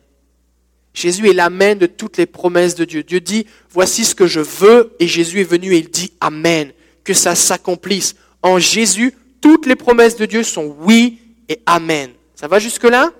Jésus 0.94 1.28
est 1.28 1.34
l'Amen 1.34 1.78
de 1.78 1.86
toutes 1.86 2.16
les 2.16 2.26
promesses 2.26 2.74
de 2.74 2.84
Dieu. 2.84 3.02
Dieu 3.02 3.20
dit, 3.20 3.46
voici 3.70 4.04
ce 4.04 4.14
que 4.14 4.26
je 4.26 4.40
veux, 4.40 4.94
et 4.98 5.06
Jésus 5.06 5.40
est 5.40 5.44
venu 5.44 5.74
et 5.74 5.78
il 5.78 5.90
dit 5.90 6.12
Amen, 6.20 6.72
que 7.04 7.12
ça 7.12 7.34
s'accomplisse. 7.34 8.16
En 8.42 8.58
Jésus, 8.58 9.12
toutes 9.40 9.66
les 9.66 9.76
promesses 9.76 10.16
de 10.16 10.24
Dieu 10.24 10.42
sont 10.42 10.74
oui 10.80 11.18
et 11.48 11.60
Amen. 11.66 12.10
Ça 12.34 12.48
va 12.48 12.58
jusque-là? 12.58 13.12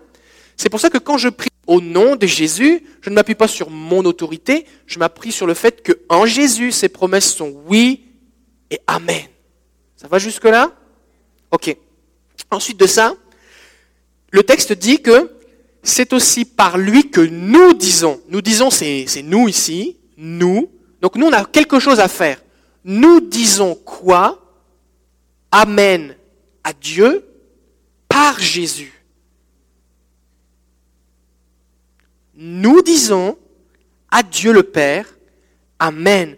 C'est 0.57 0.71
pour 0.71 0.81
ça 0.81 0.89
que 0.89 0.99
quand 0.99 1.19
je 1.19 1.29
prie 1.29 1.51
au 1.67 1.81
nom 1.81 2.17
de 2.17 2.27
Jésus, 2.27 2.83
je 3.01 3.11
ne 3.11 3.15
m'appuie 3.15 3.35
pas 3.35 3.49
sur 3.49 3.71
mon 3.71 4.05
autorité, 4.05 4.67
je 4.87 4.99
m'appuie 4.99 5.33
sur 5.33 5.47
le 5.47 5.55
fait 5.55 5.83
que 5.83 5.93
en 6.09 6.27
Jésus, 6.27 6.73
ces 6.73 6.89
promesses 6.89 7.35
sont 7.35 7.55
oui 7.67 8.05
et 8.71 8.81
Amen. 8.87 9.27
Ça 9.97 10.09
va 10.09 10.19
jusque-là? 10.19 10.73
Ok. 11.51 11.77
Ensuite 12.51 12.79
de 12.79 12.87
ça, 12.87 13.15
le 14.31 14.43
texte 14.43 14.73
dit 14.73 15.01
que 15.01 15.31
c'est 15.83 16.13
aussi 16.13 16.45
par 16.45 16.79
lui 16.79 17.11
que 17.11 17.21
nous 17.21 17.73
disons. 17.73 18.21
Nous 18.29 18.43
disons, 18.43 18.71
c'est 18.71 19.07
nous 19.23 19.49
ici, 19.49 19.97
nous. 20.17 20.71
Donc 21.01 21.17
nous, 21.17 21.27
on 21.27 21.33
a 21.33 21.45
quelque 21.45 21.79
chose 21.79 22.01
à 22.01 22.09
faire. 22.09 22.43
Nous 22.85 23.21
disons 23.21 23.75
quoi? 23.75 24.43
Amen 25.51 26.15
à 26.65 26.73
Dieu 26.73 27.25
par 28.09 28.41
Jésus. 28.41 28.93
Nous 32.37 32.83
disons 32.83 33.39
à 34.11 34.23
Dieu 34.23 34.53
le 34.53 34.63
Père, 34.63 35.17
Amen. 35.79 36.37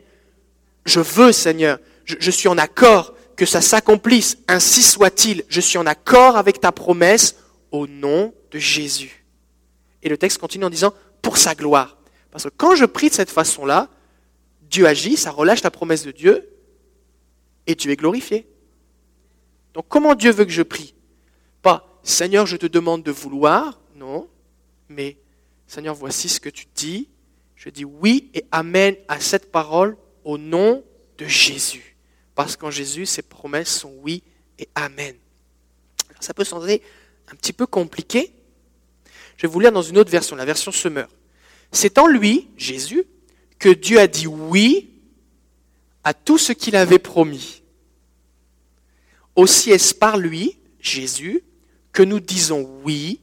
Je 0.84 1.00
veux, 1.00 1.32
Seigneur, 1.32 1.78
je, 2.04 2.30
suis 2.30 2.48
en 2.48 2.58
accord 2.58 3.14
que 3.36 3.46
ça 3.46 3.60
s'accomplisse, 3.60 4.38
ainsi 4.48 4.82
soit-il. 4.82 5.44
Je 5.48 5.60
suis 5.60 5.78
en 5.78 5.86
accord 5.86 6.36
avec 6.36 6.60
ta 6.60 6.72
promesse 6.72 7.36
au 7.70 7.86
nom 7.86 8.32
de 8.50 8.58
Jésus. 8.58 9.24
Et 10.02 10.08
le 10.08 10.16
texte 10.16 10.38
continue 10.38 10.64
en 10.64 10.70
disant 10.70 10.94
pour 11.22 11.36
sa 11.36 11.54
gloire. 11.54 11.98
Parce 12.30 12.44
que 12.44 12.48
quand 12.56 12.74
je 12.74 12.84
prie 12.84 13.10
de 13.10 13.14
cette 13.14 13.30
façon-là, 13.30 13.88
Dieu 14.62 14.86
agit, 14.86 15.16
ça 15.16 15.30
relâche 15.30 15.62
la 15.62 15.70
promesse 15.70 16.04
de 16.04 16.10
Dieu 16.10 16.48
et 17.66 17.76
tu 17.76 17.92
es 17.92 17.96
glorifié. 17.96 18.46
Donc 19.74 19.86
comment 19.88 20.14
Dieu 20.14 20.32
veut 20.32 20.44
que 20.44 20.50
je 20.50 20.62
prie? 20.62 20.94
Pas 21.62 22.00
Seigneur, 22.02 22.46
je 22.46 22.56
te 22.56 22.66
demande 22.66 23.02
de 23.02 23.10
vouloir, 23.10 23.80
non, 23.94 24.28
mais 24.88 25.16
Seigneur, 25.68 25.94
voici 25.94 26.28
ce 26.28 26.40
que 26.40 26.48
tu 26.48 26.66
dis. 26.74 27.08
Je 27.54 27.68
dis 27.68 27.84
oui 27.84 28.30
et 28.34 28.44
amen 28.50 28.96
à 29.06 29.20
cette 29.20 29.52
parole 29.52 29.96
au 30.24 30.38
nom 30.38 30.82
de 31.18 31.26
Jésus. 31.26 31.96
Parce 32.34 32.56
qu'en 32.56 32.70
Jésus, 32.70 33.04
ses 33.04 33.22
promesses 33.22 33.80
sont 33.80 33.94
oui 34.00 34.22
et 34.58 34.68
amen. 34.74 35.14
ça 36.20 36.34
peut 36.34 36.44
sembler 36.44 36.82
un 37.30 37.36
petit 37.36 37.52
peu 37.52 37.66
compliqué. 37.66 38.32
Je 39.36 39.42
vais 39.42 39.52
vous 39.52 39.60
lire 39.60 39.70
dans 39.70 39.82
une 39.82 39.98
autre 39.98 40.10
version, 40.10 40.34
la 40.34 40.44
version 40.44 40.72
Semeur. 40.72 41.08
C'est 41.70 41.98
en 41.98 42.06
lui, 42.06 42.48
Jésus, 42.56 43.04
que 43.58 43.68
Dieu 43.68 44.00
a 44.00 44.06
dit 44.06 44.26
oui 44.26 44.90
à 46.02 46.14
tout 46.14 46.38
ce 46.38 46.52
qu'il 46.52 46.76
avait 46.76 46.98
promis. 46.98 47.62
Aussi 49.36 49.70
est-ce 49.70 49.94
par 49.94 50.16
lui, 50.16 50.58
Jésus, 50.80 51.42
que 51.92 52.02
nous 52.02 52.20
disons 52.20 52.80
oui, 52.82 53.20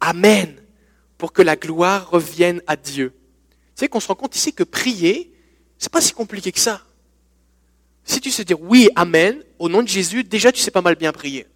Amen, 0.00 0.56
pour 1.18 1.32
que 1.32 1.42
la 1.42 1.56
gloire 1.56 2.10
revienne 2.10 2.62
à 2.66 2.76
Dieu. 2.76 3.12
Savez 3.74 3.88
qu'on 3.88 4.00
se 4.00 4.08
rend 4.08 4.14
compte 4.14 4.36
ici 4.36 4.52
que 4.52 4.62
prier, 4.62 5.32
c'est 5.76 5.92
pas 5.92 6.00
si 6.00 6.12
compliqué 6.12 6.52
que 6.52 6.60
ça. 6.60 6.82
Si 8.04 8.20
tu 8.20 8.30
sais 8.30 8.44
dire 8.44 8.60
oui, 8.60 8.88
Amen, 8.96 9.42
au 9.58 9.68
nom 9.68 9.82
de 9.82 9.88
Jésus, 9.88 10.24
déjà 10.24 10.50
tu 10.50 10.60
sais 10.60 10.70
pas 10.70 10.80
mal 10.80 10.94
bien 10.94 11.12
prier. 11.12 11.46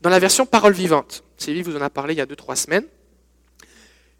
Dans 0.00 0.10
la 0.10 0.18
version 0.18 0.46
parole 0.46 0.72
vivante, 0.72 1.22
Sylvie 1.36 1.62
vous 1.62 1.76
en 1.76 1.82
a 1.82 1.90
parlé 1.90 2.14
il 2.14 2.16
y 2.16 2.22
a 2.22 2.26
deux, 2.26 2.36
trois 2.36 2.56
semaines. 2.56 2.86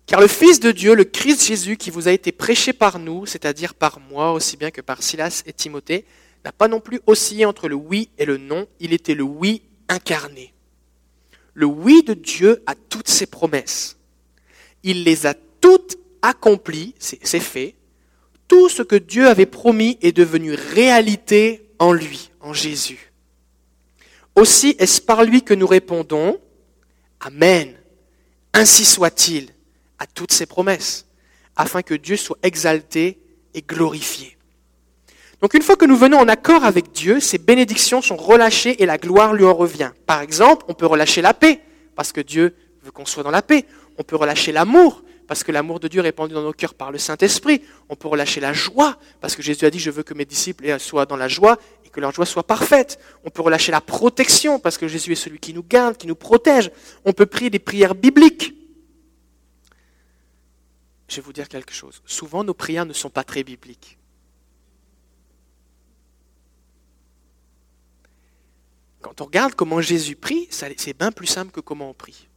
Car 0.05 0.20
le 0.20 0.28
Fils 0.28 0.61
de 0.61 0.72
Dieu, 0.72 0.94
le 0.94 1.05
Christ 1.05 1.46
Jésus, 1.46 1.76
qui 1.76 1.90
vous 1.90 2.09
a 2.09 2.12
été 2.12 2.32
prêché 2.32 2.72
par 2.72 2.98
nous, 2.98 3.26
c'est-à-dire 3.26 3.74
par 3.74 3.98
moi 4.01 4.32
aussi 4.32 4.57
bien 4.57 4.70
que 4.70 4.80
par 4.80 5.03
Silas 5.03 5.42
et 5.46 5.53
Timothée, 5.53 6.05
n'a 6.45 6.53
pas 6.53 6.68
non 6.68 6.80
plus 6.80 7.01
oscillé 7.07 7.45
entre 7.45 7.68
le 7.68 7.74
oui 7.74 8.11
et 8.18 8.24
le 8.24 8.36
non, 8.36 8.66
il 8.80 8.93
était 8.93 9.14
le 9.14 9.22
oui 9.22 9.62
incarné. 9.88 10.55
Le 11.55 11.66
oui 11.66 12.03
de 12.03 12.14
Dieu 12.14 12.62
à 12.66 12.74
toutes 12.74 13.09
ses 13.09 13.26
promesses. 13.26 13.97
Il 14.82 15.05
les 15.05 15.26
a 15.26 15.34
toutes 15.61 15.99
accompli, 16.22 16.95
c'est 16.99 17.41
fait. 17.41 17.74
Tout 18.49 18.68
ce 18.68 18.82
que 18.82 18.97
Dieu 18.97 19.28
avait 19.28 19.47
promis 19.47 19.99
est 20.03 20.12
devenu 20.12 20.55
réalité 20.55 21.68
en 21.78 21.93
lui, 21.93 22.30
en 22.41 22.53
Jésus. 22.53 23.12
Aussi 24.34 24.74
est-ce 24.78 25.01
par 25.01 25.24
lui 25.24 25.43
que 25.43 25.55
nous 25.55 25.66
répondons 25.66 26.41
Amen. 27.20 27.74
Ainsi 28.53 28.84
soit-il 28.84 29.51
à 29.99 30.07
toutes 30.07 30.32
ces 30.32 30.47
promesses, 30.47 31.07
afin 31.57 31.82
que 31.82 31.95
Dieu 31.95 32.16
soit 32.16 32.38
exalté 32.43 33.20
et 33.55 33.62
glorifié. 33.62 34.36
Donc 35.41 35.55
une 35.55 35.62
fois 35.62 35.76
que 35.76 35.86
nous 35.86 35.97
venons 35.97 36.18
en 36.18 36.28
accord 36.28 36.64
avec 36.64 36.93
Dieu, 36.93 37.18
ces 37.18 37.38
bénédictions 37.38 38.03
sont 38.03 38.16
relâchées 38.16 38.82
et 38.82 38.86
la 38.86 38.99
gloire 38.99 39.32
lui 39.32 39.45
en 39.45 39.55
revient. 39.55 39.91
Par 40.07 40.20
exemple, 40.20 40.66
on 40.68 40.74
peut 40.74 40.86
relâcher 40.86 41.22
la 41.22 41.32
paix, 41.32 41.61
parce 41.97 42.12
que 42.12 42.20
Dieu 42.20 42.55
veut 42.82 42.91
qu'on 42.91 43.07
soit 43.07 43.22
dans 43.22 43.30
la 43.30 43.41
paix. 43.41 43.64
On 43.97 44.03
peut 44.03 44.16
relâcher 44.16 44.53
l'amour, 44.53 45.03
parce 45.26 45.43
que 45.43 45.51
l'amour 45.51 45.80
de 45.80 45.88
Dieu 45.88 46.01
est 46.01 46.05
répandu 46.05 46.34
dans 46.34 46.43
nos 46.43 46.53
cœurs 46.53 46.74
par 46.74 46.93
le 46.93 46.99
Saint-Esprit. 46.99 47.62
On 47.88 47.97
peut 47.97 48.09
relâcher 48.09 48.41
la 48.41 48.53
joie, 48.53 48.99
parce 49.22 49.34
que 49.34 49.43
Jésus 49.43 49.64
a 49.64 49.70
dit, 49.70 49.78
je 49.78 49.91
veux 49.91 50.03
que 50.03 50.12
mes 50.12 50.26
disciples 50.26 50.78
soient 50.78 51.07
dans 51.07 51.16
la 51.16 51.28
joie 51.28 51.59
et 51.86 51.88
que 51.88 52.01
leur 52.01 52.12
joie 52.12 52.26
soit 52.26 52.47
parfaite. 52.47 52.99
On 53.24 53.30
peut 53.30 53.41
relâcher 53.41 53.72
la 53.72 53.80
protection, 53.80 54.59
parce 54.59 54.76
que 54.76 54.88
Jésus 54.88 55.12
est 55.12 55.16
celui 55.16 55.38
qui 55.38 55.55
nous 55.55 55.64
garde, 55.66 55.97
qui 55.97 56.07
nous 56.07 56.16
protège. 56.16 56.70
On 57.07 57.14
peut 57.14 57.26
prier 57.26 57.49
des 57.49 57.59
prières 57.59 57.95
bibliques. 57.95 58.55
Je 61.09 61.16
vais 61.16 61.22
vous 61.22 61.32
dire 61.32 61.49
quelque 61.49 61.72
chose. 61.72 62.03
Souvent, 62.05 62.45
nos 62.45 62.55
prières 62.55 62.84
ne 62.84 62.93
sont 62.93 63.11
pas 63.11 63.24
très 63.24 63.43
bibliques. 63.43 63.97
Quand 69.01 69.20
on 69.20 69.24
regarde 69.24 69.55
comment 69.55 69.80
Jésus 69.80 70.16
prie, 70.16 70.46
c'est 70.51 70.98
bien 70.98 71.12
plus 71.12 71.26
simple 71.26 71.53
que 71.53 71.61
comment 71.61 71.90
on 71.90 71.94
prie. 71.94 72.28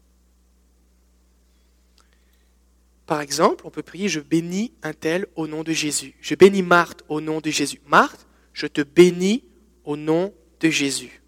Par 3.05 3.21
exemple, 3.21 3.65
on 3.67 3.69
peut 3.69 3.83
prier 3.83 4.07
Je 4.07 4.21
bénis 4.21 4.73
un 4.81 4.93
tel 4.93 5.27
au 5.35 5.47
nom 5.47 5.63
de 5.63 5.73
Jésus. 5.73 6.15
Je 6.21 6.35
bénis 6.35 6.61
Marthe 6.61 7.03
au 7.09 7.19
nom 7.19 7.41
de 7.41 7.49
Jésus. 7.49 7.81
Marthe, 7.85 8.25
je 8.53 8.65
te 8.67 8.81
bénis 8.81 9.43
au 9.83 9.97
nom 9.97 10.33
de 10.59 10.69
Jésus. 10.69 11.21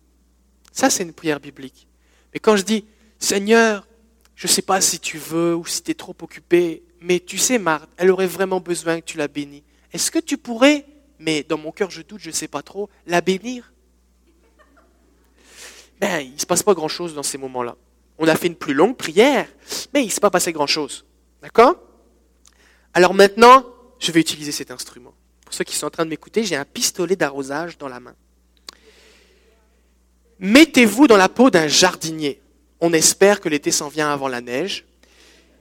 Ça, 0.72 0.90
c'est 0.90 1.04
une 1.04 1.14
prière 1.14 1.40
biblique. 1.40 1.88
Mais 2.34 2.40
quand 2.40 2.56
je 2.56 2.64
dis 2.64 2.86
Seigneur, 3.20 3.88
je 4.36 4.48
ne 4.48 4.52
sais 4.52 4.62
pas 4.62 4.82
si 4.82 5.00
tu 5.00 5.18
veux 5.18 5.56
ou 5.56 5.66
si 5.66 5.84
tu 5.84 5.92
es 5.92 5.94
trop 5.94 6.16
occupé, 6.22 6.84
mais 7.02 7.20
tu 7.20 7.38
sais, 7.38 7.60
Marthe, 7.60 7.90
elle 7.98 8.12
aurait 8.12 8.28
vraiment 8.28 8.60
besoin 8.60 9.00
que 9.00 9.06
tu 9.06 9.18
la 9.18 9.28
bénis. 9.28 9.64
Est-ce 9.94 10.12
que 10.12 10.20
tu 10.20 10.38
pourrais, 10.38 10.86
mais 11.20 11.44
dans 11.44 11.58
mon 11.58 11.72
cœur 11.72 11.90
je 11.90 12.02
doute, 12.02 12.22
je 12.22 12.30
ne 12.30 12.36
sais 12.36 12.48
pas 12.48 12.62
trop, 12.62 12.90
la 13.06 13.22
bénir? 13.22 13.72
Ben, 16.00 16.20
il 16.22 16.34
ne 16.34 16.40
se 16.40 16.46
passe 16.46 16.64
pas 16.64 16.74
grand-chose 16.74 17.14
dans 17.14 17.24
ces 17.24 17.38
moments-là. 17.38 17.76
On 18.18 18.28
a 18.28 18.36
fait 18.36 18.48
une 18.48 18.56
plus 18.56 18.74
longue 18.74 18.96
prière, 18.96 19.48
mais 19.94 20.04
il 20.04 20.08
ne 20.08 20.12
s'est 20.12 20.22
pas 20.22 20.30
passé 20.30 20.52
grand-chose. 20.52 21.06
D'accord? 21.42 21.76
Alors 22.94 23.14
maintenant, 23.14 23.66
je 24.00 24.12
vais 24.12 24.22
utiliser 24.22 24.52
cet 24.52 24.72
instrument. 24.72 25.14
Pour 25.44 25.54
ceux 25.54 25.64
qui 25.64 25.76
sont 25.76 25.88
en 25.88 25.92
train 25.92 26.06
de 26.06 26.10
m'écouter, 26.10 26.44
j'ai 26.44 26.56
un 26.56 26.66
pistolet 26.66 27.16
d'arrosage 27.16 27.78
dans 27.78 27.88
la 27.88 28.00
main. 28.00 28.16
Mettez-vous 30.40 31.08
dans 31.08 31.18
la 31.18 31.30
peau 31.30 31.50
d'un 31.50 31.68
jardinier. 31.68 32.42
On 32.82 32.94
espère 32.94 33.40
que 33.40 33.50
l'été 33.50 33.72
s'en 33.72 33.88
vient 33.88 34.12
avant 34.12 34.28
la 34.28 34.42
neige. 34.42 34.86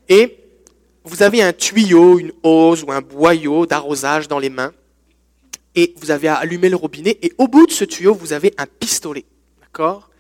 Et 0.09 0.39
vous 1.05 1.23
avez 1.23 1.43
un 1.43 1.53
tuyau, 1.53 2.19
une 2.19 2.33
hose 2.43 2.83
ou 2.83 2.91
un 2.91 3.01
boyau 3.01 3.67
d'arrosage 3.67 4.27
dans 4.27 4.39
les 4.39 4.51
mains. 4.51 4.73
Et 5.75 5.95
vous 5.97 6.11
avez 6.11 6.29
allumé 6.29 6.69
le 6.69 6.77
robinet. 6.77 7.19
Et 7.23 7.33
au 7.39 7.47
bout 7.47 7.67
de 7.67 7.73
ce 7.73 7.85
tuyau, 7.85 8.15
vous 8.15 8.33
avez 8.33 8.55
un 8.59 8.67
pistolet. 8.67 9.25
D'accord? 9.61 10.11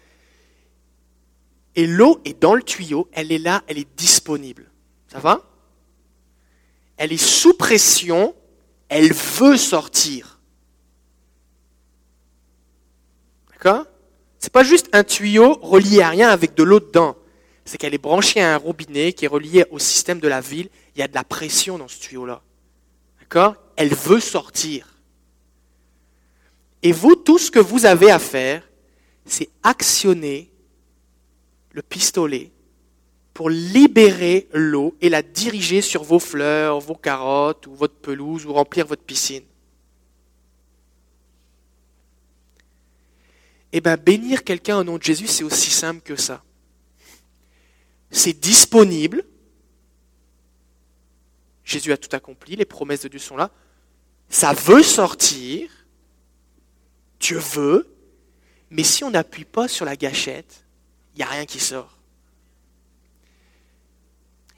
Et 1.76 1.86
l'eau 1.86 2.20
est 2.24 2.40
dans 2.40 2.54
le 2.54 2.62
tuyau. 2.62 3.08
Elle 3.12 3.32
est 3.32 3.38
là, 3.38 3.62
elle 3.66 3.78
est 3.78 3.96
disponible. 3.96 4.70
Ça 5.08 5.18
va? 5.18 5.42
Elle 6.96 7.12
est 7.12 7.16
sous 7.16 7.54
pression, 7.54 8.34
elle 8.88 9.12
veut 9.12 9.56
sortir. 9.56 10.40
D'accord? 13.50 13.86
C'est 14.38 14.52
pas 14.52 14.62
juste 14.62 14.88
un 14.92 15.04
tuyau 15.04 15.54
relié 15.54 16.02
à 16.02 16.10
rien 16.10 16.28
avec 16.28 16.54
de 16.54 16.62
l'eau 16.62 16.78
dedans. 16.78 17.16
C'est 17.64 17.78
qu'elle 17.78 17.94
est 17.94 17.98
branchée 17.98 18.40
à 18.40 18.54
un 18.54 18.58
robinet 18.58 19.12
qui 19.12 19.24
est 19.24 19.28
relié 19.28 19.64
au 19.70 19.78
système 19.78 20.20
de 20.20 20.28
la 20.28 20.40
ville. 20.40 20.68
Il 20.94 21.00
y 21.00 21.02
a 21.02 21.08
de 21.08 21.14
la 21.14 21.24
pression 21.24 21.78
dans 21.78 21.88
ce 21.88 21.98
tuyau-là. 21.98 22.42
D'accord? 23.20 23.56
Elle 23.76 23.94
veut 23.94 24.20
sortir. 24.20 24.98
Et 26.82 26.92
vous, 26.92 27.16
tout 27.16 27.38
ce 27.38 27.50
que 27.50 27.58
vous 27.58 27.86
avez 27.86 28.10
à 28.10 28.18
faire, 28.18 28.68
c'est 29.24 29.48
actionner 29.62 30.52
le 31.74 31.82
pistolet 31.82 32.52
pour 33.34 33.50
libérer 33.50 34.48
l'eau 34.52 34.96
et 35.00 35.08
la 35.08 35.22
diriger 35.22 35.82
sur 35.82 36.04
vos 36.04 36.20
fleurs, 36.20 36.78
vos 36.78 36.94
carottes 36.94 37.66
ou 37.66 37.74
votre 37.74 37.96
pelouse 37.96 38.46
ou 38.46 38.52
remplir 38.52 38.86
votre 38.86 39.02
piscine. 39.02 39.42
Eh 43.72 43.80
bien, 43.80 43.96
bénir 43.96 44.44
quelqu'un 44.44 44.78
au 44.78 44.84
nom 44.84 44.98
de 44.98 45.02
Jésus, 45.02 45.26
c'est 45.26 45.42
aussi 45.42 45.70
simple 45.70 46.00
que 46.00 46.14
ça. 46.14 46.44
C'est 48.08 48.38
disponible. 48.38 49.24
Jésus 51.64 51.92
a 51.92 51.96
tout 51.96 52.14
accompli, 52.14 52.54
les 52.54 52.66
promesses 52.66 53.02
de 53.02 53.08
Dieu 53.08 53.18
sont 53.18 53.36
là. 53.36 53.50
Ça 54.28 54.52
veut 54.52 54.84
sortir. 54.84 55.68
Dieu 57.18 57.38
veut. 57.38 57.92
Mais 58.70 58.84
si 58.84 59.02
on 59.02 59.10
n'appuie 59.10 59.44
pas 59.44 59.66
sur 59.66 59.84
la 59.84 59.96
gâchette, 59.96 60.63
il 61.14 61.18
n'y 61.18 61.24
a 61.24 61.28
rien 61.28 61.46
qui 61.46 61.60
sort. 61.60 61.98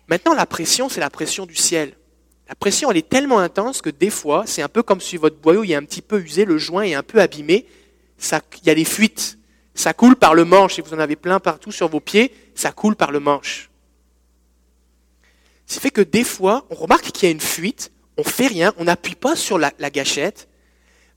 Maintenant, 0.08 0.34
la 0.34 0.46
pression, 0.46 0.88
c'est 0.88 1.00
la 1.00 1.10
pression 1.10 1.46
du 1.46 1.56
ciel. 1.56 1.96
La 2.48 2.54
pression, 2.54 2.90
elle 2.90 2.96
est 2.96 3.08
tellement 3.08 3.40
intense 3.40 3.82
que 3.82 3.90
des 3.90 4.10
fois, 4.10 4.44
c'est 4.46 4.62
un 4.62 4.68
peu 4.68 4.82
comme 4.82 5.00
si 5.00 5.16
votre 5.16 5.36
boyau 5.36 5.64
est 5.64 5.74
un 5.74 5.82
petit 5.82 6.02
peu 6.02 6.20
usé, 6.20 6.44
le 6.44 6.58
joint 6.58 6.84
est 6.84 6.94
un 6.94 7.02
peu 7.02 7.20
abîmé, 7.20 7.66
il 8.32 8.66
y 8.66 8.70
a 8.70 8.74
des 8.74 8.84
fuites. 8.84 9.38
Ça 9.74 9.92
coule 9.92 10.16
par 10.16 10.34
le 10.34 10.44
manche, 10.44 10.78
et 10.78 10.82
vous 10.82 10.94
en 10.94 10.98
avez 10.98 11.16
plein 11.16 11.40
partout 11.40 11.72
sur 11.72 11.88
vos 11.88 12.00
pieds, 12.00 12.32
ça 12.54 12.72
coule 12.72 12.96
par 12.96 13.10
le 13.10 13.20
manche. 13.20 13.68
Ce 15.66 15.80
fait 15.80 15.90
que 15.90 16.00
des 16.00 16.24
fois, 16.24 16.66
on 16.70 16.76
remarque 16.76 17.10
qu'il 17.10 17.24
y 17.24 17.28
a 17.28 17.32
une 17.32 17.40
fuite, 17.40 17.90
on 18.16 18.22
fait 18.22 18.46
rien, 18.46 18.72
on 18.78 18.84
n'appuie 18.84 19.16
pas 19.16 19.34
sur 19.34 19.58
la 19.58 19.90
gâchette, 19.90 20.48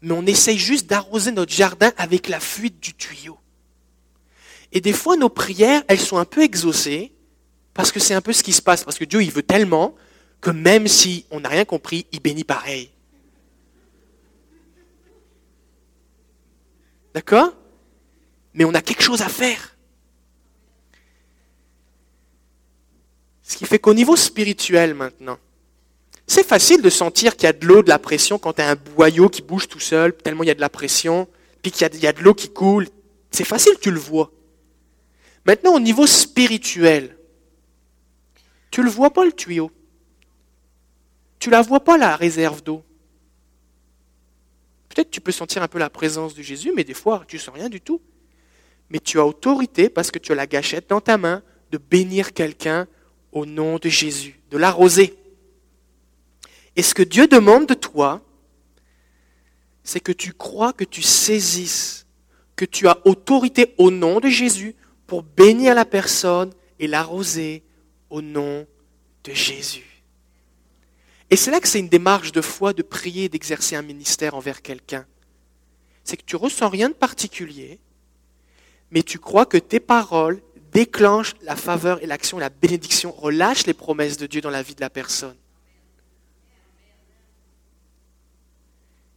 mais 0.01 0.13
on 0.13 0.25
essaye 0.25 0.57
juste 0.57 0.87
d'arroser 0.87 1.31
notre 1.31 1.53
jardin 1.53 1.91
avec 1.97 2.27
la 2.27 2.39
fuite 2.39 2.79
du 2.79 2.93
tuyau. 2.95 3.37
Et 4.71 4.81
des 4.81 4.93
fois, 4.93 5.17
nos 5.17 5.29
prières, 5.29 5.83
elles 5.87 5.99
sont 5.99 6.17
un 6.17 6.25
peu 6.25 6.43
exaucées, 6.43 7.11
parce 7.73 7.91
que 7.91 7.99
c'est 7.99 8.13
un 8.13 8.21
peu 8.21 8.33
ce 8.33 8.43
qui 8.43 8.53
se 8.53 8.61
passe, 8.61 8.83
parce 8.83 8.97
que 8.97 9.05
Dieu, 9.05 9.23
il 9.23 9.31
veut 9.31 9.43
tellement 9.43 9.95
que 10.41 10.51
même 10.51 10.87
si 10.87 11.25
on 11.31 11.39
n'a 11.39 11.49
rien 11.49 11.65
compris, 11.65 12.05
il 12.11 12.21
bénit 12.21 12.43
pareil. 12.43 12.89
D'accord? 17.13 17.53
Mais 18.53 18.63
on 18.65 18.73
a 18.73 18.81
quelque 18.81 19.03
chose 19.03 19.21
à 19.21 19.29
faire. 19.29 19.75
Ce 23.43 23.57
qui 23.57 23.65
fait 23.65 23.79
qu'au 23.79 23.95
niveau 23.95 24.15
spirituel 24.15 24.93
maintenant, 24.93 25.39
c'est 26.27 26.45
facile 26.45 26.83
de 26.83 26.89
sentir 26.91 27.35
qu'il 27.35 27.45
y 27.45 27.47
a 27.47 27.53
de 27.53 27.65
l'eau, 27.65 27.81
de 27.81 27.89
la 27.89 27.97
pression 27.97 28.37
quand 28.37 28.53
tu 28.53 28.61
as 28.61 28.69
un 28.69 28.75
boyau 28.75 29.29
qui 29.29 29.41
bouge 29.41 29.67
tout 29.67 29.79
seul, 29.79 30.15
tellement 30.15 30.43
il 30.43 30.47
y 30.47 30.51
a 30.51 30.55
de 30.55 30.61
la 30.61 30.69
pression, 30.69 31.27
puis 31.63 31.71
qu'il 31.71 31.81
y 31.81 32.07
a 32.07 32.13
de 32.13 32.21
l'eau 32.21 32.35
qui 32.35 32.49
coule. 32.49 32.87
C'est 33.31 33.45
facile, 33.45 33.73
tu 33.81 33.89
le 33.89 33.99
vois. 33.99 34.31
Maintenant, 35.49 35.73
au 35.73 35.79
niveau 35.79 36.05
spirituel, 36.05 37.17
tu 38.69 38.81
ne 38.81 38.85
le 38.85 38.91
vois 38.91 39.09
pas 39.09 39.25
le 39.25 39.31
tuyau? 39.31 39.71
Tu 41.39 41.49
la 41.49 41.63
vois 41.63 41.79
pas 41.79 41.97
la 41.97 42.15
réserve 42.15 42.61
d'eau? 42.61 42.83
Peut-être 44.89 45.09
tu 45.09 45.21
peux 45.21 45.31
sentir 45.31 45.63
un 45.63 45.67
peu 45.67 45.79
la 45.79 45.89
présence 45.89 46.35
de 46.35 46.43
Jésus, 46.43 46.71
mais 46.75 46.83
des 46.83 46.93
fois 46.93 47.23
tu 47.27 47.37
ne 47.37 47.41
sens 47.41 47.55
rien 47.55 47.67
du 47.67 47.81
tout. 47.81 47.99
Mais 48.91 48.99
tu 48.99 49.17
as 49.17 49.25
autorité 49.25 49.89
parce 49.89 50.11
que 50.11 50.19
tu 50.19 50.31
as 50.31 50.35
la 50.35 50.45
gâchette 50.45 50.87
dans 50.87 51.01
ta 51.01 51.17
main 51.17 51.41
de 51.71 51.79
bénir 51.79 52.33
quelqu'un 52.33 52.87
au 53.31 53.47
nom 53.47 53.79
de 53.79 53.89
Jésus, 53.89 54.39
de 54.51 54.57
l'arroser. 54.59 55.15
Et 56.75 56.83
ce 56.83 56.93
que 56.93 57.01
Dieu 57.01 57.25
demande 57.25 57.65
de 57.65 57.73
toi, 57.73 58.23
c'est 59.83 59.99
que 59.99 60.11
tu 60.11 60.31
crois, 60.31 60.73
que 60.73 60.83
tu 60.83 61.01
saisisses, 61.01 62.05
que 62.55 62.65
tu 62.65 62.87
as 62.87 62.99
autorité 63.07 63.73
au 63.79 63.89
nom 63.89 64.19
de 64.19 64.29
Jésus 64.29 64.75
pour 65.09 65.23
bénir 65.23 65.73
la 65.73 65.85
personne 65.85 66.53
et 66.77 66.87
l'arroser 66.87 67.63
au 68.11 68.21
nom 68.21 68.65
de 69.23 69.33
Jésus. 69.33 70.03
Et 71.31 71.35
c'est 71.35 71.51
là 71.51 71.59
que 71.59 71.67
c'est 71.67 71.79
une 71.79 71.89
démarche 71.89 72.31
de 72.31 72.41
foi 72.41 72.73
de 72.73 72.83
prier, 72.83 73.27
d'exercer 73.27 73.75
un 73.75 73.81
ministère 73.81 74.35
envers 74.35 74.61
quelqu'un. 74.61 75.05
C'est 76.03 76.15
que 76.15 76.23
tu 76.23 76.35
ressens 76.35 76.69
rien 76.69 76.89
de 76.89 76.93
particulier, 76.93 77.79
mais 78.91 79.03
tu 79.03 79.19
crois 79.19 79.45
que 79.45 79.57
tes 79.57 79.79
paroles 79.79 80.41
déclenchent 80.71 81.35
la 81.41 81.55
faveur 81.55 82.01
et 82.03 82.05
l'action, 82.05 82.37
la 82.37 82.49
bénédiction, 82.49 83.11
relâchent 83.11 83.65
les 83.65 83.73
promesses 83.73 84.17
de 84.17 84.27
Dieu 84.27 84.41
dans 84.41 84.49
la 84.51 84.61
vie 84.61 84.75
de 84.75 84.81
la 84.81 84.89
personne. 84.91 85.35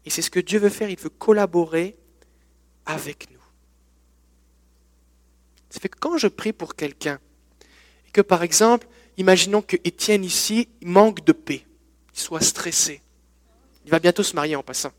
Et 0.05 0.11
c'est 0.11 0.23
ce 0.23 0.31
que 0.31 0.41
Dieu 0.41 0.59
veut 0.59 0.71
faire, 0.71 0.91
il 0.91 0.99
veut 0.99 1.11
collaborer 1.11 1.97
avec 2.87 3.31
nous. 3.31 3.32
Ça 5.73 5.81
fait 5.81 5.89
que 5.89 5.99
quand 5.99 6.19
je 6.19 6.29
prie 6.29 6.53
pour 6.53 6.75
quelqu'un, 6.75 7.19
que 8.13 8.21
par 8.21 8.43
exemple, 8.43 8.87
imaginons 9.17 9.63
que 9.63 9.79
Étienne 9.85 10.23
ici 10.23 10.69
manque 10.83 11.25
de 11.25 11.33
paix. 11.33 11.65
soit 12.13 12.43
stressé. 12.43 13.01
Il 13.87 13.91
va 13.91 13.99
bientôt 13.99 14.23
se 14.23 14.37
marier 14.37 14.55
en 14.55 14.63
passant. 14.63 14.93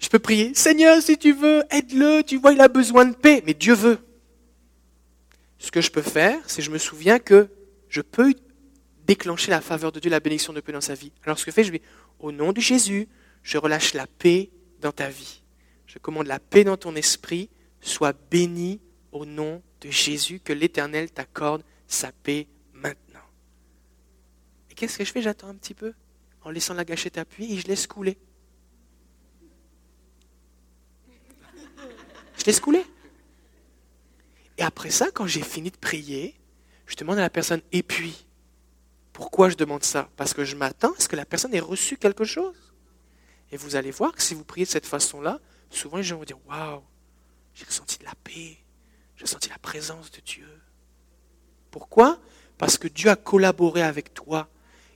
Je 0.00 0.08
peux 0.08 0.18
prier, 0.18 0.52
Seigneur, 0.54 1.00
si 1.00 1.16
tu 1.16 1.32
veux, 1.32 1.62
aide-le, 1.70 2.24
tu 2.24 2.38
vois, 2.38 2.52
il 2.52 2.60
a 2.60 2.66
besoin 2.66 3.04
de 3.04 3.14
paix, 3.14 3.40
mais 3.46 3.54
Dieu 3.54 3.74
veut. 3.74 4.00
Ce 5.60 5.70
que 5.70 5.80
je 5.80 5.92
peux 5.92 6.02
faire, 6.02 6.40
c'est 6.48 6.60
je 6.60 6.72
me 6.72 6.78
souviens 6.78 7.20
que 7.20 7.48
je 7.88 8.00
peux 8.00 8.34
déclencher 9.06 9.52
la 9.52 9.60
faveur 9.60 9.92
de 9.92 10.00
Dieu, 10.00 10.10
la 10.10 10.18
bénédiction 10.18 10.52
de 10.52 10.60
paix 10.60 10.72
dans 10.72 10.80
sa 10.80 10.94
vie. 10.94 11.12
Alors 11.22 11.38
ce 11.38 11.44
que 11.44 11.52
je 11.52 11.54
fais, 11.54 11.64
je 11.64 11.70
vais, 11.70 11.82
au 12.18 12.32
nom 12.32 12.52
de 12.52 12.60
Jésus, 12.60 13.08
je 13.44 13.58
relâche 13.58 13.94
la 13.94 14.08
paix 14.08 14.50
dans 14.80 14.92
ta 14.92 15.08
vie. 15.08 15.42
Je 15.98 16.00
commande 16.00 16.28
la 16.28 16.38
paix 16.38 16.62
dans 16.62 16.76
ton 16.76 16.94
esprit, 16.94 17.50
sois 17.80 18.12
béni 18.12 18.80
au 19.10 19.26
nom 19.26 19.64
de 19.80 19.90
Jésus, 19.90 20.38
que 20.38 20.52
l'Éternel 20.52 21.10
t'accorde 21.10 21.64
sa 21.88 22.12
paix 22.12 22.46
maintenant. 22.72 23.18
Et 24.70 24.74
qu'est-ce 24.74 24.96
que 24.96 25.04
je 25.04 25.10
fais? 25.10 25.22
J'attends 25.22 25.48
un 25.48 25.56
petit 25.56 25.74
peu, 25.74 25.94
en 26.42 26.50
laissant 26.50 26.74
la 26.74 26.84
gâchette 26.84 27.18
appuyer, 27.18 27.52
et 27.52 27.58
je 27.58 27.66
laisse 27.66 27.88
couler. 27.88 28.16
Je 32.36 32.44
laisse 32.46 32.60
couler. 32.60 32.84
Et 34.56 34.62
après 34.62 34.90
ça, 34.90 35.10
quand 35.10 35.26
j'ai 35.26 35.42
fini 35.42 35.72
de 35.72 35.78
prier, 35.78 36.36
je 36.86 36.94
demande 36.94 37.18
à 37.18 37.22
la 37.22 37.30
personne, 37.30 37.60
et 37.72 37.82
puis, 37.82 38.24
pourquoi 39.12 39.48
je 39.48 39.56
demande 39.56 39.82
ça? 39.82 40.08
Parce 40.16 40.32
que 40.32 40.44
je 40.44 40.54
m'attends 40.54 40.92
à 40.92 41.00
ce 41.00 41.08
que 41.08 41.16
la 41.16 41.26
personne 41.26 41.52
ait 41.56 41.58
reçu 41.58 41.96
quelque 41.96 42.24
chose. 42.24 42.72
Et 43.50 43.56
vous 43.56 43.74
allez 43.74 43.90
voir 43.90 44.12
que 44.12 44.22
si 44.22 44.34
vous 44.34 44.44
priez 44.44 44.64
de 44.64 44.70
cette 44.70 44.86
façon-là, 44.86 45.40
souvent 45.70 45.98
les 45.98 46.02
gens 46.02 46.18
vont 46.18 46.24
dire, 46.24 46.38
waouh, 46.46 46.82
j'ai 47.54 47.64
ressenti 47.64 47.98
de 47.98 48.04
la 48.04 48.14
paix, 48.24 48.56
j'ai 49.16 49.24
ressenti 49.24 49.48
la 49.48 49.58
présence 49.58 50.10
de 50.10 50.20
Dieu. 50.20 50.48
Pourquoi? 51.70 52.18
Parce 52.56 52.78
que 52.78 52.88
Dieu 52.88 53.10
a 53.10 53.16
collaboré 53.16 53.82
avec 53.82 54.14
toi 54.14 54.48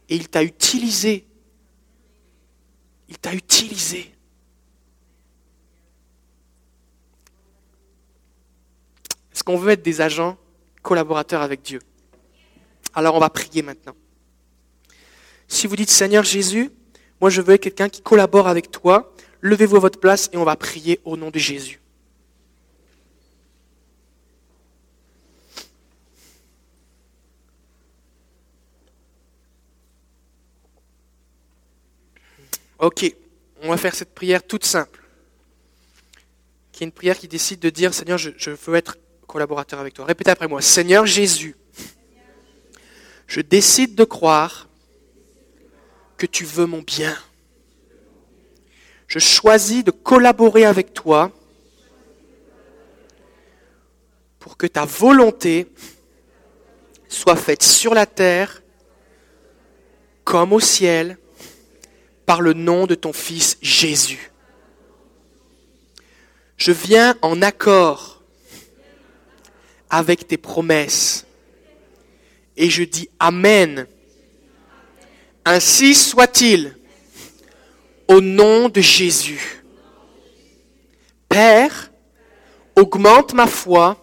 et 0.08 0.16
il 0.16 0.28
t'a 0.28 0.42
utilisé. 0.42 1.26
Il 3.08 3.18
t'a 3.18 3.34
utilisé. 3.34 4.14
Est-ce 9.32 9.44
qu'on 9.44 9.56
veut 9.56 9.72
être 9.72 9.82
des 9.82 10.00
agents 10.00 10.36
collaborateurs 10.82 11.42
avec 11.42 11.62
Dieu? 11.62 11.80
Alors 12.94 13.14
on 13.14 13.18
va 13.18 13.30
prier 13.30 13.62
maintenant. 13.62 13.96
Si 15.48 15.66
vous 15.66 15.76
dites 15.76 15.90
Seigneur 15.90 16.24
Jésus, 16.24 16.70
moi 17.20 17.30
je 17.30 17.40
veux 17.40 17.54
être 17.54 17.62
quelqu'un 17.62 17.88
qui 17.88 18.02
collabore 18.02 18.48
avec 18.48 18.70
toi, 18.70 19.14
levez-vous 19.42 19.76
à 19.76 19.80
votre 19.80 20.00
place 20.00 20.30
et 20.32 20.36
on 20.36 20.44
va 20.44 20.56
prier 20.56 21.00
au 21.04 21.16
nom 21.16 21.30
de 21.30 21.38
Jésus. 21.38 21.80
Ok, 32.78 33.14
on 33.62 33.68
va 33.68 33.76
faire 33.76 33.94
cette 33.94 34.12
prière 34.12 34.44
toute 34.44 34.64
simple, 34.64 35.04
qui 36.72 36.82
est 36.82 36.86
une 36.86 36.92
prière 36.92 37.16
qui 37.16 37.28
décide 37.28 37.60
de 37.60 37.70
dire, 37.70 37.94
Seigneur, 37.94 38.18
je, 38.18 38.50
veux 38.50 38.74
être 38.74 38.98
collaborateur 39.28 39.78
avec 39.78 39.94
toi. 39.94 40.04
Répétez 40.04 40.32
après 40.32 40.48
moi, 40.48 40.60
Seigneur 40.60 41.06
Jésus, 41.06 41.54
je 43.28 43.40
décide 43.40 43.94
de 43.94 44.02
croire 44.02 44.68
que 46.16 46.26
tu 46.26 46.44
veux 46.44 46.66
mon 46.66 46.82
bien. 46.82 47.16
Je 49.12 49.18
choisis 49.18 49.84
de 49.84 49.90
collaborer 49.90 50.64
avec 50.64 50.94
toi 50.94 51.30
pour 54.38 54.56
que 54.56 54.66
ta 54.66 54.86
volonté 54.86 55.70
soit 57.08 57.36
faite 57.36 57.62
sur 57.62 57.92
la 57.92 58.06
terre 58.06 58.62
comme 60.24 60.54
au 60.54 60.60
ciel 60.60 61.18
par 62.24 62.40
le 62.40 62.54
nom 62.54 62.86
de 62.86 62.94
ton 62.94 63.12
Fils 63.12 63.58
Jésus. 63.60 64.32
Je 66.56 66.72
viens 66.72 67.14
en 67.20 67.42
accord 67.42 68.22
avec 69.90 70.26
tes 70.26 70.38
promesses 70.38 71.26
et 72.56 72.70
je 72.70 72.82
dis 72.82 73.10
Amen. 73.18 73.86
Ainsi 75.44 75.94
soit-il 75.94 76.78
au 78.08 78.20
nom 78.20 78.68
de 78.68 78.80
Jésus. 78.80 79.64
Père, 81.28 81.90
augmente 82.76 83.34
ma 83.34 83.46
foi 83.46 83.96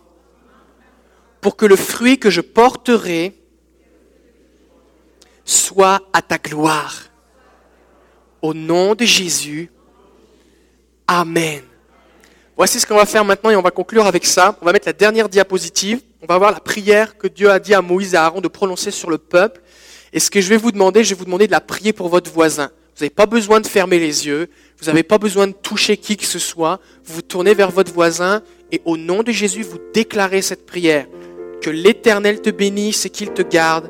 pour 1.41 1.55
que 1.55 1.65
le 1.65 1.75
fruit 1.75 2.17
que 2.17 2.29
je 2.29 2.41
porterai 2.41 3.35
soit 5.45 6.01
à 6.13 6.21
ta 6.21 6.37
gloire. 6.37 7.05
Au 8.41 8.53
nom 8.53 8.95
de 8.95 9.05
Jésus. 9.05 9.71
Amen. 11.07 11.61
Voici 12.55 12.79
ce 12.79 12.85
qu'on 12.85 12.95
va 12.95 13.05
faire 13.05 13.25
maintenant 13.25 13.49
et 13.49 13.55
on 13.55 13.61
va 13.61 13.71
conclure 13.71 14.05
avec 14.05 14.25
ça. 14.25 14.57
On 14.61 14.65
va 14.65 14.73
mettre 14.73 14.87
la 14.87 14.93
dernière 14.93 15.29
diapositive. 15.29 16.01
On 16.21 16.25
va 16.25 16.37
voir 16.37 16.51
la 16.51 16.59
prière 16.59 17.17
que 17.17 17.27
Dieu 17.27 17.49
a 17.49 17.59
dit 17.59 17.73
à 17.73 17.81
Moïse 17.81 18.13
et 18.13 18.17
à 18.17 18.25
Aaron 18.25 18.41
de 18.41 18.47
prononcer 18.47 18.91
sur 18.91 19.09
le 19.09 19.17
peuple. 19.17 19.61
Et 20.11 20.19
ce 20.19 20.29
que 20.29 20.41
je 20.41 20.49
vais 20.49 20.57
vous 20.57 20.71
demander, 20.71 21.03
je 21.03 21.09
vais 21.09 21.19
vous 21.19 21.25
demander 21.25 21.47
de 21.47 21.51
la 21.51 21.61
prier 21.61 21.93
pour 21.93 22.09
votre 22.09 22.31
voisin. 22.31 22.71
Vous 22.99 23.05
n'avez 23.05 23.15
pas 23.15 23.27
besoin 23.27 23.61
de 23.61 23.65
fermer 23.65 23.97
les 23.97 24.27
yeux. 24.27 24.49
Vous 24.77 24.87
n'avez 24.87 25.03
pas 25.03 25.17
besoin 25.17 25.47
de 25.47 25.53
toucher 25.53 25.95
qui 25.95 26.17
que 26.17 26.25
ce 26.25 26.37
soit. 26.37 26.81
Vous 27.05 27.13
vous 27.13 27.21
tournez 27.21 27.53
vers 27.53 27.71
votre 27.71 27.93
voisin 27.93 28.41
et 28.73 28.81
au 28.83 28.97
nom 28.97 29.23
de 29.23 29.31
Jésus, 29.31 29.61
vous 29.61 29.77
déclarez 29.93 30.41
cette 30.41 30.65
prière. 30.65 31.05
Que 31.61 31.69
l'Éternel 31.69 32.41
te 32.41 32.49
bénisse 32.49 33.05
et 33.05 33.09
qu'il 33.09 33.29
te 33.29 33.41
garde. 33.41 33.89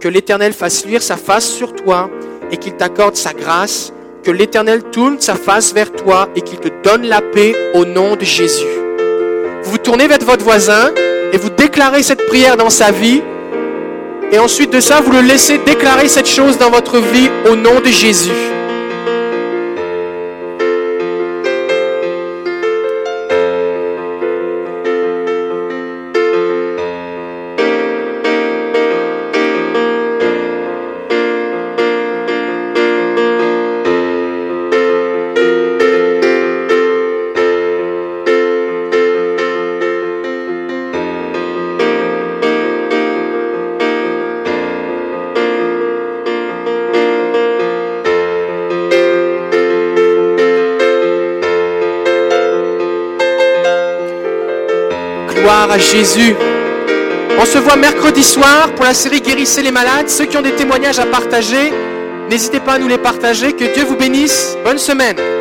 Que 0.00 0.08
l'Éternel 0.08 0.54
fasse 0.54 0.86
luire 0.86 1.02
sa 1.02 1.18
face 1.18 1.46
sur 1.46 1.74
toi 1.74 2.08
et 2.50 2.56
qu'il 2.56 2.72
t'accorde 2.72 3.16
sa 3.16 3.34
grâce, 3.34 3.92
que 4.22 4.30
l'Éternel 4.30 4.82
tourne 4.84 5.20
sa 5.20 5.34
face 5.34 5.74
vers 5.74 5.92
toi 5.92 6.30
et 6.34 6.40
qu'il 6.40 6.58
te 6.58 6.70
donne 6.82 7.06
la 7.06 7.20
paix 7.20 7.54
au 7.74 7.84
nom 7.84 8.16
de 8.16 8.24
Jésus. 8.24 8.64
Vous 9.62 9.72
vous 9.72 9.76
tournez 9.76 10.08
vers 10.08 10.20
votre 10.20 10.44
voisin 10.44 10.90
et 11.34 11.36
vous 11.36 11.50
déclarez 11.50 12.02
cette 12.02 12.26
prière 12.26 12.56
dans 12.56 12.70
sa 12.70 12.92
vie. 12.92 13.20
Et 14.30 14.38
ensuite 14.38 14.72
de 14.72 14.80
ça, 14.80 15.00
vous 15.00 15.12
le 15.12 15.22
laissez 15.22 15.58
déclarer 15.58 16.08
cette 16.08 16.28
chose 16.28 16.58
dans 16.58 16.70
votre 16.70 16.98
vie 16.98 17.30
au 17.50 17.56
nom 17.56 17.80
de 17.80 17.88
Jésus. 17.88 18.57
Jésus. 55.90 56.34
On 57.40 57.44
se 57.46 57.56
voit 57.58 57.76
mercredi 57.76 58.22
soir 58.22 58.72
pour 58.74 58.84
la 58.84 58.92
série 58.92 59.20
Guérissez 59.22 59.62
les 59.62 59.70
malades. 59.70 60.08
Ceux 60.08 60.26
qui 60.26 60.36
ont 60.36 60.42
des 60.42 60.54
témoignages 60.54 60.98
à 60.98 61.06
partager, 61.06 61.72
n'hésitez 62.28 62.60
pas 62.60 62.74
à 62.74 62.78
nous 62.78 62.88
les 62.88 62.98
partager. 62.98 63.52
Que 63.54 63.72
Dieu 63.72 63.84
vous 63.84 63.96
bénisse. 63.96 64.56
Bonne 64.64 64.78
semaine. 64.78 65.37